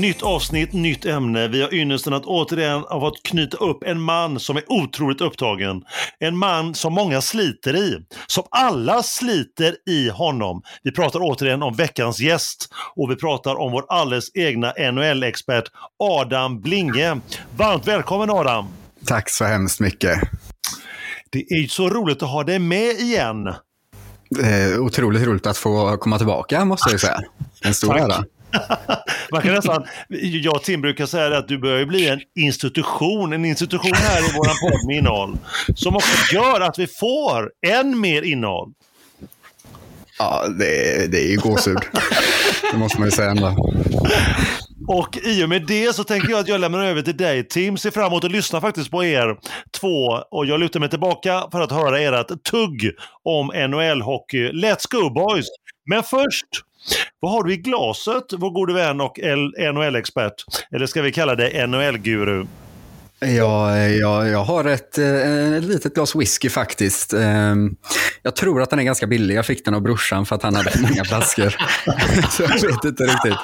[0.00, 1.48] Nytt avsnitt, nytt ämne.
[1.48, 5.82] Vi har ynnesten att återigen ha fått knyta upp en man som är otroligt upptagen.
[6.18, 7.98] En man som många sliter i.
[8.26, 10.62] Som alla sliter i honom.
[10.82, 15.64] Vi pratar återigen om veckans gäst och vi pratar om vår alldeles egna NHL-expert
[15.98, 17.20] Adam Blinge.
[17.56, 18.66] Varmt välkommen Adam!
[19.06, 20.20] Tack så hemskt mycket.
[21.30, 23.46] Det är så roligt att ha dig med igen.
[24.42, 27.20] Eh, otroligt roligt att få komma tillbaka måste jag säga.
[27.64, 28.24] En stor ära.
[29.32, 33.44] Man kan nästan, jag och Tim brukar säga att du börjar bli en institution, en
[33.44, 35.38] institution här i våran podd med innehåll.
[35.74, 38.72] Som också gör att vi får än mer innehåll.
[40.18, 41.78] Ja, det, det är ju gåshud.
[42.72, 43.56] det måste man ju säga ändå.
[44.88, 47.76] Och i och med det så tänker jag att jag lämnar över till dig Tim.
[47.76, 49.36] Ser fram emot att lyssna faktiskt på er
[49.80, 52.92] två och jag lutar mig tillbaka för att höra ert tugg
[53.24, 54.52] om NHL-hockey.
[54.52, 55.46] Let's go boys!
[55.90, 56.46] Men först
[57.20, 59.18] vad har du i glaset, vår gode vän och
[59.74, 60.34] NHL-expert?
[60.70, 62.46] Eller ska vi kalla det NHL-guru?
[63.18, 67.12] Ja, jag, jag har ett, eh, ett litet glas whisky faktiskt.
[67.12, 67.76] Ehm,
[68.22, 69.34] jag tror att den är ganska billig.
[69.36, 71.50] Jag fick den av brorsan för att han hade många flaskor.
[72.30, 73.34] så jag vet inte riktigt.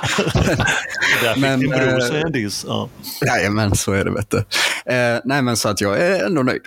[1.23, 2.65] Där fick men, din bror sig en diss.
[2.69, 2.89] Ja.
[3.27, 4.11] Jajamän, så är det.
[4.11, 4.39] Vet du.
[4.93, 6.63] Eh, nej, men så att jag är ändå nöjd.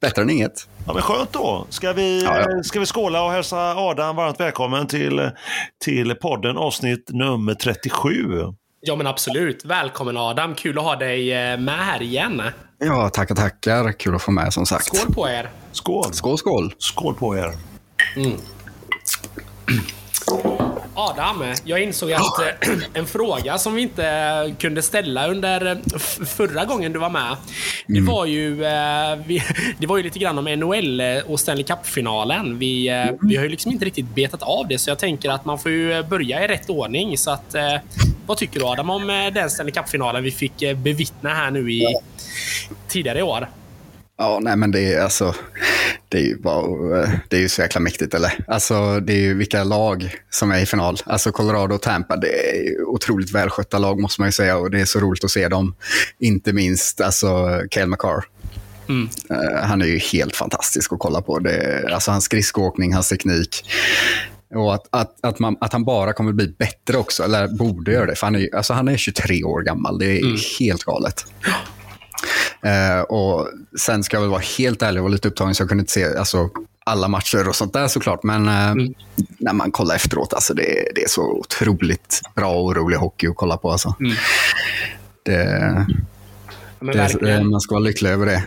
[0.00, 0.68] Bättre än inget.
[0.86, 1.66] Ja, men skönt då.
[1.68, 2.62] Ska vi, ja, ja.
[2.62, 5.30] Ska vi skåla och hälsa Adam varmt välkommen till,
[5.84, 8.08] till podden avsnitt nummer 37.
[8.80, 9.64] Ja men absolut.
[9.64, 10.54] Välkommen Adam.
[10.54, 12.42] Kul att ha dig eh, med här igen.
[12.78, 13.92] Ja, tackar tackar.
[13.92, 14.96] Kul att få med som sagt.
[14.96, 15.50] Skål på er.
[15.72, 16.12] Skål.
[16.12, 16.74] Skål, skål.
[16.78, 17.52] Skål på er.
[18.16, 18.32] Mm.
[20.94, 26.64] Adam, jag insåg att eh, en fråga som vi inte kunde ställa under eh, förra
[26.64, 27.36] gången du var med.
[27.86, 28.06] Det mm.
[28.06, 29.18] var ju, eh,
[29.78, 32.58] det var ju lite grann om NHL och Stanley Cup-finalen.
[32.58, 33.18] Vi, mm.
[33.20, 35.70] vi har ju liksom inte riktigt betat av det, så jag tänker att man får
[35.70, 37.18] ju börja i rätt ordning.
[37.18, 37.54] Så att,
[38.26, 41.96] vad tycker du Adam om den Stanley Cup-finalen vi fick bevittna här nu i
[42.88, 43.48] tidigare i år?
[44.22, 45.34] Ja, nej men det är alltså,
[46.08, 46.66] det är ju bara,
[47.28, 48.44] det är ju så jäkla mäktigt eller?
[48.46, 50.96] Alltså det är ju vilka lag som är i final.
[51.04, 54.80] Alltså Colorado och Tampa, det är otroligt välskötta lag måste man ju säga och det
[54.80, 55.74] är så roligt att se dem.
[56.18, 58.24] Inte minst alltså Cale McCarr.
[58.88, 59.08] Mm.
[59.30, 61.38] Uh, han är ju helt fantastisk att kolla på.
[61.38, 63.64] Det, alltså hans skridskoåkning, hans teknik.
[64.54, 68.06] Och att, att, att, man, att han bara kommer bli bättre också, eller borde göra
[68.06, 68.14] det.
[68.14, 69.98] För han är, alltså han är 23 år gammal.
[69.98, 70.36] Det är mm.
[70.60, 71.24] helt galet.
[72.66, 73.48] Eh, och
[73.78, 76.16] Sen ska jag väl vara helt ärlig och lite upptagen så jag kunde inte se
[76.16, 76.50] alltså,
[76.84, 78.22] alla matcher och sånt där såklart.
[78.22, 78.94] Men eh, mm.
[79.38, 83.36] när man kollar efteråt, alltså, det, det är så otroligt bra och rolig hockey att
[83.36, 83.70] kolla på.
[83.70, 83.94] Alltså.
[84.00, 84.12] Mm.
[85.22, 85.86] Det,
[86.86, 88.42] det, man ska vara lycklig över det.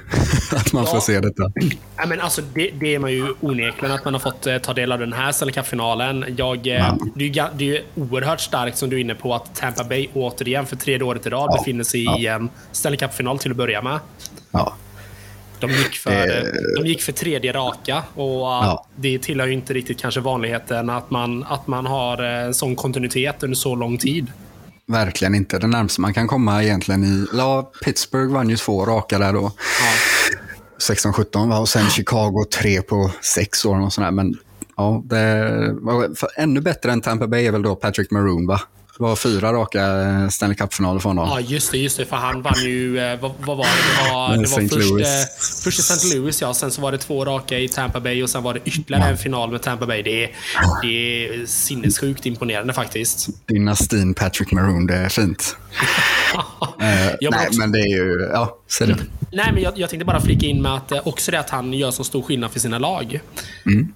[0.55, 0.91] att man ja.
[0.91, 1.51] får se detta.
[1.97, 4.73] Ja, men alltså, det, det, är man ju onekligen att man har fått eh, ta
[4.73, 6.25] del av den här Stanley Cup-finalen.
[6.37, 6.97] Jag, eh, ja.
[7.15, 10.65] det, är, det är oerhört starkt som du är inne på att Tampa Bay återigen
[10.65, 11.57] för tredje året i rad ja.
[11.57, 13.99] befinner sig i en Stanley Cup-final till att börja med.
[14.51, 14.75] Ja.
[15.59, 16.43] De gick, för, eh.
[16.81, 18.85] de gick för tredje raka och ja.
[18.95, 23.43] det tillhör ju inte riktigt kanske vanligheten att man, att man har en sån kontinuitet
[23.43, 24.27] under så lång tid.
[24.87, 25.59] Verkligen inte.
[25.59, 27.27] Det närmaste man kan komma egentligen i...
[27.33, 29.51] Ja, Pittsburgh vann ju två raka där då.
[29.79, 29.91] Ja.
[30.93, 31.59] 16-17 va?
[31.59, 33.81] och sen Chicago tre på sex år.
[33.81, 34.11] Och sådär.
[34.11, 34.37] Men
[34.77, 35.75] ja, det
[36.37, 38.61] ännu bättre än Tampa Bay är väl då Patrick Maroon va?
[38.97, 41.29] Det var fyra raka eh, Stanley Cup-finaler för honom.
[41.29, 41.77] Ja, just det.
[41.77, 42.99] Just det för han vann ju...
[42.99, 44.03] Eh, vad, vad var det?
[44.03, 45.07] Det var, det var först.
[45.07, 46.17] Eh, först i St.
[46.17, 46.53] Louis, ja.
[46.53, 49.09] Sen så var det två raka i Tampa Bay och sen var det ytterligare ja.
[49.09, 50.01] en final med Tampa Bay.
[50.01, 50.31] Det är,
[50.81, 53.29] det är sinnessjukt imponerande faktiskt.
[53.45, 55.57] Dynastin Patrick Maroon, det är fint.
[56.35, 56.41] uh,
[56.79, 57.59] nej, också...
[57.59, 58.29] men det är ju...
[58.33, 58.97] Ja, säg det.
[59.31, 61.91] Nej, men jag, jag tänkte bara flika in med att också det att han gör
[61.91, 63.19] så stor skillnad för sina lag.
[63.65, 63.93] Mm.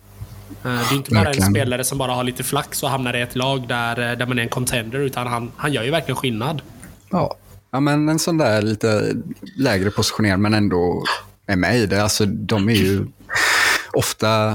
[0.63, 1.47] Eh, det är inte bara verkligen.
[1.47, 4.25] en spelare som bara har lite flax och hamnar i ett lag där, eh, där
[4.25, 6.61] man är en contender, utan han, han gör ju verkligen skillnad.
[7.09, 7.35] Ja.
[7.71, 9.13] ja, men en sån där lite
[9.57, 11.03] lägre positionerad men ändå
[11.47, 12.03] är med i det.
[12.03, 13.07] Alltså, de är ju
[13.93, 14.49] ofta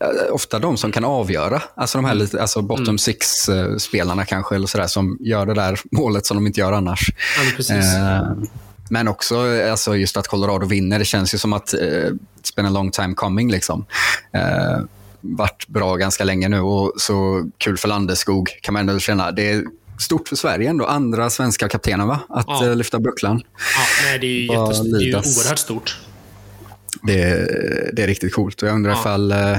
[0.00, 1.62] eh, ofta de som kan avgöra.
[1.74, 2.98] Alltså de här lite, alltså bottom mm.
[2.98, 7.10] six-spelarna kanske, eller sådär, som gör det där målet som de inte gör annars.
[7.68, 8.22] Ja, eh,
[8.90, 11.78] men också alltså just att Colorado vinner, det känns ju som att eh,
[12.42, 13.50] it's been a long time coming.
[13.50, 13.84] Liksom.
[14.32, 14.78] Eh,
[15.20, 19.30] varit bra ganska länge nu och så kul för Landeskog kan man ändå känna.
[19.32, 19.64] Det är
[20.00, 20.86] stort för Sverige ändå.
[20.86, 22.20] Andra svenska kaptenen va?
[22.28, 22.66] Att Ja.
[22.66, 23.42] eh, lyfta bucklan.
[23.76, 25.98] Ja, nej, det är ju, Vad jättes- det är ju oerhört stort.
[27.02, 28.62] Det, är- det är riktigt coolt.
[28.62, 29.00] Och jag undrar Ja.
[29.00, 29.32] ifall...
[29.32, 29.58] Eh,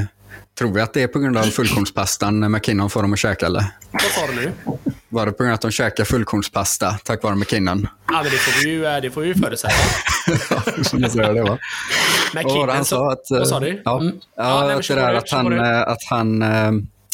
[0.60, 3.66] tror vi att det är på grund av fullkornspastan McKinnon får dem att käka eller?
[3.92, 4.52] Vad sa du nu?
[5.12, 7.88] Var det på grund av att de käkar fullkornspasta tack vare McKinnon?
[8.08, 9.74] Ja, men det får vi ju, eh, det får vi ju förutsätta.
[10.84, 11.58] Som jag säger det va?
[12.34, 13.12] Kidden han sa?
[13.12, 13.82] Att, eh, Vad sa du?
[13.86, 14.16] Ja, Mm.
[14.38, 16.72] ja, men att det där du, att han, eh, att han eh,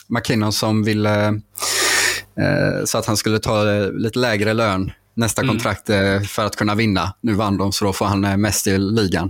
[0.07, 5.53] McKinnon som ville eh, så att han skulle ta eh, lite lägre lön nästa Mm.
[5.55, 7.13] kontrakt eh, för att kunna vinna.
[7.21, 9.29] Nu vann de så då får han eh, mest i ligan.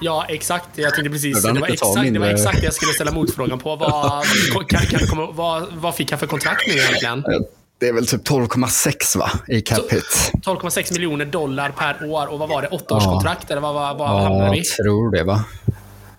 [0.00, 0.68] Ja, exakt.
[0.74, 1.42] Jag tänkte precis.
[1.42, 3.76] Det var, exakt, det var mindre- exakt det jag skulle ställa motfrågan på.
[3.76, 4.24] Vad,
[4.68, 7.24] kan, kan, komma- vad, vad fick han för kontrakt nu egentligen?
[7.80, 10.32] Det är väl typ 12,6 va i cap hit.
[10.32, 12.68] 12,6 miljoner dollar per år och vad var det?
[12.68, 13.50] Åttaårskontrakt?
[13.50, 14.58] Eller vad, vad, vad hamnade Ja, vi?
[14.58, 15.44] jag tror det va.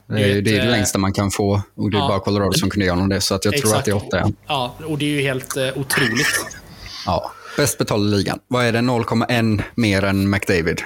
[0.07, 2.07] Det är, vet, det är det eh, längsta man kan få och det är ja.
[2.07, 3.22] bara Colorado som kunde göra honom det.
[3.22, 4.20] Så att jag tror att det är åtta.
[4.20, 4.32] Ja.
[4.47, 6.45] Ja, och det är ju helt eh, otroligt.
[7.05, 8.39] Ja, bäst betald i ligan.
[8.47, 8.80] Vad är det?
[8.80, 10.82] 0,1 mer än McDavid.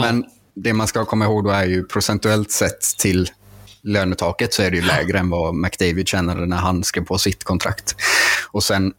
[0.00, 3.30] Men det man ska komma ihåg då är ju procentuellt sett till
[3.82, 7.44] lönetaket så är det ju lägre än vad McDavid tjänade när han skrev på sitt
[7.44, 7.94] kontrakt.
[8.50, 8.92] Och sen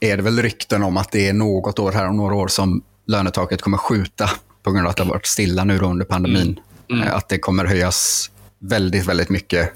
[0.00, 2.82] är det väl rykten om att det är något år här om några år som
[3.06, 4.30] lönetaket kommer skjuta
[4.62, 6.60] på grund av att det har varit stilla nu under pandemin.
[7.02, 9.72] Eh, Att det kommer höjas väldigt, väldigt mycket.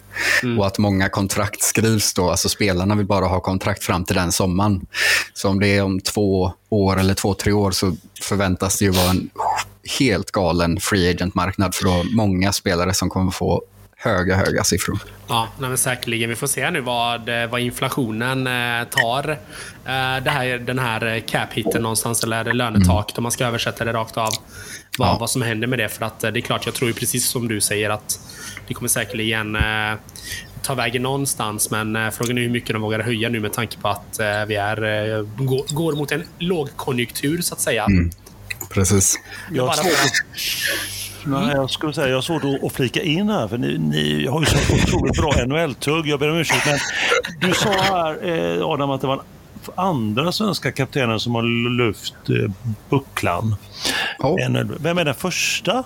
[0.58, 2.30] Och att många kontrakt skrivs då.
[2.30, 4.86] Alltså spelarna vill bara ha kontrakt fram till den sommaren.
[5.34, 8.90] Så om det är om två år eller två, tre år så förväntas det ju
[8.90, 9.30] vara en
[9.98, 13.62] helt galen free agent-marknad för då många spelare som kommer få
[14.00, 14.98] höga, höga siffror.
[15.28, 16.30] Ja, nej, men säkerligen.
[16.30, 19.30] Vi får se nu vad, eh, vad inflationen eh, tar.
[19.30, 19.36] Eh,
[20.24, 24.30] det här, den här cap-hitten någonstans, eller lönetaket om man ska översätta det rakt av.
[24.98, 25.16] Vad, Ja.
[25.20, 25.88] vad som händer med det.
[25.88, 28.20] För att det är klart, jag tror ju precis som du säger att
[28.68, 29.56] det kommer säkerligen
[30.62, 31.70] ta vägen någonstans.
[31.70, 35.22] Men frågan är hur mycket de vågar höja nu med tanke på att vi är,
[35.44, 37.86] går, går mot en lågkonjunktur så att säga.
[38.70, 39.18] Precis.
[39.52, 43.02] Jag har Bara svårt för att- Nej, jag skulle säga jag har svårt att, flika
[43.02, 46.06] in här, för ni, ni har ju så otroligt bra NHL-tugg.
[46.06, 46.78] Jag ber om ursäkt, men
[47.48, 49.20] du sa här, eh, Adam, att det var en
[49.74, 51.42] andra svenska kaptenen som har
[51.86, 52.50] lyft eh,
[52.90, 53.56] bucklan.
[54.18, 54.36] Ja.
[54.80, 55.84] Vem är den första?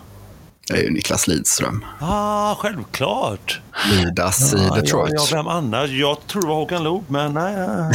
[0.69, 1.85] det är ju Niklas Lidström.
[2.01, 3.61] Ah, självklart.
[3.91, 5.13] Lidas i Detroit.
[5.17, 5.91] Ja, ja, vem annars?
[5.91, 7.55] Jag tror det var Håkan Loob, men nej.
[7.57, 7.93] nej.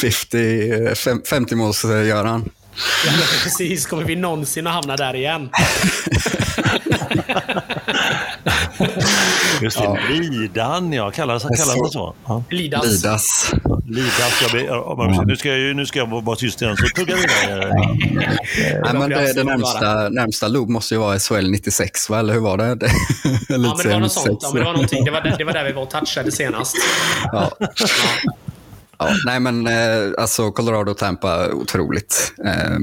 [0.00, 1.90] 50, eh, fem- 50 måls eh,
[3.04, 3.20] gör han.
[3.20, 3.86] Ja, precis.
[3.86, 5.50] Kommer vi någonsin att hamna där igen?
[9.62, 11.10] Just det, Lidan, ja.
[11.10, 12.14] Kallas kallas det så?
[12.26, 12.44] Ja.
[12.50, 12.84] Lidas.
[12.84, 13.52] Lidas.
[13.86, 14.42] Lidas.
[14.42, 17.16] Jag ber, ja, nu, ska jag, ju- nu ska jag vara tyst igen, så tugga
[17.16, 17.72] vidare.
[18.84, 22.18] Nej, men det, det närmsta, närmsta loop måste ju vara SHL 96, va?
[22.18, 22.74] eller hur var det?
[22.74, 22.86] det
[23.48, 24.26] Ja, men det var något sånt.
[24.26, 24.42] 96.
[24.42, 25.04] Ja, men det, var någonting.
[25.04, 26.76] Det, var där, det var där vi var och touchade senast.
[27.32, 27.50] Ja.
[28.98, 32.32] Ja, nej, men eh, alltså Colorado Tampa, otroligt.
[32.44, 32.78] Eh,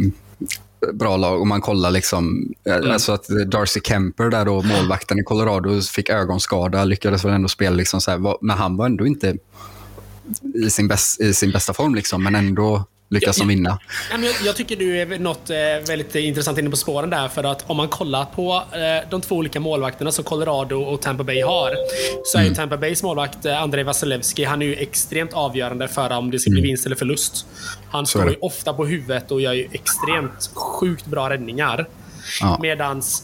[0.94, 1.40] bra lag.
[1.40, 6.10] Och man kollar liksom, eh, alltså att Darcy Kemper, där då, målvakten i Colorado, fick
[6.10, 9.38] ögonskada, lyckades väl ändå spela liksom så här, men han var ändå inte
[10.66, 13.80] i sin, bäst, i sin bästa form, liksom, men ändå lyckas de vinna.
[14.12, 15.56] Ja, men jag, jag tycker du är något eh,
[15.88, 17.28] väldigt intressant inne på spåren där.
[17.28, 21.24] För att om man kollar på eh, de två olika målvakterna som Colorado och Tampa
[21.24, 21.72] Bay har.
[22.26, 26.18] Så är ju Tampa Bays målvakt eh, Andrei Vasilevski, han är ju extremt avgörande för
[26.18, 27.46] om det ska bli vinst eller förlust.
[27.90, 31.88] Han står ju ofta på huvudet och gör ju extremt sjukt bra räddningar.
[32.42, 32.60] Ja.
[32.62, 33.24] Medans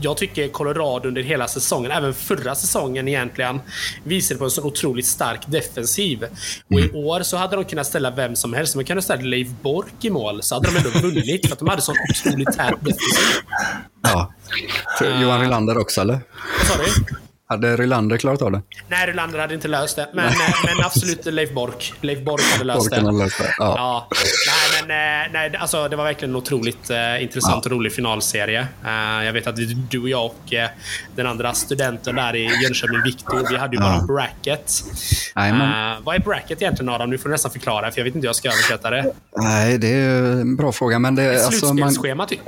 [0.00, 3.60] jag tycker Colorado under hela säsongen, även förra säsongen egentligen,
[4.04, 6.22] visade på en så otroligt stark defensiv.
[6.66, 6.84] Och Mm.
[6.84, 8.74] i år så hade de kunnat ställa vem som helst.
[8.74, 11.46] De kunde ställa Leif Bork i mål, så hade de ändå vunnit.
[11.46, 13.36] För att de hade sån otroligt tät defensiv.
[14.02, 14.32] Ja.
[15.22, 16.20] Johan Rylander också, eller?
[16.58, 17.16] Vad sa du?
[17.52, 18.62] Hade Rylander klarat av det?
[18.88, 20.08] Nej, Rylander hade inte löst det.
[20.14, 20.24] Men,
[20.66, 21.92] men absolut Leif Bork.
[22.00, 23.24] Leif Bork hade löst Borken hade det.
[23.24, 23.54] löst det.
[23.58, 23.74] Ja.
[23.76, 24.08] Ja.
[24.46, 24.90] Nej, men
[25.26, 28.66] eh, nej, alltså, det var verkligen en otroligt eh, intressant och rolig finalserie.
[28.84, 29.56] Eh, jag vet att
[29.90, 30.68] du och jag och eh,
[31.16, 34.06] den andra studenten där i Jönköping, Viktor, vi hade ju bara Ja.
[34.06, 34.72] bracket.
[35.36, 37.10] Eh, vad är bracket egentligen Adam?
[37.10, 39.12] Nu får du nästan förklara, för jag vet inte hur jag ska översätta det.
[39.36, 40.98] Nej, det är en bra fråga.
[40.98, 41.74] Men det, Ett alltså,
[42.14, 42.40] man, typ.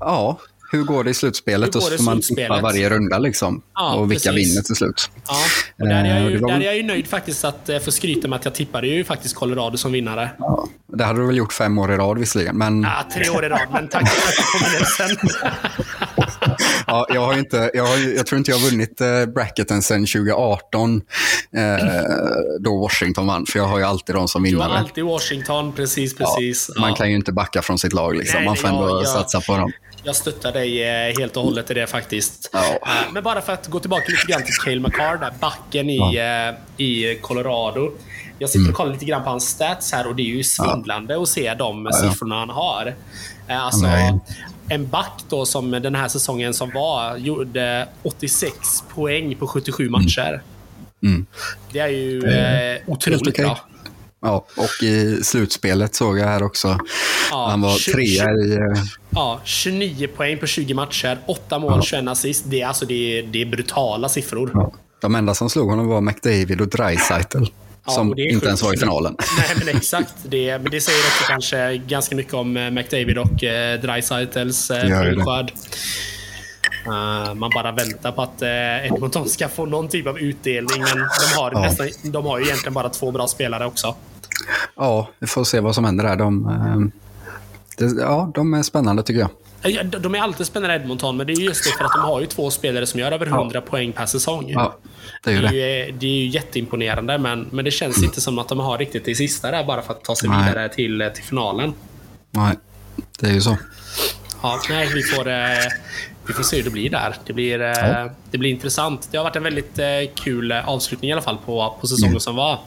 [0.00, 0.38] ja,
[0.72, 1.74] hur går det i slutspelet?
[1.74, 3.62] Hur Och så det får man tippa varje runda liksom.
[3.74, 4.50] Ja, och vilka precis.
[4.52, 5.10] vinner till slut.
[5.28, 5.34] Ja,
[5.80, 7.68] och där är jag Eh, ju, det var där är jag ju nöjd faktiskt att
[7.68, 10.30] eh, få skryta med att jag tippade ju faktiskt Colorado som vinnare.
[10.38, 12.56] Ja, det hade du väl gjort fem år i rad visserligen.
[12.58, 15.28] Men Ja, tre år i rad, men tack, för påminnelsen.
[16.86, 20.06] ja, jag, har inte, jag, har, jag tror inte jag har vunnit eh, bracketen sedan
[20.06, 21.02] 2018.
[21.56, 21.62] Eh,
[22.60, 23.46] då Washington vann.
[23.46, 24.78] För jag har ju alltid dem som Du har vinnare.
[24.78, 26.70] alltid Washington, precis, Ja, precis.
[26.78, 26.96] man Ja.
[26.96, 28.16] kan ju inte backa från sitt lag.
[28.16, 28.36] Liksom.
[28.38, 29.72] Nej, man får ändå jag- satsa på dem.
[30.04, 32.50] Jag stöttar dig eh, helt och hållet i det faktiskt.
[32.52, 32.64] Ja.
[32.82, 36.16] Eh, Men bara för att gå tillbaka lite grann till Cale McCarr, där backen i,
[36.16, 37.90] eh, i Colorado.
[38.38, 38.70] Jag sitter Mm.
[38.70, 41.54] och kollar lite grann på hans stats här och det är ju svindlande att se
[41.54, 41.92] de ja.
[41.92, 42.94] siffrorna han har.
[43.48, 44.18] Alltså, Nej.
[44.68, 48.54] en back då som den här säsongen som var gjorde 86
[48.94, 50.42] poäng på 77 matcher.
[51.02, 51.26] Mm.
[51.72, 53.44] Det är ju eh, otroligt okej.
[53.44, 53.58] bra.
[54.22, 56.78] Ja, och i slutspelet såg jag här också.
[57.30, 58.52] Ja, Han var trea i...
[58.56, 61.82] eh, Ja, 29 poäng på 20 matcher, 8 mål, Ja.
[61.82, 62.44] 21 assist.
[62.46, 64.50] Det är, alltså, det är, det är brutala siffror.
[64.54, 64.72] Ja.
[65.00, 67.44] De enda som slog honom var McDavid och Dreisaitl.
[67.86, 68.46] Ja, som och inte sjukt.
[68.46, 69.16] ens var i finalen.
[69.38, 70.14] Nej, men exakt.
[70.22, 74.90] Det, men det säger också kanske ganska mycket om eh, McDavid och eh, Dreisaitls eh.
[76.86, 80.96] Eh, man bara väntar på att uh, Edmonton ska få någon typ av utdelning, men
[80.98, 81.60] de har, Ja.
[81.60, 83.94] nästan, de har ju egentligen bara två bra spelare också.
[84.76, 86.16] Ja, vi får se vad som händer där.
[86.16, 86.98] De, eh,
[87.76, 89.30] det, ja, de är spännande tycker jag.
[89.62, 91.84] Eh, ja, de- De är alltid spännande Edmonton, men det är ju just det för
[91.84, 94.44] att de har ju två spelare som gör över 100 poäng per säsong.
[94.50, 94.76] Ja,
[95.24, 95.86] det är ju Det är, det.
[95.86, 99.04] ju, det är ju jätteimponerande, men, men det känns inte som att de har riktigt
[99.04, 100.48] det sista där bara för att ta sig Nej.
[100.48, 101.72] vidare till, till finalen.
[102.30, 102.58] Nej,
[103.20, 103.56] det är ju så.
[104.42, 105.34] Ja, nej, vi får, eh,
[106.26, 107.14] vi får se hur det blir där.
[107.26, 108.10] Det blir, eh, Ja.
[108.30, 109.08] det blir intressant.
[109.10, 109.86] Det har varit en väldigt eh,
[110.24, 112.58] kul eh, avslutning i alla fall på, på säsongen som var.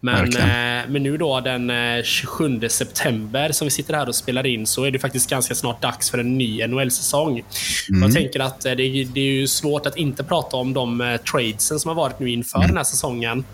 [0.00, 0.92] Men, Mm.
[0.92, 4.84] Men nu då den eh, 27 september som vi sitter här och spelar in så
[4.84, 7.42] är det faktiskt ganska snart dags för en ny NHL-säsong.
[7.90, 8.02] Mm.
[8.02, 11.80] Jag tänker att det, är- det är ju svårt att inte prata om de tradesen
[11.80, 12.68] som har varit nu inför Mm.
[12.68, 13.44] den här säsongen.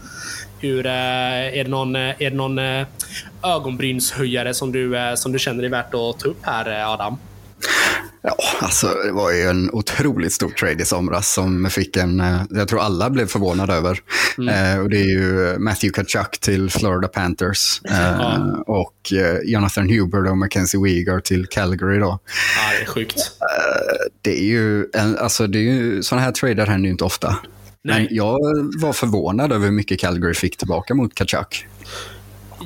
[0.61, 2.59] Hur, är det någon, är det någon
[3.43, 7.19] ögonbrynshöjare som du, som du känner är värt att ta upp här, Adam?
[8.25, 12.43] Ja, alltså det var ju en otroligt stor trade i somras som fick en, eh,
[12.51, 14.01] jag tror alla blev förvånade över.
[14.39, 18.63] Eh, och det är ju Matthew Kachuk till Florida Panthers eh, Ja.
[18.67, 22.19] och eh, Jonathan Huber och Mackenzie Weegar till Calgary då.
[22.57, 23.17] Ja, det är sjukt.
[24.23, 27.37] Det är ju, en, alltså det är ju, sådana här trader händer ju inte ofta.
[27.85, 28.09] Men Nej.
[28.11, 28.39] jag
[28.83, 31.67] var förvånad över hur mycket Calgary fick tillbaka mot Kachuk.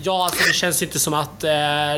[0.02, 1.50] Ja, alltså det känns inte som att eh,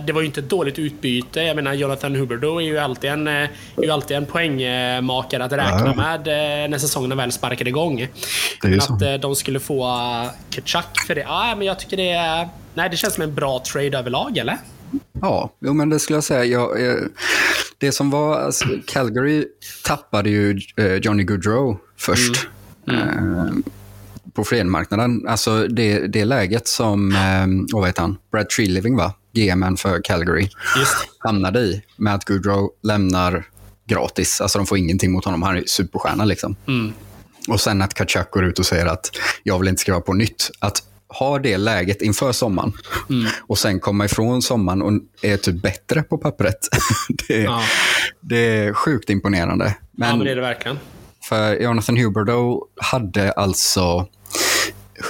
[0.06, 1.40] det var ju inte ett dåligt utbyte.
[1.40, 5.52] Jag menar, Jonathan Huberdeau är ju alltid en, eh, är ju alltid en poängmakare att
[5.52, 5.94] räkna Ja.
[5.94, 6.28] med
[6.64, 7.96] eh, när säsongen väl sparkade igång.
[7.96, 8.94] Det är Men så.
[8.94, 11.20] att eh, de skulle få uh, Kachuk för det.
[11.20, 12.48] Ja, men jag tycker det är...
[12.74, 14.56] Nej, det känns som en bra trade överlag, eller?
[15.20, 16.44] Ja, jo, men det skulle jag säga.
[16.44, 16.94] Jag, eh,
[17.78, 19.44] det som var, alltså, Calgary
[19.84, 22.46] tappade ju eh, Johnny Goodrow först.
[22.90, 22.94] Eh,
[24.38, 25.28] på fredagsmarknaden.
[25.28, 29.12] Alltså det, det läget som, eh, vad heter han, Brad Treliving va?
[29.34, 33.44] GMen för Calgary Just hamnade i med att Goodrow lämnar
[33.88, 34.40] gratis.
[34.40, 35.42] Alltså de får ingenting mot honom.
[35.42, 36.56] Han är superstjärna liksom.
[36.68, 36.92] Mm.
[37.48, 39.10] Och sen att Kachuk går ut och säger att
[39.42, 40.50] jag vill inte skriva på nytt.
[40.58, 40.82] Att
[41.18, 42.72] ha det läget inför sommaren
[43.46, 46.58] och sen komma ifrån sommaren och är typ bättre på pappret.
[47.28, 47.62] det, är, Ja.
[48.20, 49.64] det är sjukt imponerande.
[49.66, 50.78] ja, Men, men det är det verkligen.
[51.28, 54.06] för Jonathan Huberdeau hade alltså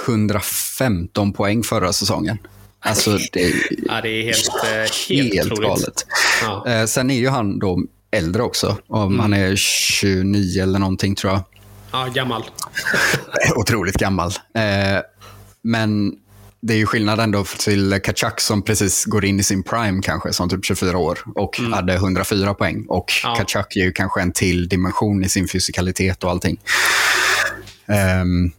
[0.05, 2.37] 115 poäng förra säsongen.
[2.79, 3.53] Alltså det är
[3.87, 4.69] Ja, det är helt, eh,
[5.09, 6.05] helt, helt galet.
[6.41, 6.67] Ja.
[6.67, 8.77] Eh, sen är ju han då äldre också.
[8.87, 11.43] Om Han är 29 eller någonting tror jag.
[11.91, 12.43] ja, gammal.
[13.55, 14.29] Otroligt gammal.
[14.55, 15.01] Eh,
[15.61, 16.13] men
[16.61, 20.33] det är ju skillnad ändå till Kachuk som precis går in i sin prime kanske,
[20.33, 22.85] som typ 24 år och hade 104 poäng.
[22.87, 23.35] Och Ja.
[23.35, 26.59] Kachuk är ju kanske en till dimension i sin fysikalitet och allting.
[27.87, 28.51] Ehm,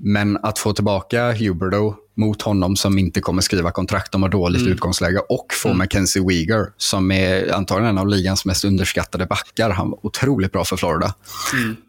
[0.00, 4.66] men att få tillbaka Huberdo mot honom som inte kommer skriva kontrakt, de har dåligt
[4.66, 9.70] utgångsläge, och få Mackenzie Weegar som är antagligen en av ligans mest underskattade backar.
[9.70, 11.14] Han var otroligt bra för Florida.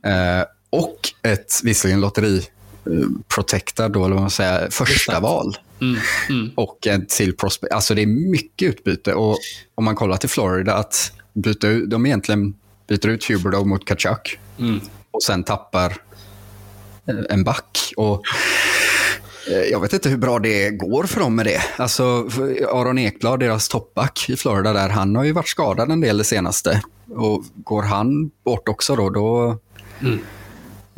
[0.06, 2.38] Eh, och ett, visserligen lotteri,
[2.86, 2.92] eh,
[3.36, 5.58] protectad då, eller vad man säger, första val.
[5.82, 6.00] Mm.
[6.30, 6.52] Mm.
[6.56, 7.74] Och en till prospect.
[7.74, 9.14] Alltså det är mycket utbyte.
[9.14, 9.38] Och
[9.76, 12.54] om man kollar till Florida, att byta ut, de egentligen
[12.88, 14.80] byter ut Huberdo mot Kachuk Mm.
[15.12, 15.98] och sen tappar
[17.30, 17.94] en back.
[17.98, 18.22] Och
[19.52, 21.62] eh, jag vet inte hur bra det går för dem med det.
[21.78, 22.04] Alltså,
[22.74, 26.24] Aron Ekblad, deras toppback i Florida, där, han har ju varit skadad en del det
[26.24, 26.82] senaste.
[27.16, 29.58] Och går han bort också då, då...
[30.02, 30.20] Mm.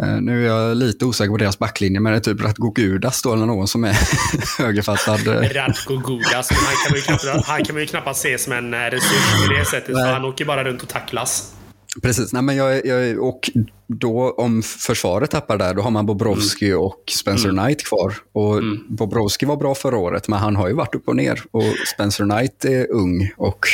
[0.01, 3.22] Eh, Nu är jag lite osäker på deras backlinje, men det är typ Ratko Gudas
[3.22, 3.97] då, eller någon som är
[4.57, 5.28] högerfattad.
[5.55, 8.74] Radko Gudas, han kan, man ju knappt, han kan man ju knappast se som en
[8.74, 9.95] eh, resurs på det sättet.
[9.95, 11.53] För han åker bara runt och tacklas.
[12.02, 13.50] Precis, Nej, men jag, jag, och
[13.88, 18.14] då om försvaret tappar där, då har man Bobrovski och Spencer Knight kvar.
[18.32, 21.44] Och Bobrovski var bra förra året, men han har ju varit upp och ner.
[21.52, 21.64] Och
[21.94, 23.66] Spencer Knight är ung och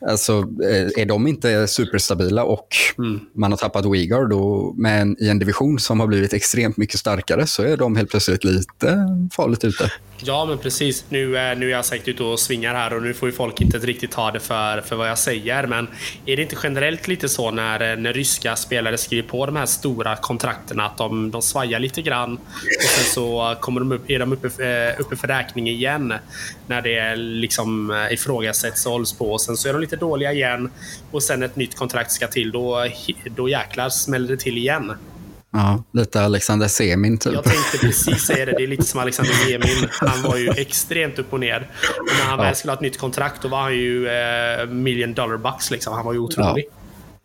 [0.00, 2.68] alltså, är är de inte superstabila och
[3.34, 7.46] man har tappat Weegar då, men i en division som har blivit extremt mycket starkare
[7.46, 8.98] så är de helt plötsligt lite
[9.32, 9.92] farligt ute.
[10.24, 11.04] Ja, men precis.
[11.08, 13.78] Nu, nu är jag säkert ute och svingar här och nu får ju folk inte
[13.78, 15.66] riktigt ta det för, för vad jag säger.
[15.66, 15.88] Men
[16.26, 20.16] är det inte generellt lite så när, när ryska spelare skriver på de här stora
[20.16, 24.32] kontrakterna att de, de svajar lite grann och sen så kommer de upp, är de
[24.32, 26.14] uppe, eh, uppe för räkning igen
[26.66, 29.32] när det liksom eh, ifrågasätts och hålls på.
[29.32, 30.70] Och sen så är de lite dåliga igen
[31.10, 32.50] och sen ett nytt kontrakt ska till.
[32.50, 32.86] Då,
[33.24, 34.92] då jäklar smäller det till igen.
[35.52, 37.32] Ja, lite Alexander Semin typ.
[37.32, 38.52] Jag tänkte precis säga det.
[38.52, 39.88] Det är lite som Alexander Semin.
[39.92, 41.70] Han var ju extremt upp och ner.
[42.00, 42.44] Och när han ja.
[42.44, 45.70] väl skulle ha ett nytt kontrakt, då var han ju eh, million dollar bucks.
[45.70, 45.94] Liksom.
[45.94, 46.64] Han var ju otrolig.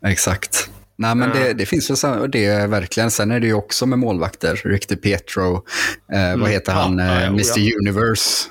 [0.02, 0.70] Ja, exakt.
[0.96, 3.12] Nej, men det, det finns väl så, det är verkligen.
[3.12, 4.62] Sen är det ju också med målvakter.
[4.64, 5.66] Ricky Petro,
[6.14, 6.40] eh, mm.
[6.40, 7.78] vad heter han, ja, ja, Mr ja.
[7.80, 8.50] Universe.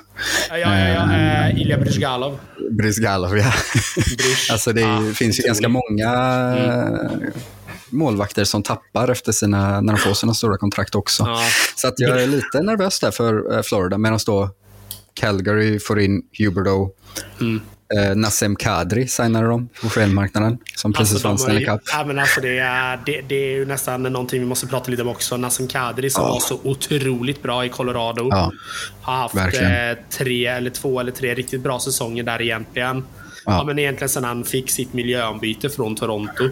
[0.49, 1.49] Ja, ja, ja.
[1.49, 2.39] Uh, Ilja Bryzgalov.
[2.71, 3.53] Bryzgalov, ja.
[4.51, 7.31] alltså det ah, finns ju ganska många mm
[7.93, 11.23] målvakter som tappar efter sina, när de får sina stora kontrakt också.
[11.23, 11.43] Ja.
[11.75, 14.49] Så att jag är lite nervös där för eh, Florida, medan då
[15.13, 16.89] Calgary får in Huberdo.
[17.41, 17.61] Mm.
[17.97, 21.81] Eh, Nassem Kadri signade de på felmarknaden som precis alltså, vann Stanley Cup.
[21.91, 25.03] Ja, men alltså det, är, det, det, är ju nästan någonting vi måste prata lite
[25.03, 25.37] om också.
[25.37, 26.29] Nassem Kadri som ja.
[26.29, 28.27] var så otroligt bra i Colorado.
[28.31, 28.51] Ja,
[29.01, 33.03] har haft eh, tre eller två eller tre riktigt bra säsonger där egentligen.
[33.45, 33.51] Ja.
[33.51, 33.63] ja.
[33.63, 36.49] men egentligen sen han fick sitt miljöombyte från Toronto.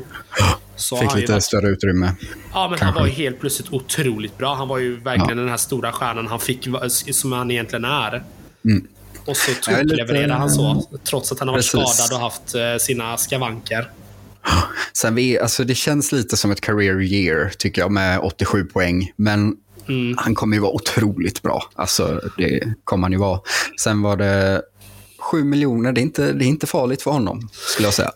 [0.76, 1.44] Så fick lite varit...
[1.44, 2.16] större utrymme.
[2.54, 2.86] Ja, men kanske.
[2.86, 4.56] han var ju helt plötsligt otroligt bra.
[4.56, 5.44] Han var ju verkligen ja.
[5.44, 6.68] den här stora stjärnan han fick,
[7.12, 8.24] som han egentligen är.
[8.66, 8.88] Mm.
[9.26, 9.52] Och så
[9.84, 11.96] levererade han så, trots att han har varit Precis.
[11.96, 13.92] skadad och haft uh, sina skavanker.
[14.94, 19.12] Sen vi, alltså det känns lite som ett career year, tycker jag, med 87 poäng.
[19.16, 19.56] Men
[19.88, 20.16] mm.
[20.18, 21.64] han kommer ju vara otroligt bra.
[21.76, 23.40] Alltså, det kommer han ju vara.
[23.82, 24.62] Sen var det
[25.20, 28.12] 7 miljoner, det är, inte, det är inte farligt för honom, skulle jag säga.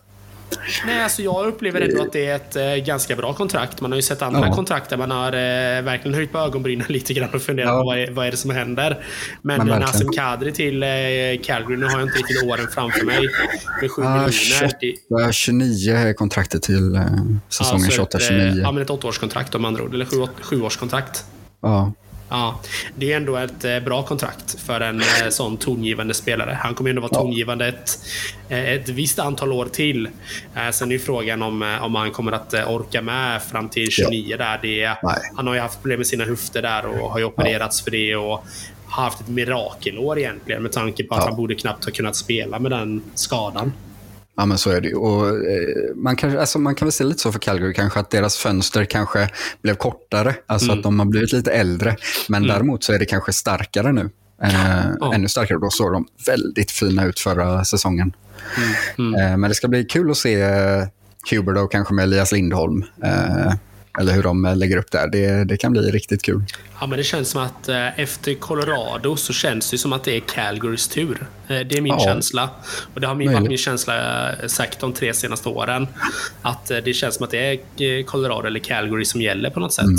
[0.86, 3.80] Nej, alltså jag upplever ändå att det är ett eh, ganska bra kontrakt.
[3.80, 4.54] Man har ju sett andra ja.
[4.54, 7.80] kontrakt där man har eh, verkligen höjt på ögonbrynen lite grann och funderat ja.
[7.80, 9.04] på vad är, vad är det som händer.
[9.42, 10.88] Men, Men Nassim Kadri till eh,
[11.42, 13.28] Calgary, nu har jag inte riktigt åren framför mig.
[13.80, 15.32] Med 7 ah, miljoner.
[15.32, 17.02] 29 är kontraktet till eh,
[17.48, 18.60] säsongen alltså 28-29.
[18.62, 19.94] Ja, men ett åttaårskontrakt om andra ord.
[19.94, 21.24] Eller sju, sjuårskontrakt.
[21.62, 21.92] Ja.
[22.28, 22.60] Ja,
[22.96, 26.58] det är ändå ett eh, bra kontrakt för en eh, sån tongivande spelare.
[26.60, 27.98] Han kommer ändå vara tongivande ett,
[28.48, 30.08] eh, ett visst antal år till.
[30.72, 34.26] Sen är frågan om, om han kommer att orka med fram till 29.
[34.28, 34.36] Ja.
[34.36, 34.58] Där.
[34.62, 34.96] Det,
[35.36, 37.84] han har ju haft problem med sina höfter där och har ju opererats ja.
[37.84, 38.16] för det.
[38.16, 38.46] Och
[38.88, 41.28] haft ett mirakelår egentligen med tanke på att ja.
[41.28, 43.72] han borde knappt ha kunnat spela med den skadan.
[44.36, 44.94] Ja, men så är det ju.
[44.94, 48.10] Och, eh, man, kan, alltså, man kan väl se lite så för Calgary kanske, att
[48.10, 49.28] deras fönster kanske
[49.62, 50.34] blev kortare.
[50.46, 50.78] Alltså mm.
[50.78, 51.96] att de har blivit lite äldre.
[52.28, 52.54] Men mm.
[52.54, 54.10] däremot så är det kanske starkare nu.
[54.42, 55.14] Eh, oh.
[55.14, 55.58] Ännu starkare.
[55.58, 58.12] Då såg de väldigt fina ut förra säsongen.
[58.98, 59.14] Mm.
[59.14, 59.32] mm.
[59.32, 60.84] Eh, men det ska bli kul att se eh,
[61.30, 62.84] Huber då, kanske med Elias Lindholm.
[64.00, 65.08] Eller hur de eh, lägger upp där.
[65.08, 66.44] Det, det kan bli riktigt kul.
[66.80, 70.16] Ja, men det känns som att eh, efter Colorado så känns det som att det
[70.16, 71.26] är Calgarys tur.
[71.48, 72.04] Eh, det är min ja.
[72.04, 72.50] känsla.
[72.94, 75.86] Och det har min, varit min känsla säkert de tre senaste åren.
[76.42, 79.84] Att det känns som att det är Colorado eller Calgary som gäller på något sätt.
[79.84, 79.96] Mm.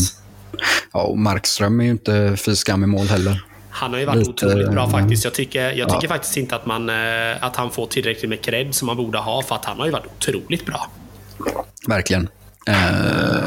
[0.94, 3.44] Ja, och Markström är ju inte fy skam i mål heller.
[3.70, 5.24] Han har ju varit Lite, otroligt bra faktiskt.
[5.24, 6.90] Jag tycker, jag tycker faktiskt inte att, man,
[7.40, 9.92] att han får tillräckligt med cred som han borde ha, för att han har ju
[9.92, 10.92] varit otroligt bra.
[11.88, 12.30] Verkligen.
[12.68, 12.74] Uh,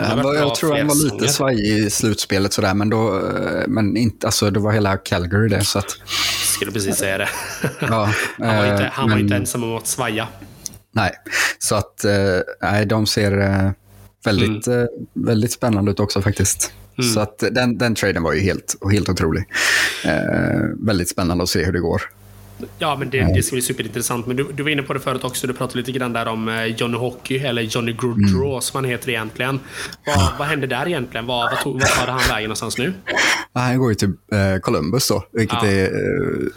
[0.02, 3.96] han var, jag tror han var lite svajig i slutspelet sådär, men, då, uh, men
[3.96, 5.64] inte, alltså, det var hela Calgary det.
[5.64, 5.96] Så att,
[6.54, 7.28] skulle precis säga det.
[7.80, 10.28] ja, han var inte, han men, var inte ensam om att svaja.
[10.92, 11.12] Nej,
[11.58, 12.04] så att
[12.62, 13.32] nej, de ser
[14.24, 14.88] väldigt, mm.
[15.14, 16.72] väldigt spännande ut också faktiskt.
[16.98, 17.10] Mm.
[17.10, 19.44] Så att den, den traden var ju helt, helt otrolig.
[20.86, 22.02] väldigt spännande att se hur det går.
[22.78, 24.26] Ja, men det, det ska bli superintressant.
[24.26, 25.46] Men du, du var inne på det förut också.
[25.46, 28.61] Du pratade lite grann där om eh, Johnny Hockey, eller Johnny Gaudreau mm.
[28.61, 29.61] som han heter egentligen.
[30.06, 31.26] Vad, vad hände där egentligen?
[31.26, 32.92] Vad, vad, tog, vad tar han vägen någonstans nu?
[33.52, 35.68] Han går ju till eh, Columbus då, vilket ja.
[35.68, 35.84] är...
[35.84, 36.48] Eh,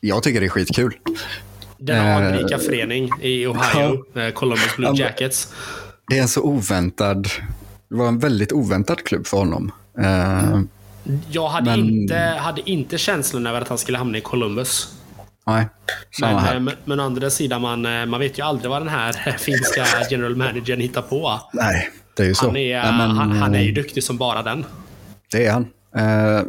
[0.00, 0.92] jag tycker det är skitkul.
[1.78, 4.30] Den anrika eh, förening i Ohio, ja.
[4.30, 5.54] Columbus Blue Jackets.
[6.08, 7.28] Det är en så oväntad...
[7.88, 9.72] Det var en väldigt oväntad klubb för honom.
[9.98, 10.68] Mm.
[11.30, 11.90] Jag hade, men...
[11.90, 14.94] inte, hade inte känslan över att han skulle hamna i Columbus.
[15.54, 15.68] Nej,
[16.20, 16.54] men, här.
[16.54, 19.12] Eh, men, men å andra sidan, man, eh, man vet ju aldrig vad den här
[19.38, 21.40] finska general managern hittar på.
[21.52, 22.46] Nej, det är ju så.
[22.46, 24.64] Han är, Nej, men, han, han, är ju duktig som bara den.
[25.30, 25.66] Det är han.
[25.96, 26.44] Eh,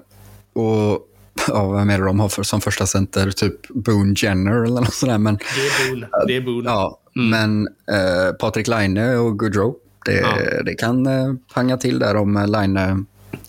[0.54, 1.00] och
[1.48, 3.32] ja, vem är det de har för, som första center?
[3.32, 5.18] Typ Boone Jenner eller något sådär.
[5.18, 6.08] Men, det är Boone.
[6.28, 6.70] Det är Boone.
[6.70, 7.30] Ja, mm.
[7.30, 9.76] Men eh, Patrik Laine och Goodrow,
[10.06, 10.64] det, ja.
[10.66, 13.06] det kan eh, panga till där om Laine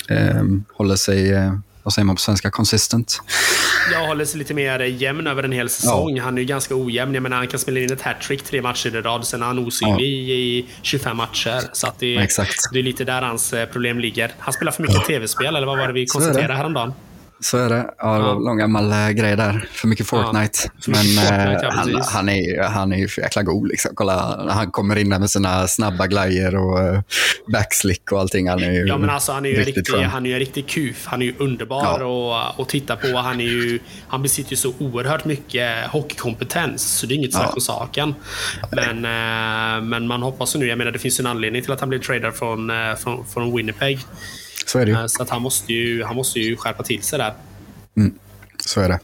[0.08, 0.44] eh,
[0.74, 1.32] håller sig
[1.82, 3.22] vad säger man på svenska, consistent?
[3.92, 6.16] Jag håller sig lite mer jämn över en hel säsong.
[6.16, 6.24] Ja.
[6.24, 7.14] Han är ju ganska ojämn.
[7.14, 9.26] Jag menar, han kan spela in ett hattrick tre matcher i rad.
[9.26, 10.34] Sen är han osynlig ja.
[10.34, 11.60] i 25 matcher.
[11.72, 12.72] Så att det, Exakt.
[12.72, 14.32] det är lite där hans eh, problem ligger.
[14.38, 15.06] Han spelar för mycket ja.
[15.06, 16.92] tv-spel, eller vad var det vi konstaterade häromdagen?
[17.42, 17.90] Så är det.
[17.98, 18.38] Ja, det var Ja.
[18.38, 19.68] någon gammal äh, grej där.
[19.72, 20.58] För mycket Fortnite.
[20.74, 23.68] Mycket Men Fortnite, eh, ja, han, han, är, han är ju för jäkla god.
[23.68, 23.90] Liksom.
[23.94, 27.00] Kolla, han kommer in där med sina snabba glajjor och uh,
[27.52, 28.48] backslick och allting.
[28.48, 30.04] Han är ju Ja men alltså han är ju riktigt riktig, skön.
[30.04, 31.06] han är ju en riktig kuf.
[31.06, 31.82] Han är ju underbar
[32.52, 33.16] att att titta på.
[33.16, 33.78] Han, är ju,
[34.08, 36.98] han besitter ju så oerhört mycket hockeykompetens.
[36.98, 37.38] Så det är inget Ja.
[37.38, 38.14] snack om saken.
[38.70, 40.66] Men, eh, men man hoppas ju nu.
[40.66, 43.26] Jag menar det finns ju en anledning till att han blev tradad från, eh, från,
[43.26, 43.98] från Winnipeg.
[44.66, 44.98] Så är det ju.
[44.98, 47.34] Eh, Så att han måste ju, han måste ju skärpa till sig där.
[48.66, 48.98] Så är det.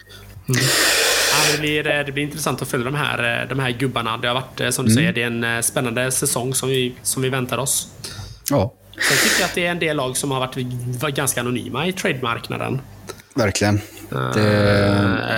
[0.47, 4.17] Ja, det, blir, eh, det blir intressant att följa de här, eh, de här gubbarna.
[4.17, 4.89] Det har varit, som Mm.
[4.89, 7.89] du säger, det är en spännande säsong som vi, som vi väntar oss.
[8.51, 8.75] Ja,
[9.09, 10.57] Sen tycker jag att det är en del lag som har varit
[11.01, 12.81] var ganska anonyma i trademarknaden.
[13.35, 13.81] verkligen.
[14.11, 14.41] Det,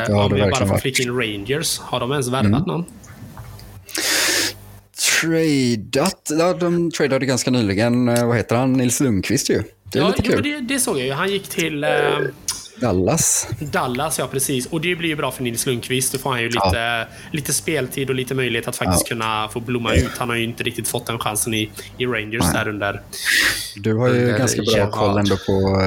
[0.06, 1.78] det har om det vi bara får flika in Rangers.
[1.78, 2.84] Har de ens värvat någon?
[5.20, 6.30] Tradat?
[6.38, 8.08] Ja, de tradade ganska nyligen.
[8.08, 8.72] eh, Vad heter han?
[8.72, 9.62] Nils Lundqvist ju.
[9.92, 10.42] Det är Ja, lite kul.
[10.42, 11.12] det, det såg jag ju.
[11.12, 11.90] Han gick till eh,
[12.80, 13.46] Dallas.
[13.60, 14.66] Dallas, ja precis.
[14.66, 16.12] Och det blir ju bra för Nils Lundqvist.
[16.12, 19.94] Då får han ju lite, lite speltid och lite möjlighet att faktiskt kunna få blomma
[19.94, 20.10] ut.
[20.18, 23.00] Han har ju inte riktigt fått den chansen i, i Rangers där under.
[23.76, 24.90] Du har ju ganska bra Gerard.
[24.90, 25.80] koll ändå på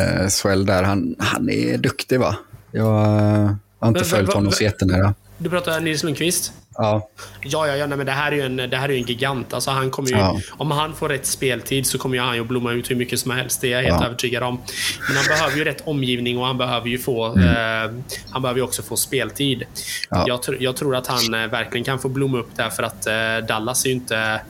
[0.00, 0.82] äh, Swell där.
[0.82, 2.36] Han, han är duktig va?
[2.72, 5.14] Jag äh, har inte Men- följt honom så jättenära.
[5.38, 6.52] Du pratar Nils Lundqvist?
[6.80, 7.08] Ja,
[7.42, 9.52] Ja, ja, ja nej, men det här är ju en, det här är en gigant.
[9.54, 10.40] Alltså, han kommer ju, Ja.
[10.56, 13.20] Om han får rätt speltid så kommer ju han ju att blomma ut hur mycket
[13.20, 13.60] som helst.
[13.60, 14.06] Det är jag helt Ja.
[14.06, 14.60] övertygad om.
[15.08, 17.48] Men han behöver ju rätt omgivning och han behöver ju få Mm.
[17.48, 17.90] eh,
[18.30, 19.64] Han behöver också få speltid.
[20.10, 20.24] Ja.
[20.28, 23.06] Jag, tr- jag tror att han eh, verkligen kan få blomma upp där för att
[23.06, 24.40] eh, Dallas är ju inte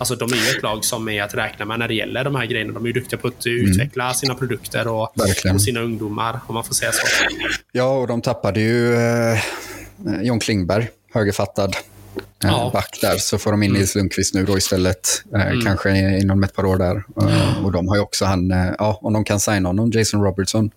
[0.00, 2.34] Alltså de är ju ett lag som är att räkna med när det gäller de
[2.34, 2.72] här grejerna.
[2.72, 5.12] De är ju duktiga på att utveckla sina produkter och,
[5.44, 5.54] Mm.
[5.56, 7.06] Och sina ungdomar, om man får säga så.
[7.72, 9.38] ja och de tappade ju äh,
[10.22, 11.70] John Klingberg, högerfattad.
[11.74, 11.80] äh,
[12.42, 12.60] Ja.
[12.60, 12.72] Mm.
[12.72, 15.22] Back där, så får de in Nils Lundqvist nu då istället.
[15.34, 17.04] äh, Kanske inom ett par år där.
[17.22, 20.70] Äh, och de har ju också han, ja, om de kan signa honom, Jason Robertson.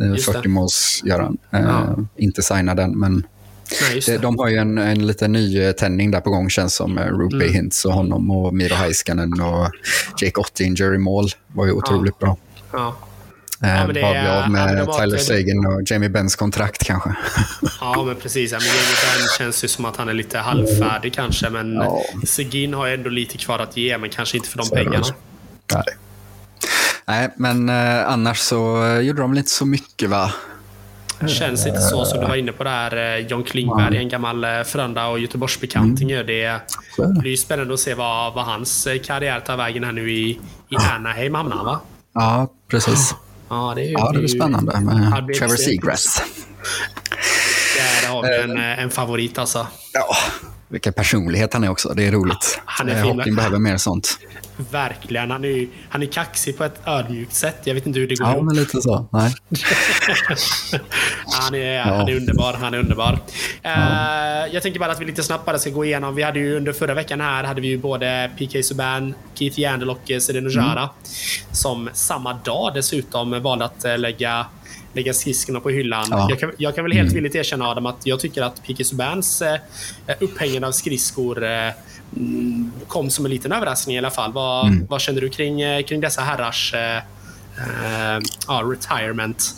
[0.00, 0.32] Äh, Just det.
[0.32, 1.38] 40 måls gör han.
[1.50, 1.96] Ja.
[2.16, 3.26] Inte signa den, men
[4.08, 6.98] Nej, de har ju en, en liten ny eh, tändning där på gång känns som.
[6.98, 7.52] eh, Rupe Mm.
[7.52, 9.70] Hintz och honom och Miro Heiskanen och
[10.22, 12.36] Jake Ottinger i mål var ju otroligt bra.
[12.72, 12.96] Ja.
[13.62, 17.14] Eh, Ja, det är- av ja, med har Tyler Sagan och Jamie Benns kontrakt kanske.
[17.80, 18.52] Ja, men precis.
[18.52, 21.50] Ja, men Jamie Benn känns ju som att han är lite halvfärdig kanske.
[21.50, 22.02] Men Ja.
[22.26, 24.84] Segin har ju ändå lite kvar att ge, men kanske inte för de Så det
[24.84, 25.06] pengarna.
[25.74, 25.84] Nej.
[27.06, 28.58] Nej, men eh, annars så
[29.02, 30.32] gjorde de inte så mycket va?
[31.28, 33.16] Känns inte så som du var inne på där.
[33.18, 36.10] eh, John Klingberg, en gammal eh, Frölunda och Göteborgsbekanting.
[36.10, 36.26] Mm.
[36.26, 36.60] Det
[36.96, 37.20] det.
[37.20, 40.30] blir spännande att se vad, vad hans karriär tar vägen här nu i,
[40.68, 41.80] i Anaheim hamnar va?
[42.14, 43.14] Ja, precis.
[43.50, 46.22] Ja, det, är ju, Ja, det blir spännande med Trevor Seagrass.
[48.02, 49.66] Där har vi en, eh, en favorit alltså.
[49.92, 50.16] Ja,
[50.70, 51.88] vilken personlighet han är också.
[51.94, 52.60] Det är roligt.
[52.64, 53.36] Han är Eh, fin.
[53.36, 54.18] Behöver mer sånt.
[54.70, 55.30] Verkligen.
[55.30, 57.56] Han är, han är kaxig på ett ödmjukt sätt.
[57.64, 58.44] Jag vet inte hur det går Ja, ihop.
[58.44, 59.08] men lite så.
[59.12, 59.34] Nej.
[61.40, 62.52] Han är, han är underbar.
[62.60, 63.18] Han är underbar.
[63.62, 66.14] Eh, jag tänker bara att vi lite snabbt bara ska gå igenom.
[66.14, 69.90] Vi hade ju under förra veckan här hade vi ju både PK Subban, Keith Yandel
[69.90, 70.90] och eh, Zdeno Jara.
[71.52, 74.46] Som samma dag dessutom valde att eh, lägga
[74.92, 76.06] lägga skridskorna på hyllan.
[76.10, 76.26] Ja.
[76.30, 79.42] Jag, kan, jag kan väl helt villigt erkänna Adam att jag tycker att PK Subans
[79.42, 79.58] eh,
[80.20, 81.72] upphängande av skridskor eh,
[82.16, 84.32] mm, kom som en liten överraskning i alla fall.
[84.32, 89.54] Vad, vad känner du kring, eh, kring dessa herrars eh, eh, ja, retirement?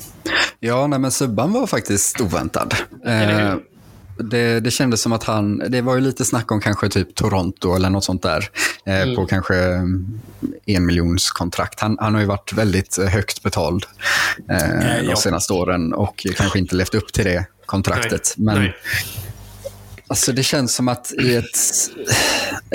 [0.60, 2.74] Ja, nej, men Subban var faktiskt oväntad.
[3.06, 3.54] Eh,
[4.16, 7.74] det, det kändes som att han, det var ju lite snack om kanske typ Toronto
[7.74, 8.48] eller något sånt där.
[8.86, 9.16] Eh, Mm.
[9.16, 10.20] På kanske mm,
[10.66, 11.80] en miljons kontrakt.
[11.80, 13.86] Han, han har ju varit väldigt eh, högt betald
[14.50, 15.10] eh, ja.
[15.10, 18.34] de senaste åren och kanske inte levt upp till det kontraktet.
[18.36, 18.54] Nej.
[18.54, 18.74] Men Nej.
[20.06, 21.58] Alltså det känns som att i ett,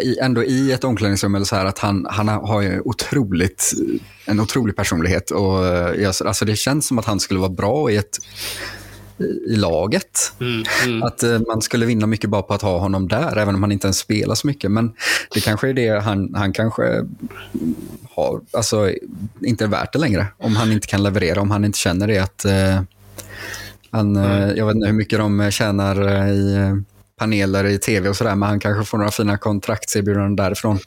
[0.01, 3.73] i, ändå i ett omklädningsrum eller så här att han, han har ju otroligt,
[4.25, 5.31] en otrolig personlighet.
[5.31, 8.17] Och, eh, alltså det känns som att han skulle vara bra i, ett,
[9.47, 10.33] i laget.
[10.39, 11.03] Mm, mm.
[11.03, 13.71] Att eh, man skulle vinna mycket bara på att ha honom där, även om han
[13.71, 14.71] inte ens spelar så mycket.
[14.71, 14.93] Men
[15.33, 16.83] det kanske är det han, han kanske
[18.09, 18.91] har, alltså
[19.41, 20.27] inte är värt det längre.
[20.37, 22.81] Om han inte kan leverera, om han inte känner det att eh,
[23.91, 26.75] han, eh, jag vet inte hur mycket de tjänar eh, i eh,
[27.19, 30.79] paneler i tv och sådär, men han kanske får några fina kontraktserbjudanden därifrån.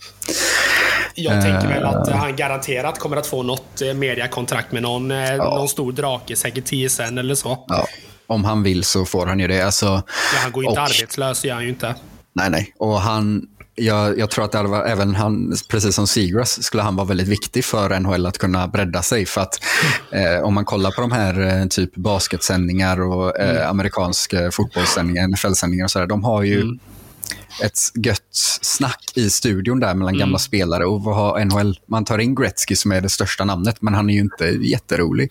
[1.15, 5.69] Jag tänker väl att han garanterat kommer att få något mediakontrakt med någon, eh, någon
[5.69, 7.65] stor drake, säkert TSN eller så.
[7.69, 7.87] Ja,
[8.31, 9.61] om han vill så får han ju det.
[9.63, 10.03] Alltså, Ja,
[10.43, 11.95] han går inte och- arbetslös, gör han ju inte.
[12.33, 12.75] Nej, nej.
[12.79, 17.07] Och han, jag, jag tror att varit, även han, precis som Seagrass, skulle han vara
[17.07, 19.27] väldigt viktig för NHL att kunna bredda sig.
[19.27, 19.55] För att
[20.13, 25.85] eh, om man kollar på de här eh, typ basketsändningar och eh, amerikanska fotbollssändningar, NFL-sändningar
[25.85, 26.79] och sådär, de har ju
[27.63, 28.23] ett gött
[28.63, 31.79] snack i studion där mellan gamla spelare och har NHL?
[31.87, 35.31] Man tar in Gretzky som är det största namnet, men han är ju inte jätterolig.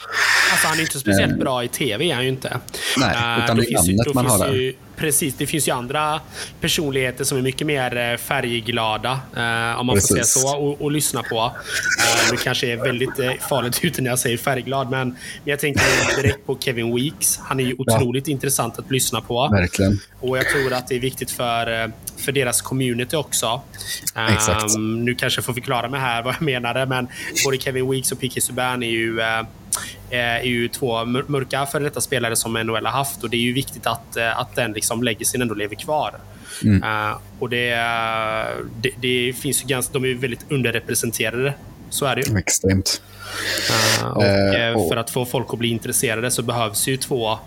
[0.52, 2.60] Alltså, han är inte speciellt bra i tv, är han ju inte.
[2.98, 4.54] Nej, Eh, utan då det är ju- namnet då man har där.
[4.54, 6.22] ju- Precis, det finns ju andra
[6.62, 10.42] personligheter som är mycket mer eh, färgglada, eh, om man får säga Precis.
[10.42, 11.38] så, och, och lyssna på.
[11.38, 16.46] Eh, det kanske är väldigt farligt ute när jag säger färgglad, men, jag tänker direkt
[16.46, 17.40] på Kevin Weeks.
[17.44, 19.48] Han är ju otroligt intressant att lyssna på.
[19.52, 20.00] Verkligen.
[20.20, 23.62] Och jag tror att det är viktigt för, för deras community också.
[24.16, 24.78] Ehm, Exakt.
[24.78, 27.08] nu kanske jag får förklara mig här vad jag menade, men
[27.46, 29.22] både Kevin Weeks och Piqué Subban är ju,
[30.10, 33.42] är ju två mör- mörka före detta spelare som NHL har haft och det är
[33.42, 36.14] ju viktigt att, eh, att den liksom legacyn ändå lever kvar.
[36.84, 41.54] Eh, och det, eh, det, det finns ju ganska, de är ju väldigt underrepresenterade.
[41.90, 42.38] Så är det ju.
[42.38, 43.02] Extremt.
[44.02, 46.98] Eh, och, Eh, eh, och- För att få folk att bli intresserade så behövs ju
[46.98, 47.40] två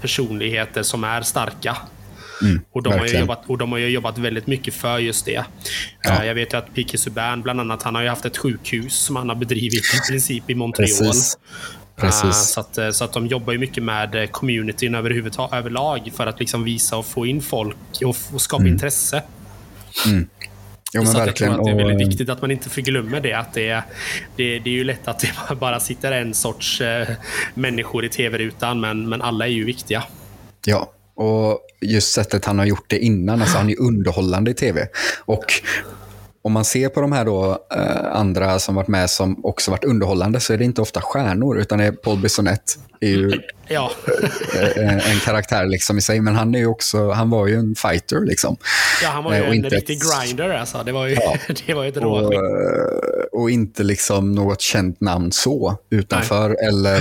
[0.00, 1.76] personligheter som är starka.
[2.72, 3.20] Och, de har ju verkligen.
[3.20, 5.44] jobbat, och de har jobbat väldigt mycket för just det.
[6.02, 6.20] Ja.
[6.20, 9.16] Eh, Jag vet att Piqué Subban, bland annat, han har ju haft ett sjukhus som
[9.16, 10.88] han har bedrivit i princip i Montreal.
[10.88, 11.34] Precis.
[11.96, 12.36] Eh, Precis.
[12.36, 16.38] Så, att, eh, så att de jobbar ju mycket med communityn överhuvudtaget, överlag för att
[16.40, 19.22] liksom visa och få in folk och, och skapa intresse.
[20.92, 23.32] Jo, men så jag tror att det är väldigt viktigt att man inte förglömmer det.
[23.32, 23.82] Att det, är-
[24.36, 27.08] det, det är ju lätt att det bara sitter en sorts eh,
[27.54, 30.04] människor i tv-rutan, men, men alla är ju viktiga.
[30.66, 33.40] Ja, och just sättet han har gjort det innan.
[33.40, 34.88] Alltså han är underhållande i tv.
[35.24, 35.44] Och
[36.42, 39.84] om man ser på de här då, eh, andra som varit med som också varit
[39.84, 43.40] underhållande så är det inte ofta stjärnor utan det är Paul Bissonette är ju mm.
[43.68, 43.90] Ja,
[44.76, 46.20] eh, en karaktär liksom i sig.
[46.20, 48.20] Men han, är ju också, han var ju en fighter.
[48.20, 48.56] Liksom.
[49.02, 50.50] ja han var ju Eh, och en inte riktig ett- grinder.
[50.50, 50.82] Alltså.
[50.86, 51.36] Det var ju, Ja.
[51.66, 52.40] det var ju ett Och, eh,
[53.32, 56.56] och inte liksom något känt namn så utanför.
[56.68, 57.00] Eller,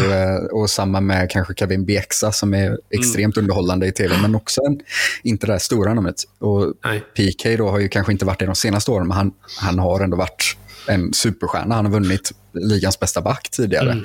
[0.53, 4.15] och samma med kanske Kevin Bieksa som är extremt underhållande i tv.
[4.21, 4.79] Men också en,
[5.23, 6.15] inte det där stora namnet.
[6.39, 7.03] Och Nej.
[7.15, 9.99] PK då har ju kanske inte varit det de senaste åren, men han, han har
[9.99, 10.57] ändå varit
[10.87, 11.75] en superstjärna.
[11.75, 13.91] Han har vunnit ligans bästa back tidigare.
[13.91, 14.03] Mm.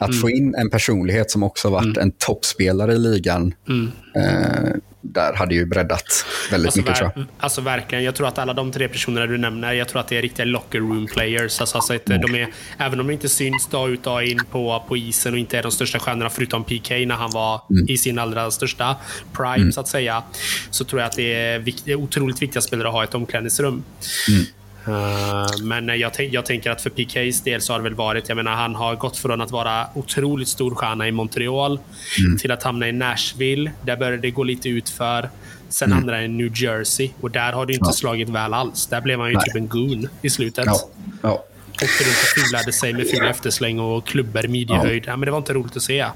[0.00, 3.90] Att få in en personlighet som också varit en toppspelare i ligan, Mm.
[4.16, 4.70] eh,
[5.06, 7.24] där hade ju breddat väldigt Alltså, mycket ver- jag.
[7.38, 10.16] alltså verkligen, jag tror att alla de tre personerna du nämner, jag tror att det
[10.18, 11.60] är riktiga locker room players.
[11.60, 12.48] Alltså, alltså att de är,
[12.78, 15.62] även om de inte syns dag ut dag in på, på isen och inte är
[15.62, 17.88] de största stjärnorna förutom PK när han var Mm.
[17.88, 18.96] i sin allra största
[19.32, 20.22] prime så att säga.
[20.70, 23.14] Så tror jag att det är, vikt, det är otroligt viktiga spelare att ha ett
[23.14, 23.82] omklädningsrum.
[24.28, 24.44] Mm.
[24.88, 28.36] Uh, men jag, jag tänker att för PKs del så har det väl varit, jag
[28.36, 31.78] menar han har gått från att vara otroligt stor stjärna i Montreal
[32.26, 32.38] Mm.
[32.38, 33.72] till att hamna i Nashville.
[33.82, 35.30] Där började det gå lite ut för.
[35.68, 35.96] Sen Mm.
[35.98, 38.86] hamnade han i New Jersey och där har det inte slagit väl alls.
[38.86, 39.44] Där blev han ju Nej.
[39.44, 40.64] typ en goon i slutet.
[40.66, 40.80] Ja,
[41.22, 41.44] ja.
[41.72, 45.04] Åkte runt och fulade sig med fula eftersläng och klubbor midjehöjd.
[45.06, 45.16] Ja.
[45.16, 46.06] men det var inte roligt att se.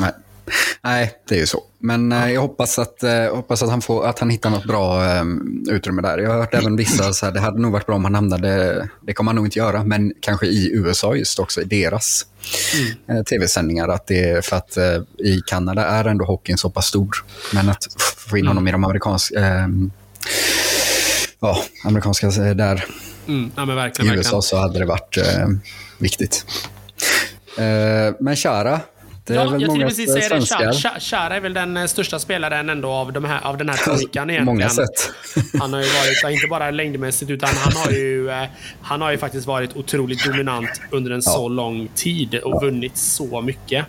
[0.00, 0.10] Nej.
[0.82, 1.62] Nej, det är ju så.
[1.78, 5.04] Men eh, jag hoppas att, eh, hoppas att, han får, att han hittar något bra
[5.04, 5.24] eh,
[5.68, 6.18] utrymme där.
[6.18, 8.88] Jag har hört även vissa, så här, det hade nog varit bra om han hamnade,
[9.00, 12.26] det kommer han nog inte göra, men kanske i USA just också, i deras
[13.08, 13.88] eh, tv-sändningar.
[13.88, 14.78] Att det, för att
[15.18, 17.24] i Kanada är ändå hockeyn så pass stor.
[17.54, 19.68] Men att få in honom i de amerikanska, eh,
[21.40, 22.84] ja, amerikanska där
[23.28, 23.50] Mm.
[23.56, 24.06] Ja, men i verkligen.
[24.08, 24.18] verkligen.
[24.18, 25.18] USA så hade det varit
[25.98, 26.46] viktigt.
[28.20, 28.80] Men Chara,
[29.26, 30.30] det är Ja, väl jag många precis säga det.
[30.46, 30.72] svenskar.
[30.72, 33.76] Chara- Chara är väl den eh, största spelaren ändå av, de här, av den här
[33.84, 34.44] trojkan egentligen.
[34.44, 35.10] Många sätt.
[35.60, 35.86] Han har ju
[36.22, 38.44] varit, inte bara längdmässigt, utan han har ju, eh,
[38.82, 43.40] han har ju faktiskt varit otroligt dominant under en så lång tid och vunnit så
[43.40, 43.86] mycket.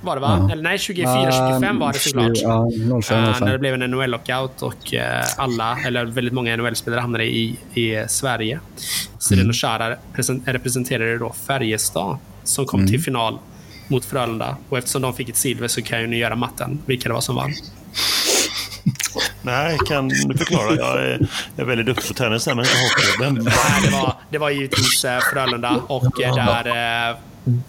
[0.00, 0.48] var det va?
[0.52, 2.30] Eller nej, 24-25 var det såklart.
[2.34, 2.70] Ja,
[3.02, 3.44] 05, Eh, 05.
[3.46, 8.04] när det blev en NHL-lockout och eh, alla, eller väldigt många NHL-spelare hamnade i, i
[8.08, 8.60] Sverige.
[9.18, 13.38] Zdeno Chara represent- representerade då Färjestad som kom till final
[13.88, 14.56] mot Frölunda.
[14.68, 17.20] Och eftersom de fick ett silver så kan ju ni göra matten, vilka det var
[17.20, 17.52] som vann.
[19.42, 20.74] Nej, kan du förklara?
[20.76, 23.24] Jag är, jag är väldigt duktig på tennis där, men inte hockey.
[23.24, 27.16] Vem, Nej, det, var, det var givetvis eh, Frölunda och eh, där eh,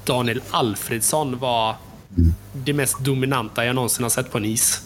[0.05, 1.75] Daniel Alfredsson var
[2.53, 4.81] det mest dominanta jag någonsin har sett på en is.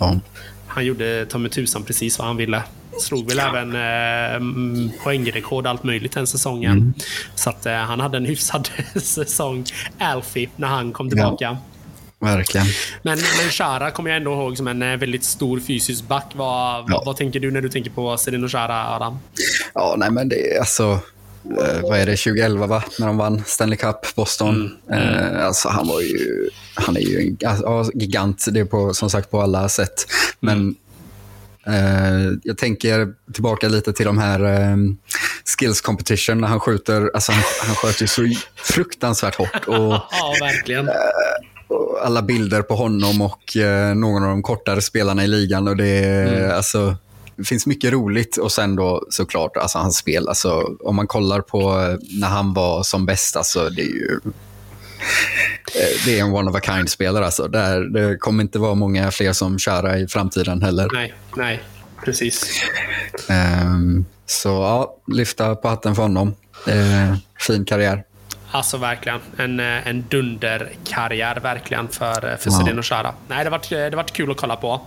[0.00, 0.20] Ja.
[0.66, 2.62] Han gjorde ta mig tusan precis vad han ville.
[3.00, 6.94] Slog väl även eh, mm, poängrekord allt möjligt den säsongen.
[7.34, 8.68] Så att eh, han hade en hyfsad
[9.02, 9.64] säsong,
[9.98, 11.56] Alfie, när han kom tillbaka.
[12.18, 12.66] Verkligen.
[13.02, 16.26] Men, men Chara kommer jag ändå ihåg som en eh, väldigt stor fysisk back.
[16.34, 17.02] Vad, Ja.
[17.06, 19.18] vad tänker du när du tänker på Zdeno Chara, Adam?
[19.74, 20.98] Ja, nej men det är alltså...
[21.44, 22.84] Eh, vad är det, 2011 va?
[22.98, 24.76] När de vann Stanley Cup, Boston.
[24.92, 26.50] Eh, alltså han var ju...
[26.74, 30.06] Han är ju en alltså, gigant, det är på, som sagt på alla sätt.
[30.40, 30.76] Men
[31.66, 34.76] Eh, jag tänker tillbaka lite till de här eh,
[35.58, 37.10] skills competition när han skjuter.
[37.14, 38.22] Alltså han, han sköt ju så
[38.56, 39.68] fruktansvärt hårt.
[39.68, 39.74] Och,
[40.10, 40.88] ja, verkligen.
[41.68, 45.68] och alla bilder på honom och eh, någon av de kortare spelarna i ligan.
[45.68, 46.56] Och det, mm.
[46.56, 46.96] alltså,
[47.42, 50.28] det finns mycket roligt och sen då såklart alltså hans spel.
[50.28, 51.72] Alltså, om man kollar på
[52.20, 54.20] när han var som bäst, alltså, det är ju
[55.74, 57.24] Eh, det är en one of a kind-spelare.
[57.24, 57.48] Alltså.
[57.48, 60.88] Där, det kommer inte vara många fler som köra i framtiden heller.
[60.92, 61.62] Nej, nej,
[62.04, 62.62] precis.
[63.28, 66.34] Um, så ja, lyfta på hatten för honom.
[66.68, 68.04] Uh, fin karriär.
[68.54, 69.20] Alltså verkligen.
[69.36, 72.50] En, eh, en dunderkarriär verkligen för, eh, för ja.
[72.50, 73.14] Zdeno Chara.
[73.28, 74.80] Nej, det har varit, det har varit kul att kolla på.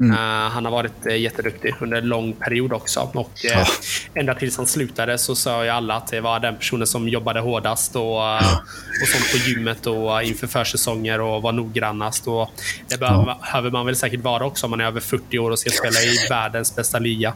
[0.00, 0.18] Mm.
[0.18, 3.10] Uh, han har varit uh, jätteduktig under en lång period också.
[3.14, 3.66] Och uh, ja.
[4.14, 7.40] ända tills han slutade så sa ju alla att det var den personen som jobbade
[7.40, 8.62] hårdast och, ja.
[9.02, 12.26] och sånt på gymmet och inför försäsonger och var noggrannast.
[12.26, 12.50] Och
[12.88, 15.70] det behöver man väl säkert vara också om man är över 40 år och ska
[15.70, 17.34] spela i världens bästa liga.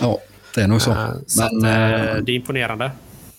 [0.00, 0.18] Ja,
[0.54, 0.96] det är nog så.
[1.26, 2.90] så Men, att, det är imponerande.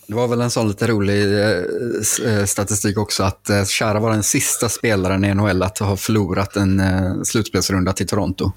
[0.08, 4.10] Det var väl en sån lite rolig eh, eh, statistik också att eh, Chara var
[4.10, 8.52] den sista spelaren i NHL att ha förlorat en eh, slutspelsrunda till Toronto.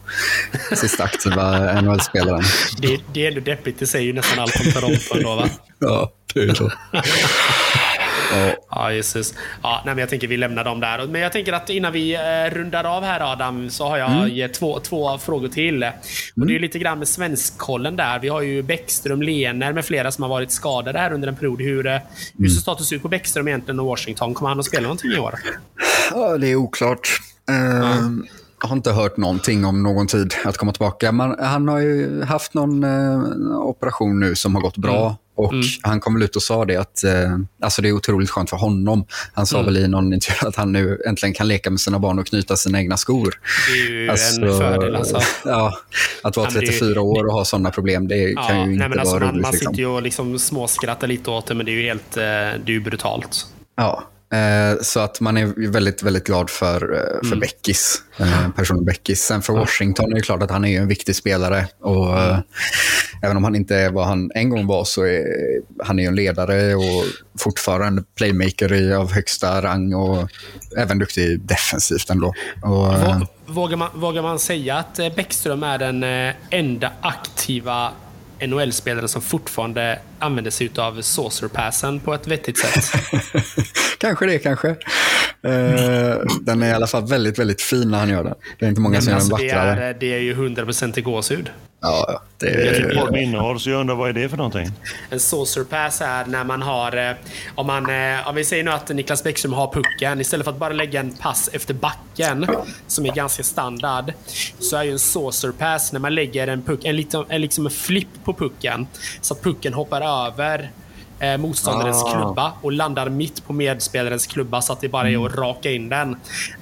[0.75, 2.43] Sista aktiva NHL-spelaren.
[2.81, 5.49] Det, det är ändå deppigt, det säger ju nästan allt om Toronto ändå va?
[5.79, 6.71] ja, det är så.
[8.31, 9.33] Ja, ja Jesus.
[9.63, 11.07] Ja, nej, men jag tänker vi lämnar dem där.
[11.07, 14.51] Men jag tänker att innan vi eh, rundar av här Adam, så har jag mm.
[14.51, 15.83] två, två frågor till.
[15.83, 15.93] Mm.
[16.41, 18.19] Och Det är lite grann med svenskkollen där.
[18.19, 21.61] Vi har ju Bäckström, Lener med flera som har varit skadade här under en period.
[21.61, 22.49] Hur, eh, hur ser mm.
[22.49, 24.33] status ut på Bäckström egentligen och Washington?
[24.33, 25.35] Kommer han att spela någonting i år?
[26.11, 27.19] Ja, det är oklart.
[27.49, 28.09] Uh,
[28.61, 31.11] har inte hört någonting om någon tid att komma tillbaka.
[31.11, 35.05] Man, han har ju haft någon uh, operation nu som har gått bra.
[35.05, 35.15] Mm.
[35.35, 35.65] Och mm.
[35.81, 38.57] Han kom väl ut och sa det att eh, alltså det är otroligt skönt för
[38.57, 39.05] honom.
[39.33, 39.73] Han sa mm.
[39.73, 42.57] väl i någon intervju att han nu äntligen kan leka med sina barn och knyta
[42.57, 43.39] sina egna skor.
[43.67, 44.95] Det är ju alltså, en fördel.
[44.95, 45.19] Alltså.
[45.45, 45.73] Ja,
[46.23, 48.99] att vara 34 ju, år och ha sådana problem, det ja, kan ju inte nej,
[48.99, 49.43] alltså, vara man, roligt.
[49.43, 52.23] Man sitter ju och liksom småskrattar lite åt det, men det är ju helt eh,
[52.65, 53.45] det är brutalt.
[53.75, 54.10] Ja, Eh,
[54.81, 57.39] så att man är väldigt, väldigt glad för, eh, för mm.
[57.39, 59.21] Beckis, eh, personen Beckis.
[59.21, 61.67] Sen för Washington är det klart att han är en viktig spelare.
[61.79, 62.41] Och, mm.
[63.23, 65.25] Även om han inte är vad han en gång var så är
[65.83, 67.03] han är en ledare och
[67.39, 70.29] fortfarande playmaker av högsta rang och
[70.77, 72.33] även duktig defensivt ändå.
[72.63, 72.87] Och,
[73.45, 76.03] vågar, man, vågar man säga att Bäckström är den
[76.49, 77.91] enda aktiva
[78.41, 82.91] NHL-spelare som fortfarande använder sig av saucer-passen på ett vettigt sätt.
[83.97, 84.67] kanske det, kanske.
[84.67, 84.75] Uh,
[86.41, 88.35] den är i alla fall väldigt, väldigt fin när han gör den.
[88.59, 89.79] Det är inte många som gör den alltså, vackrare.
[89.79, 91.49] Det är, det är ju 100% i gåshud.
[91.83, 92.93] Ja, det är...
[92.95, 94.67] Jag innehåll, så jag undrar vad är det för någonting?
[95.09, 97.09] En saucer pass är när man har...
[97.09, 97.15] Eh,
[97.55, 100.21] om, man, eh, om vi säger nu att Niklas Bäckström har pucken.
[100.21, 102.47] Istället för att bara lägga en pass efter backen,
[102.87, 104.13] som är ganska standard,
[104.59, 107.65] så är ju en saucer pass när man lägger en puck, en, liten, en, liksom
[107.65, 108.87] en flipp på pucken,
[109.21, 110.71] så att pucken hoppar över
[111.19, 112.11] eh, motståndarens ah.
[112.11, 115.43] klubba och landar mitt på medspelarens klubba så att det bara är att mm.
[115.43, 116.15] raka in den.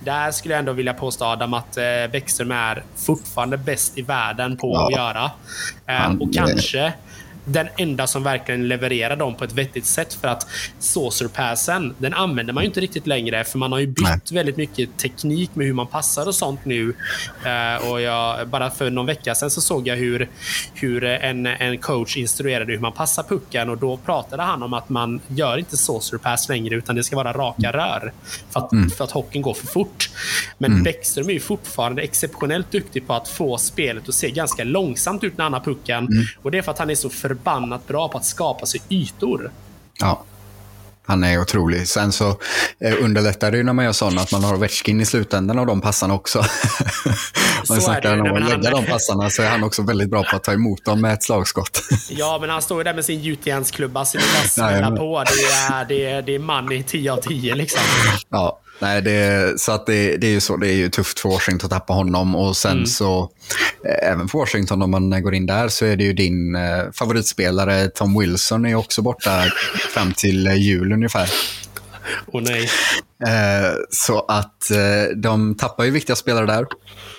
[0.03, 4.57] Där skulle jag ändå vilja påstå Adam att eh, Bäckström är fortfarande bäst i världen
[4.57, 4.85] på ja.
[4.85, 5.31] att göra.
[5.87, 6.93] Eh, och kanske
[7.51, 10.13] den enda som verkligen levererar dem på ett vettigt sätt.
[10.13, 10.47] För att
[10.79, 13.43] saucerpassen, den använder man ju inte riktigt längre.
[13.43, 14.19] För man har ju bytt Nej.
[14.31, 16.87] väldigt mycket teknik med hur man passar och sånt nu.
[16.87, 20.29] Uh, och jag, bara för någon vecka sedan så såg jag hur,
[20.73, 23.69] hur en, en coach instruerade hur man passar pucken.
[23.69, 27.33] Och då pratade han om att man gör inte saucerpass längre, utan det ska vara
[27.33, 28.13] raka rör.
[28.49, 28.89] För att, mm.
[28.89, 30.09] för att hockeyn går för fort.
[30.57, 30.83] Men mm.
[30.83, 35.37] Bäckström är ju fortfarande exceptionellt duktig på att få spelet att se ganska långsamt ut
[35.37, 36.07] när han har pucken.
[36.07, 36.23] Mm.
[36.41, 38.81] Och det är för att han är så för förbannat bra på att skapa sig
[38.89, 39.51] ytor.
[39.99, 40.23] Ja.
[41.05, 41.87] Han är otrolig.
[41.87, 42.29] Sen så
[42.79, 45.65] eh, underlättar det ju när man gör sådana att man har Ovechkin i slutändan av
[45.65, 46.39] de passarna också.
[47.69, 50.43] man snackar om att lägga de passarna så är han också väldigt bra på att
[50.43, 51.81] ta emot dem med ett slagskott.
[52.09, 55.23] ja, men han står ju där med sin gjutjärnsklubba är bara på.
[55.23, 57.81] Det är, det, är, det är man i 10 av 10 liksom.
[58.29, 60.57] Ja, Nej, det, så att det, det är ju så.
[60.57, 62.35] Det är ju tufft för Washington att tappa honom.
[62.35, 62.85] Och sen mm.
[62.85, 63.31] så,
[63.85, 66.91] eh, även för Washington, om man går in där, så är det ju din eh,
[66.93, 69.43] favoritspelare Tom Wilson är också borta
[69.93, 71.29] fram till eh, jul ungefär.
[72.27, 72.69] Oh, nej.
[73.27, 76.65] Eh, så att eh, de tappar ju viktiga spelare där.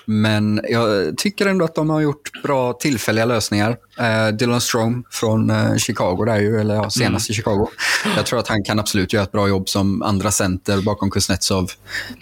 [0.04, 3.76] Men jag tycker ändå att de har gjort bra tillfälliga lösningar.
[3.98, 7.32] Eh, Dylan Strome från Chicago, där ju, eller ja, senast mm.
[7.32, 7.68] i Chicago.
[8.16, 11.70] Jag tror att han kan absolut göra ett bra jobb som andra center bakom Kuznetsov.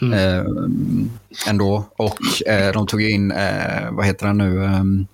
[0.02, 1.10] Mm.
[1.48, 1.84] Ändå.
[1.96, 2.18] Och
[2.74, 3.34] de tog in,
[3.90, 5.06] vad heter han nu?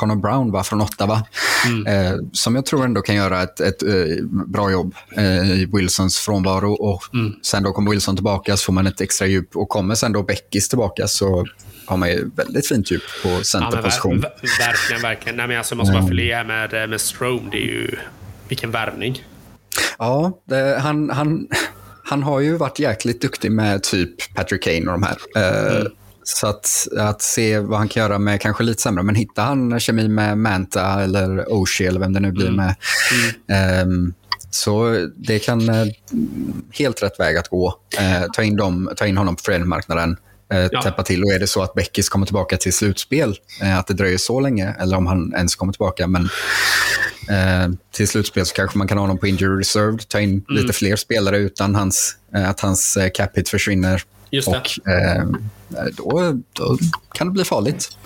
[0.00, 1.22] Connor Brown va, från Ottawa.
[1.66, 1.86] Mm.
[1.86, 6.18] Eh, som jag tror ändå kan göra ett, ett eh, bra jobb eh, i Wilsons
[6.18, 6.72] frånvaro.
[6.72, 7.32] Och mm.
[7.42, 9.56] Sen då kommer Wilson tillbaka så får man ett extra djup.
[9.56, 11.46] Och kommer sen då Beckis tillbaka så
[11.86, 14.20] har man ju väldigt fint djup på Ja, centerposition.
[14.20, 15.36] ver ver verkligen, verkligen.
[15.36, 17.50] Nej, men alltså, jag måste bara fylla i här med, med Strome.
[17.50, 17.96] Det är ju...
[18.48, 19.24] Vilken värvning.
[19.98, 21.48] Ja, det, han, han,
[22.04, 25.16] han har ju varit jäkligt duktig med typ Patrick Kane och de här.
[25.36, 25.86] Eh,
[26.36, 29.02] Så att, att se vad han kan göra med kanske lite sämre.
[29.02, 32.74] Men hittar han kemi med Manta eller Oshie eller vem det nu blir med.
[33.48, 34.14] ehm,
[34.50, 35.86] så det kan eh,
[36.78, 37.74] helt rätt väg att gå.
[37.98, 40.16] Eh, ta, in dem, ta in honom på marknaden
[40.52, 40.82] eh, Ja.
[40.82, 41.24] täppa till.
[41.24, 44.40] Och är det så att Beckis kommer tillbaka till slutspel, eh, att det dröjer så
[44.40, 46.22] länge, eller om han ens kommer tillbaka, men
[47.28, 50.62] eh, till slutspel så kanske man kan ha honom på injury reserved, ta in Mm.
[50.62, 54.02] lite fler spelare utan hans, eh, att hans cap hit försvinner.
[54.30, 54.58] Just det.
[54.58, 56.78] Och eh, då, då
[57.14, 57.96] kan det bli farligt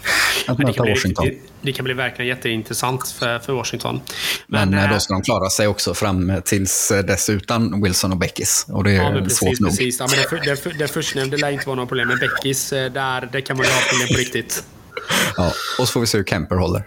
[0.46, 1.26] att möta kan bli, Washington.
[1.26, 4.00] det, det kan bli verkligen jätteintressant för, för Washington.
[4.46, 7.82] Men, Men, eh, eh, då ska de klara sig också fram tills eh, dess utan
[7.82, 8.66] Wilson och Beckis.
[8.68, 9.60] Och det är Ja, men svårt precis.
[9.60, 9.70] nog.
[9.70, 10.00] precis.
[10.00, 12.08] Ja, men det, det, det förstnämnde lär inte vara några problem.
[12.08, 14.64] Men Beckis, där, där kan man ju ha problem på riktigt.
[15.36, 15.52] Ja.
[15.78, 16.82] Och så får vi se hur Kemper håller.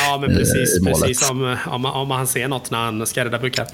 [0.00, 0.80] Ja, men precis.
[0.80, 1.00] målet.
[1.00, 3.66] precis om, om, om han ser något när han ska rädda puckar.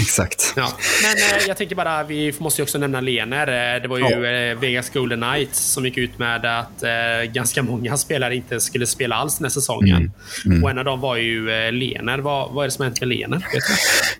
[0.00, 0.52] Exakt.
[0.56, 0.72] Ja.
[1.02, 3.74] Men eh, jag tänker bara, vi måste ju också nämna Lener.
[3.76, 7.62] Eh, Det var ju eh, Vegas Golden Knights som gick ut med att eh, ganska
[7.62, 10.12] många spelare inte skulle spela alls den här säsongen.
[10.46, 10.64] Mm.
[10.64, 12.18] Och en av dem var ju eh, Lener.
[12.18, 13.46] Vad, vad är det som hänt med Lener?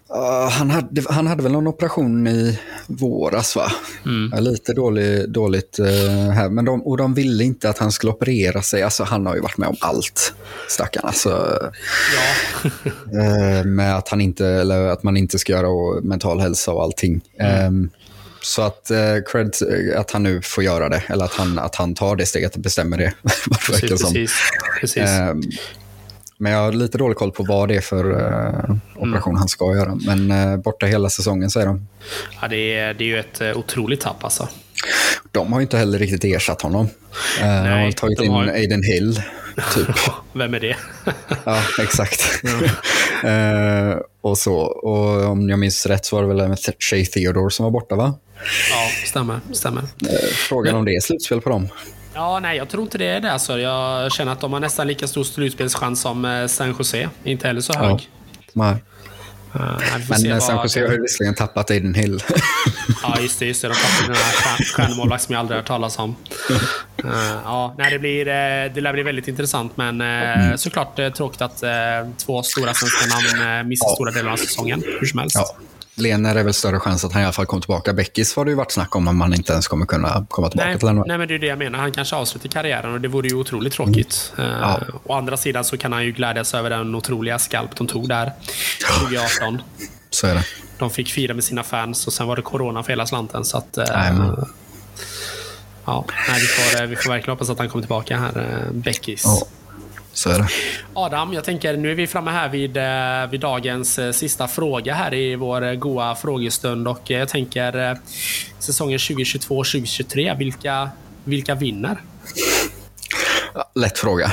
[0.09, 3.73] Ja, han, hade, han hade väl någon operation i våras, va?
[4.33, 6.49] Ja, lite dålig, dåligt eh, här.
[6.49, 8.83] Men de, och de ville inte att han skulle operera sig.
[8.83, 10.35] Alltså, han har ju varit med om allt,
[10.99, 11.09] stackarn.
[11.09, 11.71] Alltså,
[12.15, 12.71] Ja.
[13.61, 17.21] eh, med att, han inte, eller att man inte ska göra mental hälsa och allting.
[17.41, 17.91] Ehm,
[18.43, 18.99] så att, eh,
[19.33, 19.55] cred,
[19.93, 22.55] eh, att han nu får göra det, eller att han, att han tar det steget
[22.55, 23.13] och bestämmer det.
[23.67, 23.91] precis.
[23.91, 24.33] precis.
[24.81, 25.03] precis.
[25.09, 25.43] Ehm,
[26.41, 29.77] men jag har lite dålig koll på vad det är för eh, operation han ska
[29.77, 29.95] göra.
[30.07, 31.87] Men eh, borta hela säsongen säger de.
[32.43, 34.49] Ja, det, är, det är ju ett otroligt tapp alltså.
[35.33, 36.87] De har ju inte heller riktigt ersatt honom.
[37.41, 39.23] Eh, de har Nej, tagit de in har- Aiden Hill,
[39.75, 39.97] typ.
[40.33, 40.77] Vem är det?
[41.45, 42.43] ja, exakt.
[43.25, 44.57] Eh, och så.
[44.57, 47.97] Och om jag minns rätt så var det väl även Shay Theodore som var borta,
[47.97, 48.15] va?
[48.71, 49.41] ja, stämmer.
[49.53, 49.83] stämmer.
[49.83, 51.69] Eh, frågan om det är slutspel på dem.
[52.15, 53.33] Ja, nej, jag tror inte det är det.
[53.33, 53.59] Alltså.
[53.59, 57.09] Jag känner att de har nästan lika stor slutspelschans som eh, San Jose.
[57.25, 57.93] Inte heller så hög.
[57.93, 58.01] Eh,
[58.53, 58.77] nej,
[59.59, 62.23] Men eh, San vad- Jose har ju visserligen tappat Aiden Hill.
[63.03, 63.47] Ja, just det.
[63.47, 63.69] Just det.
[63.69, 66.17] De tappade den här stjärn- stjärnmålvakt som jag aldrig har hört talas om.
[67.05, 67.11] Eh,
[67.45, 70.59] ja, nej, det, blir, eh, det lär bli väldigt intressant, men Mm.
[70.59, 71.63] såklart tråkigt att
[72.17, 73.95] två stora svenska namn missar Ja.
[73.95, 74.83] stora delar av säsongen.
[75.01, 75.37] Hur som helst.
[75.37, 75.57] ja.
[75.99, 77.93] Lener är väl större chans att han i alla fall kommer tillbaka.
[77.93, 80.69] Beckis har det ju varit snack om om han inte ens kommer kunna komma tillbaka
[80.71, 81.05] Nej, till NHL.
[81.09, 81.79] nej, men det är det jag menar.
[81.79, 84.33] Han kanske avslutar karriären och det vore ju otroligt tråkigt.
[84.39, 84.81] Eh, Ja.
[85.05, 88.33] Å andra sidan så kan han ju glädjas över den otroliga skalp de tog där
[89.01, 89.63] 2018.
[90.11, 90.45] Så är det.
[90.79, 93.45] De fick fira med sina fans och sen var det corona för hela slanten.
[93.45, 94.47] Så att, eh, Nej, men-
[95.85, 99.23] ja, nej, vi, får, eh, vi får verkligen hoppas att han kommer tillbaka här, Beckis.
[99.25, 99.47] Ja,
[100.19, 100.49] så är det.
[100.95, 104.95] Adam, jag tänker nu är vi framme här vid, eh, vid dagens eh, sista fråga
[104.95, 106.89] här i vår eh, goa frågestund.
[106.89, 107.99] Och jag tänker
[108.59, 110.91] säsongen 2022-2023, vilka,
[111.25, 112.03] vilka vinner?
[113.75, 114.33] Lätt fråga.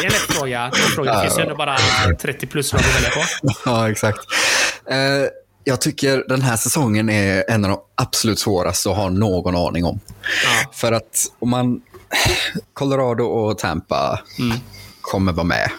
[0.00, 0.62] Det är en lätt fråga.
[0.62, 1.76] Den frågan finns ju ändå bara
[2.20, 3.20] 30 plus att välja på.
[3.64, 4.18] ja, exakt.
[5.64, 9.84] Jag tycker den här säsongen är en av de absolut svåraste att ha någon aning
[9.84, 10.00] om.
[10.20, 10.70] Ja.
[10.72, 11.80] För att om man...
[12.72, 14.20] Colorado och Tampa
[15.06, 15.70] kommer vara med.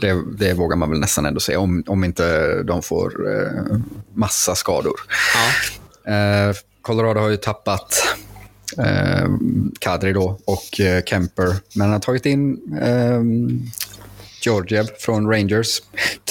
[0.00, 3.76] Det, det vågar man väl nästan ändå säga, om, om inte de får eh,
[4.14, 5.00] massa skador.
[5.34, 6.12] Ja.
[6.12, 8.16] Eh, Colorado har ju tappat
[8.78, 9.28] eh,
[9.78, 11.56] Kadri då och eh, Kemper.
[11.74, 13.22] Men han har tagit in eh,
[14.42, 15.82] Georgiev från Rangers.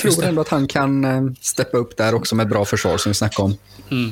[0.02, 3.14] Tror ändå att han kan eh, steppa upp där också med bra försvar som vi
[3.14, 3.58] snackade om.
[3.92, 4.12] Mm.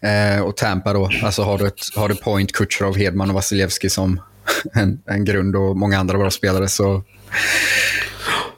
[0.00, 3.90] Eh, och Tampa då, alltså har du, ett, har du Point, Kucherov, Hedman och Vasilevski
[3.90, 4.20] som
[4.74, 7.02] en, en grund och många andra bra spelare så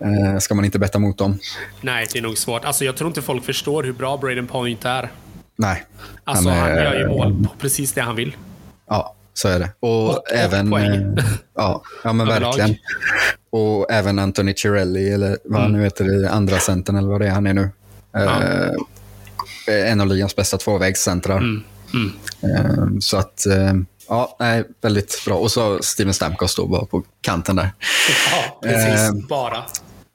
[0.00, 1.38] eh, ska man inte betta mot dem.
[1.80, 2.64] Nej, det är nog svårt.
[2.64, 5.10] Alltså, jag tror inte folk förstår hur bra Braden Point är.
[5.56, 5.84] Nej.
[6.24, 8.36] Alltså, han, är- gör ju mål på precis det han vill.
[8.88, 9.70] Ja, så är det.
[9.80, 10.70] Och, Och- och även...
[10.70, 10.90] poäng.
[11.18, 12.56] eh, ja, ja, men Överlag.
[12.56, 12.76] verkligen.
[13.52, 17.26] Och även Anthony Cirelli, eller vad han nu heter, i andra centern eller vad det
[17.26, 17.70] är han är nu.
[18.16, 21.38] Eh, en av ligans bästa tvåvägscentrar.
[21.38, 21.62] Mm.
[21.94, 22.12] Mm.
[22.42, 23.72] Eh, så att, eh,
[24.10, 25.34] ja, nej, väldigt bra.
[25.36, 27.70] Och så Steven Stamkos då bara på kanten där.
[28.32, 29.00] Ja, precis.
[29.00, 29.64] Eh, Bara.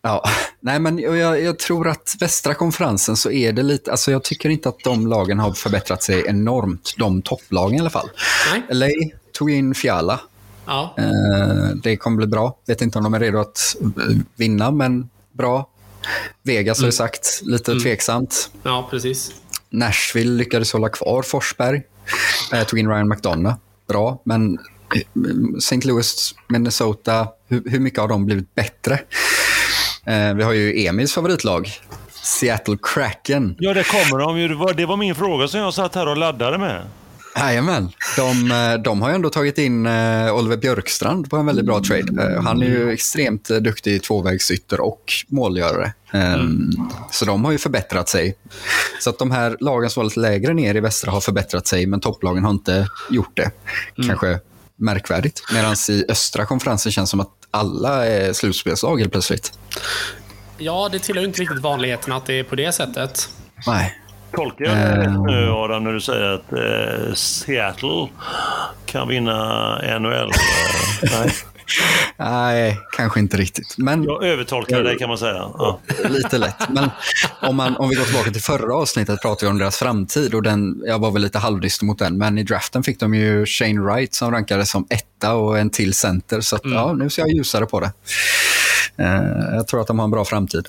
[0.02, 0.24] Ja,
[0.60, 4.50] nej men jag, jag tror att västra konferensen så är det lite, alltså jag tycker
[4.50, 8.10] inte att de lagen har förbättrat sig enormt, de topplagen i alla fall.
[8.52, 8.64] Nej.
[8.70, 8.88] LA
[9.34, 10.20] tog in Fiala,
[10.68, 10.96] Ja.
[10.98, 12.58] Eh, Det kommer bli bra.
[12.68, 15.70] Vet inte om de är redo att eh, vinna, men bra.
[16.44, 18.50] Vegas har ju sagt, lite tveksamt.
[18.64, 19.32] ja, precis.
[19.70, 21.82] Nashville lyckades hålla kvar Forsberg.
[22.54, 23.56] Eh, tog in Ryan McDonough.
[23.88, 24.60] Bra, men
[24.96, 25.88] eh, St.
[25.88, 29.00] Louis, Minnesota, hur, hur mycket har de blivit bättre?
[30.06, 31.70] Eh, vi har ju Emils favoritlag,
[32.12, 33.56] Seattle Kraken.
[33.60, 34.48] Ja, det kommer de ju.
[34.48, 36.82] Det var, det var min fråga som jag satt här och laddade med.
[37.40, 37.92] Jajamän.
[38.18, 41.82] De, eh, de har ju ändå tagit in eh, Oliver Björkstrand på en väldigt bra
[41.84, 42.34] trade.
[42.36, 45.94] Eh, Han är ju extremt duktig tvåvägsytter och målgörare.
[46.14, 46.70] Ehm,
[47.12, 48.38] Så de har ju förbättrat sig.
[49.02, 51.86] Så att de här lagen som var lite lägre ner i västra har förbättrat sig,
[51.86, 53.52] men topplagen har inte gjort det.
[54.08, 54.40] Kanske
[54.76, 55.42] märkvärdigt.
[55.54, 59.52] Medan i östra konferensen känns som att alla är slutspelslag helt plötsligt.
[60.58, 63.30] Ja, det tillhör inte riktigt vanligheten att det är på det sättet.
[63.68, 64.00] Nej.
[64.36, 68.08] Tolkar jag det rätt nu Adam när du säger att eh, Seattle
[68.86, 70.32] kan vinna NHL?
[71.12, 71.32] Nej,
[72.18, 73.76] Nej, kanske inte riktigt.
[73.78, 75.52] Men jag övertolkar det kan man säga.
[75.54, 75.80] Ja.
[76.10, 76.70] lite lätt.
[76.70, 76.90] Men
[77.42, 80.44] om, man, om vi går tillbaka till förra avsnittet pratade vi om deras framtid och
[80.44, 82.18] den, jag var väl lite halvdyster mot den.
[82.18, 85.94] Men i draften fick de ju Shane Wright som rankades som etta och en till
[85.94, 86.42] center.
[86.42, 87.92] Så att, ja, nu ser jag ljusare på det.
[88.98, 90.68] Eh, jag tror att de har en bra framtid.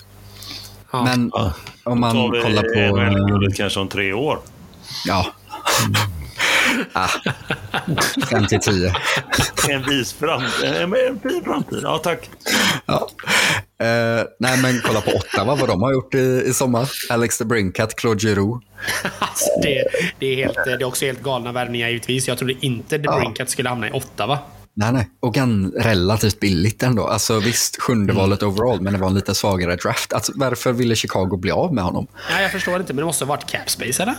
[0.91, 1.03] Ja.
[1.03, 1.53] Men Ja.
[1.83, 2.97] om man Tar vi kollar på...
[2.97, 4.39] NHL-guldet kanske om tre år.
[5.05, 5.25] Ja.
[6.93, 7.07] ah.
[8.29, 8.93] 5 till 10.
[9.69, 10.69] En vis framtid.
[10.75, 11.79] En, en fin framtid.
[11.83, 12.29] Ja, tack.
[12.85, 13.07] Ja.
[13.85, 16.89] Eh, nej, men kolla på Ottawa, vad de har gjort i, i sommar.
[17.09, 18.65] Alex de Brinkat, Claude Giroux.
[19.19, 19.83] Alltså, det,
[20.19, 22.27] det, är helt, det är också helt galna värvningar givetvis.
[22.27, 24.39] Jag trodde inte The Brinkat skulle hamna i Ottawa.
[24.79, 25.09] Nej, nej.
[25.19, 27.07] Och gan relativt billigt ändå.
[27.07, 30.13] Alltså visst, sjunde valet overall, men det var en lite svagare draft.
[30.13, 32.07] Alltså, varför ville Chicago bli av med honom?
[32.29, 34.15] Nej, jag förstår inte, men det måste ha varit cap space, eller?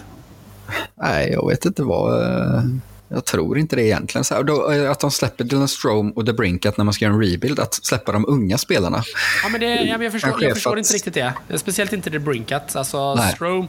[0.95, 2.23] Nej, jag vet inte vad...
[2.23, 2.63] eh,
[3.09, 4.25] Jag tror inte det egentligen.
[4.25, 7.15] Så här, eh, att de släpper Dylan Strome och The Brinkat när man ska göra
[7.15, 9.03] en rebuild, att släppa de unga spelarna.
[9.43, 11.59] Ja, men det, ja, men jag förstår, jag förstår för att- inte riktigt det.
[11.59, 12.77] Speciellt inte The Brinkat.
[12.77, 13.33] Alltså, Nej.
[13.35, 13.67] Strome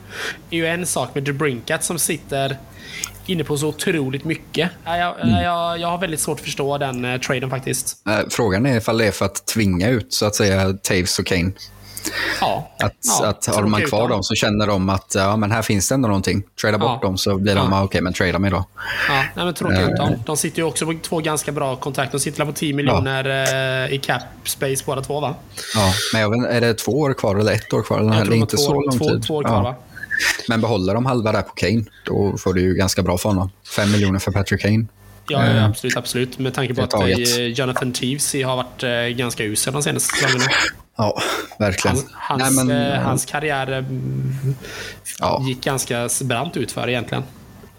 [0.50, 2.58] är ju en sak med The Brinkat som sitter
[3.26, 4.70] inne på så otroligt mycket.
[4.86, 5.44] Ja, jag, Mm.
[5.44, 8.08] jag, jag har väldigt svårt att förstå den uh, traden faktiskt.
[8.10, 11.26] Eh, Frågan är ifall det är för att tvinga ut, så att säga, Taves och
[11.26, 11.52] Kane.
[12.42, 12.72] Ja.
[12.80, 15.90] Att, ja, att har man kvar dem så känner de att ja, men här finns
[15.90, 16.44] det ändå någonting.
[16.62, 17.08] Trada bort Ja.
[17.08, 17.78] dem så blir de, Ja.
[17.78, 17.84] ja.
[17.84, 18.66] okej, men trada mig då.
[19.10, 19.96] Ja, nej, men tråka ut Eh.
[19.96, 20.16] dem.
[20.26, 22.12] De sitter ju också på två ganska bra kontrakt.
[22.12, 23.26] De sitter på 10 miljoner
[23.86, 25.36] eh, i cap space båda två, va?
[25.76, 27.98] Ja, men jag vet, är det två år kvar eller ett år kvar?
[28.00, 29.24] Eller Jag det är tror inte har så två, lång två, tid.
[29.28, 29.76] två år kvar, va?
[30.48, 33.50] Men behåller de halva där på Kane, då får du ju ganska bra för honom.
[33.76, 34.86] Fem miljoner för Patrick Kane.
[35.32, 36.40] Ja, Eh, ja, absolut, absolut.
[36.40, 37.08] Med tanke på att eh,
[37.46, 40.52] Jonathan Teves har varit eh, ganska usel de senaste säsongerna.
[41.02, 41.22] Ja,
[41.60, 41.96] verkligen.
[41.98, 43.84] Hans, hans, Nej, men, eh, hans karriär eh,
[45.20, 45.44] Ja.
[45.48, 47.24] gick ganska brant ut för egentligen.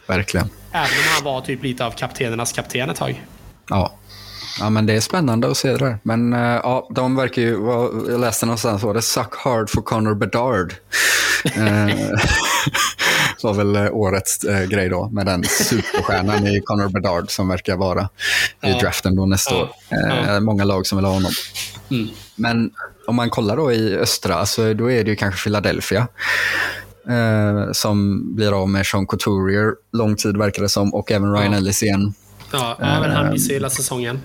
[0.07, 0.51] Verkligen.
[0.73, 3.25] Även om han var typ lite av kaptenernas kapten ett tag.
[3.69, 3.93] Ja.
[4.61, 5.99] ja, men det är spännande att se det där.
[6.03, 7.49] Men eh, ja, de verkar ju,
[8.09, 10.75] jag läste någonstans, var det Suck hard for Connor Bedard.
[11.45, 11.87] Eh,
[13.43, 17.77] var väl eh, årets eh, grej då, med den superstjärnan i Connor Bedard som verkar
[17.77, 18.03] vara
[18.63, 18.79] i Ja.
[18.79, 19.63] draften då nästa Ja.
[19.63, 20.29] år.
[20.35, 21.33] Eh, Många lag som vill ha honom.
[21.91, 22.09] Mm.
[22.37, 22.71] Men
[23.11, 26.09] om man kollar då i östra, alltså, då är det ju kanske Philadelphia.
[27.09, 31.53] Eh, som blir av med Sean Couturier, lång tid verkar det som, och även Ryan
[31.53, 31.59] Ja.
[31.59, 32.15] Ellis igen.
[32.53, 33.33] Ja, men han Ehm.
[33.33, 34.21] missade hela säsongen.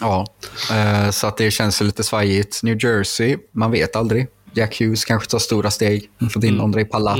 [0.00, 0.26] Ja,
[0.72, 2.62] eh, så att det känns ju lite svajigt.
[2.62, 4.26] New Jersey, man vet aldrig.
[4.54, 6.10] Jack Hughes kanske tar stora steg.
[6.34, 7.18] Fått in André Palat.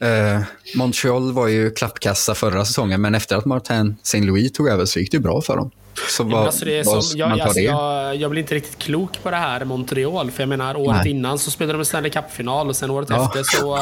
[0.00, 0.40] Eh,
[0.76, 4.20] Montreal var ju klappkassa förra säsongen, men efter att Martin St.
[4.20, 5.70] Louis tog över så gick det ju bra för dem.
[6.08, 7.64] Så Ja, vad, alltså det är som, jag, man ta alltså det?
[7.66, 10.30] jag, jag blir inte riktigt klok på det här Montreal.
[10.30, 11.10] För jag menar, året Nej.
[11.10, 13.24] innan så spelade de en Stanley Cup-final och sen året Ja.
[13.26, 13.76] efter så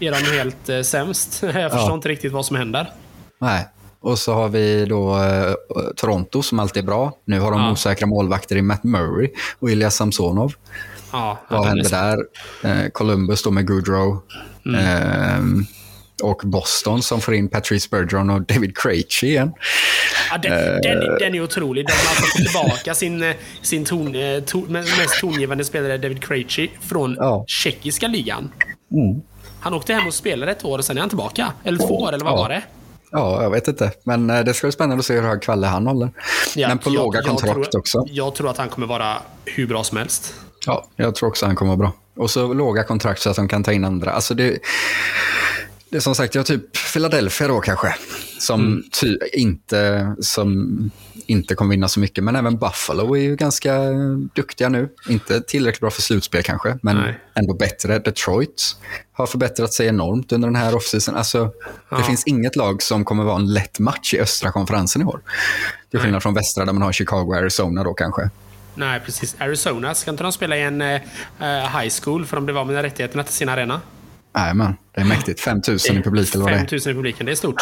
[0.00, 1.42] är de helt eh, sämst.
[1.54, 2.92] Jag förstår inte riktigt vad som händer.
[3.40, 3.68] Nej.
[4.00, 5.52] Och så har vi då eh,
[5.96, 7.12] Toronto som alltid är bra.
[7.24, 7.70] Nu har de Ja.
[7.72, 10.52] osäkra målvakter i Matt Murray och Ilya Samsonov.
[11.12, 12.18] Ja, Vad ja, händer där?
[12.70, 14.22] Eh, Columbus då med Goodrow.
[14.66, 15.66] Mm.
[16.22, 19.52] Och Boston som får in Patrice Bergeron och David Krejci igen.
[20.30, 21.86] Ja, den, den, är- den är otrolig.
[21.86, 24.14] De har fått tillbaka sin, sin ton,
[24.46, 27.44] ton, mest tongivande spelare David Krejci från Ja.
[27.46, 28.52] tjeckiska ligan.
[29.60, 31.52] Han åkte hem och spelade ett år och sen är han tillbaka.
[31.64, 32.36] Eller två år, eller vad Ja.
[32.36, 32.62] var det?
[33.10, 33.92] Ja, jag vet inte.
[34.04, 36.10] Men eh, det ska bli spännande att se hur hög kvalle han håller.
[36.56, 38.04] Ja, Men på jag- låga jag kontrakt tror, också.
[38.10, 40.34] Jag tror att han kommer vara hur bra som helst.
[40.66, 41.92] Ja, jag tror också han kommer vara bra.
[42.16, 44.10] Och så låga kontrakt så att de kan ta in andra.
[44.10, 44.58] Alltså det,
[45.96, 47.94] det är som sagt, jag typ Philadelphia då kanske.
[48.38, 48.82] Som, Mm.
[49.00, 50.90] ty, inte, som
[51.26, 52.24] inte kommer vinna så mycket.
[52.24, 53.78] Men även Buffalo är ju ganska
[54.34, 54.88] duktiga nu.
[55.08, 57.20] Inte tillräckligt bra för slutspel kanske, men Nej.
[57.34, 57.98] ändå bättre.
[57.98, 58.76] Detroit
[59.12, 61.16] har förbättrat sig enormt under den här offseason.
[61.16, 61.52] Alltså,
[61.88, 61.96] Ja.
[61.96, 65.20] Det finns inget lag som kommer vara en lätt match i östra konferensen i år.
[65.90, 68.30] Till skillnad från västra där man har Chicago och Arizona då kanske.
[68.74, 69.36] Nej, precis.
[69.38, 71.00] Arizona, ska inte de spela i en eh,
[71.80, 73.80] high school för de blev av med rättigheterna till sin arena?
[74.54, 75.40] Men det är mäktigt.
[75.46, 76.58] 5 000 i publik eller vad det är.
[76.58, 77.54] 5000 i publiken, det är stort.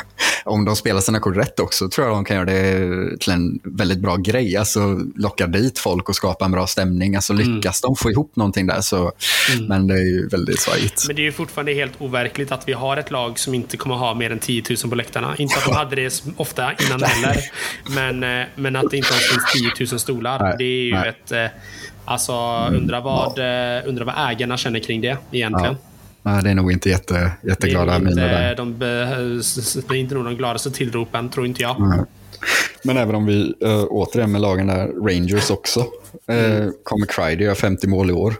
[0.44, 3.60] om de spelar sina kort rätt också tror jag de kan göra det till en
[3.64, 4.56] väldigt bra grej.
[4.56, 7.16] Alltså locka dit folk och skapa en bra stämning.
[7.16, 9.12] Alltså lyckas de få ihop någonting där så,
[9.68, 11.04] men det är ju väldigt svajigt.
[11.06, 13.94] Men det är ju fortfarande helt overkligt att vi har ett lag som inte kommer
[13.94, 15.34] ha mer än 10 000 på läktarna.
[15.38, 17.36] Inte att de hade det ofta innan heller.
[17.94, 20.38] Men, eh, men att det inte ens finns 10 000 stolar.
[20.42, 21.08] Nej, Det är ju nej.
[21.08, 21.32] ett...
[21.32, 21.46] eh,
[22.04, 22.32] Alltså,
[22.72, 25.76] undra vad, eh, undra vad ägarna känner kring det egentligen.
[26.22, 28.56] Nej, det är nog inte jätte, jätteglada miner där.
[28.56, 28.86] de, det
[29.94, 31.80] är inte nog de gladaste tillropen, tror inte jag.
[31.80, 31.98] Nej.
[32.84, 35.80] Men även om vi äh, återigen med lagen där, Rangers också,
[36.28, 38.34] äh, kommer Crider göra 50 mål i år.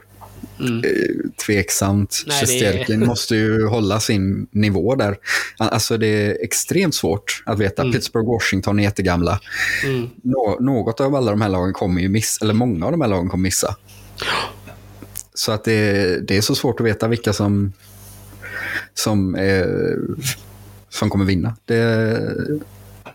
[0.59, 0.77] Mm.
[0.77, 2.23] Eh, tveksamt.
[2.25, 5.17] Det är- Shesterkin måste ju hålla sin nivå där.
[5.57, 7.91] Alltså det är extremt svårt att veta.
[7.91, 9.39] Pittsburgh, Washington är jättegamla.
[9.85, 10.09] Mm.
[10.23, 13.07] Nå- något av alla de här lagen kommer ju missa, eller många av de här
[13.07, 13.75] lagen kommer missa.
[15.33, 17.73] Så att det, det är så svårt att veta vilka som,
[18.93, 19.97] som, är,
[20.89, 21.55] som kommer vinna.
[21.65, 21.75] Det,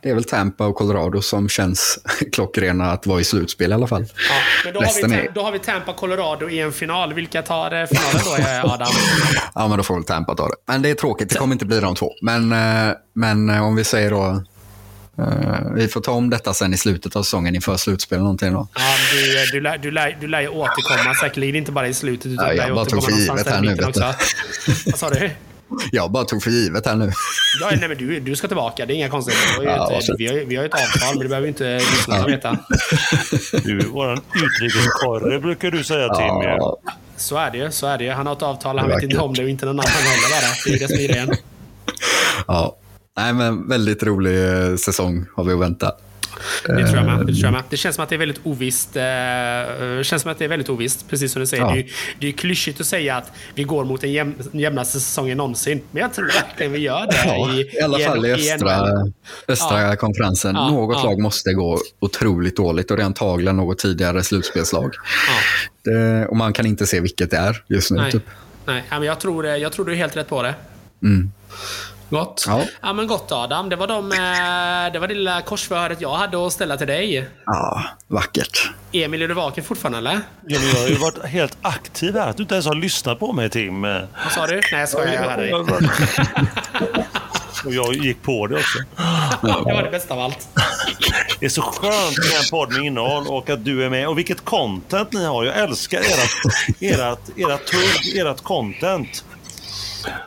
[0.03, 1.99] det är väl Tampa och Colorado som känns
[2.32, 4.07] klockrena att vara i slutspel i alla fall.
[4.28, 4.35] Ja,
[4.65, 7.15] men då har, vi, är- då har vi Tampa Colorado i en final.
[7.15, 8.89] Vilka tar eh, finalen då, eh, Adam?
[9.55, 10.55] Ja, men då får väl Tampa ta det.
[10.66, 12.12] Men det är tråkigt, det kommer inte bli de två.
[12.23, 14.43] Men, eh, men om vi säger då...
[15.19, 18.69] eh, vi får ta om detta sen i slutet av säsongen inför slutspel någonting då.
[18.74, 18.81] Ja,
[19.12, 22.27] du, eh, du, lär, du, lär, du lär ju återkomma, säkerligen inte bara i slutet,
[22.27, 23.77] utan Ja, jag bara tog för givet här nu.
[24.86, 25.31] Vad sa du?
[25.93, 27.12] Jag bara tog för givet här nu.
[27.61, 29.61] Ja, nej, men du, du ska tillbaka, det är inga konstigheter.
[29.61, 31.74] Vi har ju Ja, vi har, vi har ett avtal, men det behöver ju inte
[31.78, 32.59] lyssnarna veta.
[33.65, 36.24] Du, våran utrikeskorre brukar du säga Tim.
[36.43, 36.49] ju.
[36.49, 36.78] Ja,
[37.16, 38.11] Så är det ju, så är det ju.
[38.11, 40.55] Han har ett avtal, han vet inte om det och inte någon annan heller bara.
[40.65, 41.31] Det är ju det som är grejen.
[42.47, 42.77] ja.
[43.19, 45.93] Nej, men väldigt rolig eh, säsong har vi att vänta.
[46.66, 47.27] Det tror jag med.
[47.27, 47.62] Det, tror jag med.
[47.70, 48.97] det känns som att det är väldigt ovisst.
[48.97, 49.03] Eh,
[49.97, 51.62] det känns som att det är väldigt ovisst, precis som du säger.
[51.62, 51.73] Ja.
[51.73, 51.86] Det, är,
[52.19, 55.81] det är klyschigt att säga att vi går mot den jäm, jämnaste säsongen någonsin.
[55.90, 57.16] Men jag tror verkligen vi gör det.
[57.27, 58.89] Ja, i, I alla fall i östra,
[59.49, 59.97] östra Ja.
[59.97, 60.55] konferensen.
[60.55, 64.95] Något lag måste gå otroligt dåligt och det är antagligen något tidigare slutspelslag.
[65.85, 68.01] Det, och man kan inte se vilket det är just nu.
[68.01, 68.12] Nej.
[68.12, 68.24] Typ.
[68.66, 70.55] Nej, men jag tror, eh, jag tror du är helt rätt på det.
[71.03, 71.31] Mm.
[72.10, 72.44] Gott.
[72.47, 72.64] Ja.
[72.80, 72.93] Ja.
[72.93, 73.68] men gott Adam.
[73.68, 77.28] Det var, de, eh, det var det lilla korsförhöret jag hade att ställa till dig.
[77.47, 78.70] Ja, vackert.
[78.93, 80.20] Emil, är du vaken fortfarande eller?
[80.47, 82.30] Ja, men jag har ju varit helt aktiv här.
[82.30, 83.82] Att du inte ens har lyssnat på mig Tim.
[83.82, 84.55] Vad sa du?
[84.55, 85.47] Nej, jag skojar.
[85.51, 85.89] Jag dig.
[87.64, 88.78] Och jag gick på det också.
[89.43, 90.48] Det var det bästa av allt.
[91.40, 94.09] Det är så skönt med en podd med innehåll och att du är med.
[94.09, 95.44] Och vilket content ni har.
[95.44, 99.24] Jag älskar ert, ert, ert tugg, ert content.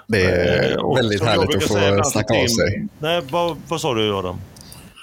[0.08, 2.88] Det är Eh, Och väldigt härligt att säga få ibland snacka av sig.
[3.00, 4.42] Nej, vad, vad sa du Adam?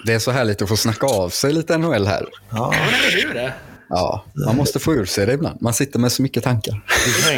[0.05, 2.25] Det är så härligt att få snacka av sig lite NHL här.
[2.49, 3.51] Ja, men eller hur?
[3.89, 5.61] Ja, man måste få ur sig det ibland.
[5.61, 6.81] Man sitter med så mycket tankar.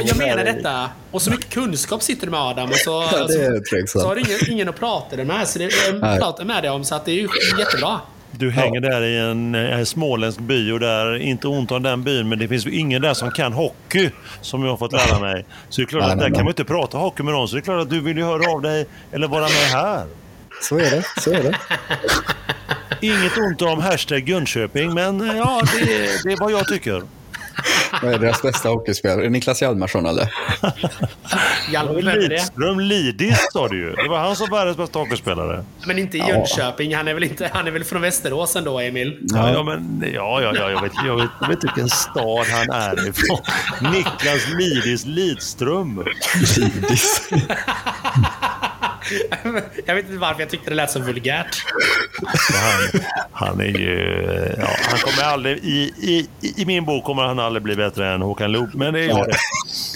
[0.06, 0.90] Jag menar detta.
[1.12, 2.70] Och så mycket kunskap sitter du med Adam.
[2.70, 5.48] Och så, Ja, det är så, så har du ingen, ingen att prata med.
[5.48, 5.70] Så det,
[6.20, 6.84] prata med dig om.
[6.84, 7.28] Så att det är ju
[7.60, 8.00] jättebra.
[8.32, 12.30] Du hänger där i en, eh, småländsk by och där, inte ont om den byn,
[12.30, 14.10] men det finns ingen där som kan hockey,
[14.42, 15.46] som jag har fått lära mig.
[15.70, 16.38] Så det är klart Nej, att nej, där nej.
[16.38, 18.24] kan man inte prata hockey med någon, så det är klart att du vill ju
[18.24, 20.06] höra av dig eller vara med här.
[20.62, 21.04] Så är det.
[21.22, 21.58] Så är det.
[23.02, 25.86] Inget ont om hashtag Jönköping, men eh, ja, det,
[26.24, 27.04] det är vad jag tycker.
[28.02, 29.30] Vad är deras bästa hockeyspelare?
[29.30, 30.34] Niklas Hjalmarsson eller?
[32.30, 33.96] Lidström Lidis sa du ju.
[33.96, 35.66] Det var han som var världens bästa hockeyspelare.
[35.86, 36.20] Men inte i.
[36.28, 36.96] Jönköping.
[36.96, 39.20] Han är väl, inte, han är väl från Västerås ändå, Emil?
[39.22, 42.70] Ja, ja, men, ja, ja, ja jag, vet, jag, vet, jag vet vilken stad han
[42.70, 43.40] är ifrån.
[43.92, 46.06] Niklas Lidis Lidström.
[46.58, 47.22] Lidis.
[49.86, 51.64] Jag vet inte varför jag tyckte det lät så vulgärt.
[52.54, 53.02] Han,
[53.32, 54.20] han är ju...
[54.60, 55.58] Ja, han kommer aldrig...
[55.58, 56.30] I, i,
[56.62, 59.28] I min bok kommer han aldrig bli bättre än Håkan Loob, men det är jag.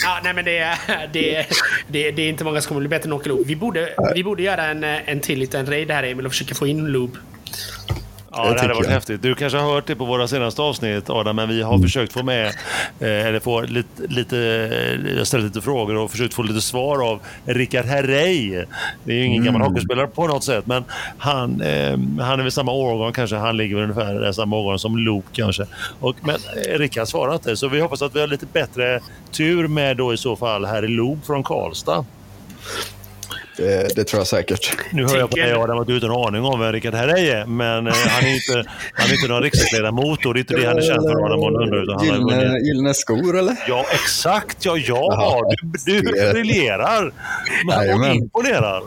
[0.04, 1.46] Ja, nej, men det, är- det,
[1.88, 3.48] det, är- det är inte många som kommer bli bättre än Åke Loob.
[3.48, 6.68] Vi borde, vi borde göra en, en till liten raid här, Emil, och försöka få
[6.68, 7.18] in Loob.
[8.36, 8.94] Ja, Det det hade varit jag.
[8.94, 9.22] häftigt.
[9.22, 12.24] Du kanske har hört det på våra senaste avsnitt, Adam, men vi har försökt få
[12.24, 12.46] med,
[13.00, 17.10] eh, eller få lite, lite, eh, jag ställt lite frågor och försökt få lite svar
[17.12, 18.64] av Rickard Herrey.
[19.04, 20.84] Det är ju ingen gammal hockeyspelare på något sätt, men
[21.18, 23.36] han, eh, han är väl samma årgång kanske.
[23.36, 25.66] Han ligger ungefär samma årgång som Luke kanske.
[26.00, 29.00] Och, men eh, Rickard svarar inte, så vi hoppas att vi har lite bättre
[29.32, 32.06] tur med då i så fall här i Loob från Karlstad.
[33.58, 34.78] Det, det tror jag säkert.
[34.92, 36.94] Nu hör jag på dig Adam att du inte har en aning om vem Rickard
[36.94, 40.42] Herrey är, men eh, han är inte, han är inte någon riksdagsledamot och det är
[40.42, 43.56] inte det han är känd för, Adam har Gyllene, gyllene skor eller?
[43.68, 44.66] Ja, exakt.
[44.66, 45.08] Ja, ja.
[45.12, 45.56] Jaha.
[45.86, 47.14] Du, du briljerar.
[47.72, 48.16] Jajamän.
[48.16, 48.84] imponerar.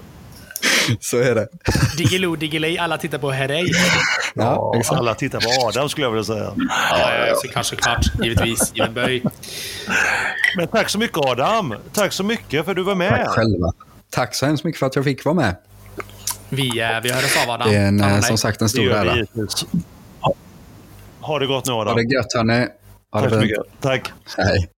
[1.00, 1.48] Så är det.
[1.96, 3.72] Diggiloo, Diggiley, alla tittar på Herrey.
[4.34, 4.98] Ja, exakt.
[4.98, 6.52] Alla tittar på Adam skulle jag vilja säga.
[6.90, 8.06] Ja, ja, såklart, såklart.
[8.22, 8.72] Givetvis.
[8.74, 9.22] Given böj.
[10.56, 11.74] Men tack så mycket Adam.
[11.92, 13.10] Tack så mycket för att du var med.
[13.10, 13.72] Tack själva.
[14.10, 15.56] Tack så hemskt mycket för att jag fick vara med.
[16.48, 17.68] Vi, eh, vi hörs av Adam.
[17.70, 19.26] Det är en, eh, som sagt en stor ära.
[20.20, 20.34] Ha,
[21.20, 21.94] ha det gott nu Adam.
[21.94, 22.66] Ha det gött hörni.
[23.12, 23.58] Ha Tack det så mycket.
[23.80, 24.12] Tack.
[24.36, 24.68] Hej.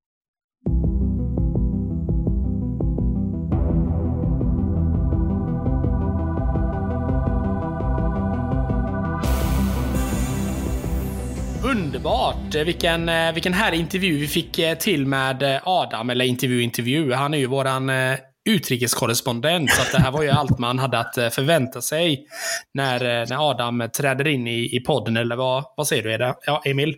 [11.65, 12.55] Underbart!
[12.55, 16.11] Eh, Vilken, vilken här intervju vi fick till med Adam.
[16.11, 17.13] Eller intervju, intervju.
[17.13, 17.91] Han är ju våran
[18.45, 19.71] utrikeskorrespondent.
[19.71, 22.27] Så att det här var ju allt man hade att eh, förvänta sig
[22.75, 25.17] när, eh, när Adam träder in i, i podden.
[25.17, 26.35] Eller vad, vad säger du, Eda?
[26.47, 26.97] Ja, Emil?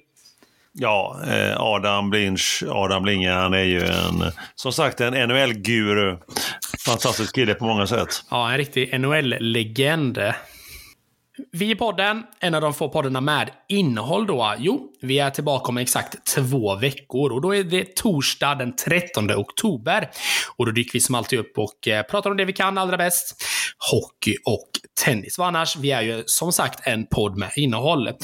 [0.74, 4.24] Ja, eh, Adam Blinch, Adam Blinge, han är ju en,
[4.54, 6.18] som sagt en NHL-guru.
[6.86, 8.08] Fantastisk kille på många sätt.
[8.30, 10.18] Ja, en riktig NHL-legend.
[11.50, 14.54] Vi i podden, en av de få poddarna med innehåll då.
[14.58, 19.30] Jo, vi är tillbaka om exakt två veckor och då är det torsdag den 13
[19.30, 20.10] oktober.
[20.56, 22.96] Och då dyker vi som alltid upp och eh, pratar om det vi kan allra
[22.96, 23.42] bäst.
[23.90, 24.68] Hockey och
[25.04, 25.38] tennis.
[25.38, 28.08] Vad annars, vi är ju som sagt en podd med innehåll.
[28.08, 28.14] Eh,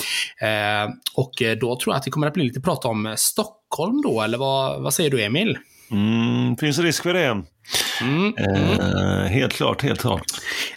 [1.15, 4.39] och då tror jag att det kommer att bli lite prat om Stockholm då, eller
[4.39, 5.59] vad, vad säger du Emil?
[5.91, 7.43] Mm, finns risk för det.
[8.01, 8.35] Mm.
[8.39, 10.23] Eh, helt klart, helt klart.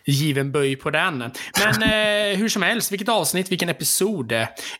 [0.06, 1.18] given böj på den.
[1.64, 1.84] Men
[2.34, 4.32] eh, hur som helst, vilket avsnitt, vilken episod.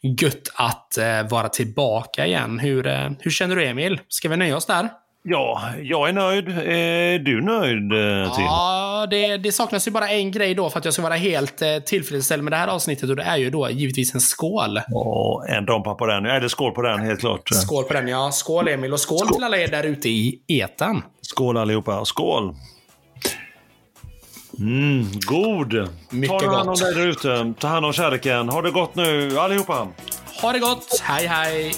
[0.02, 2.60] Gött att eh, vara tillbaka igen.
[2.60, 4.00] Hur, eh, hur känner du Emil?
[4.08, 4.90] Ska vi nöja oss där?
[5.24, 6.50] Ja, jag är nöjd.
[6.50, 8.46] Är du nöjd, eh, Tim?
[8.46, 11.62] Ja, det, det saknas ju bara en grej då för att jag ska vara helt
[11.62, 14.80] eh, tillfredsställd med det här avsnittet och det är ju då givetvis en skål.
[14.88, 16.26] Ja, en dompa på den.
[16.26, 17.50] Eller skål på den, helt klart.
[17.50, 18.32] Skål på den ja.
[18.32, 21.04] Skål Emil och skål, till alla er där ute i etan.
[21.22, 22.06] Skål allihopa.
[22.06, 22.56] Skål!
[24.60, 25.90] Mm, god!
[26.10, 26.80] Mycket Ta hand om gott.
[26.80, 27.54] dig där ute.
[27.60, 28.50] Ta hand om kärleken.
[28.50, 29.88] Ha det gott nu, allihopa!
[30.42, 31.74] Ha det gott, hej hej!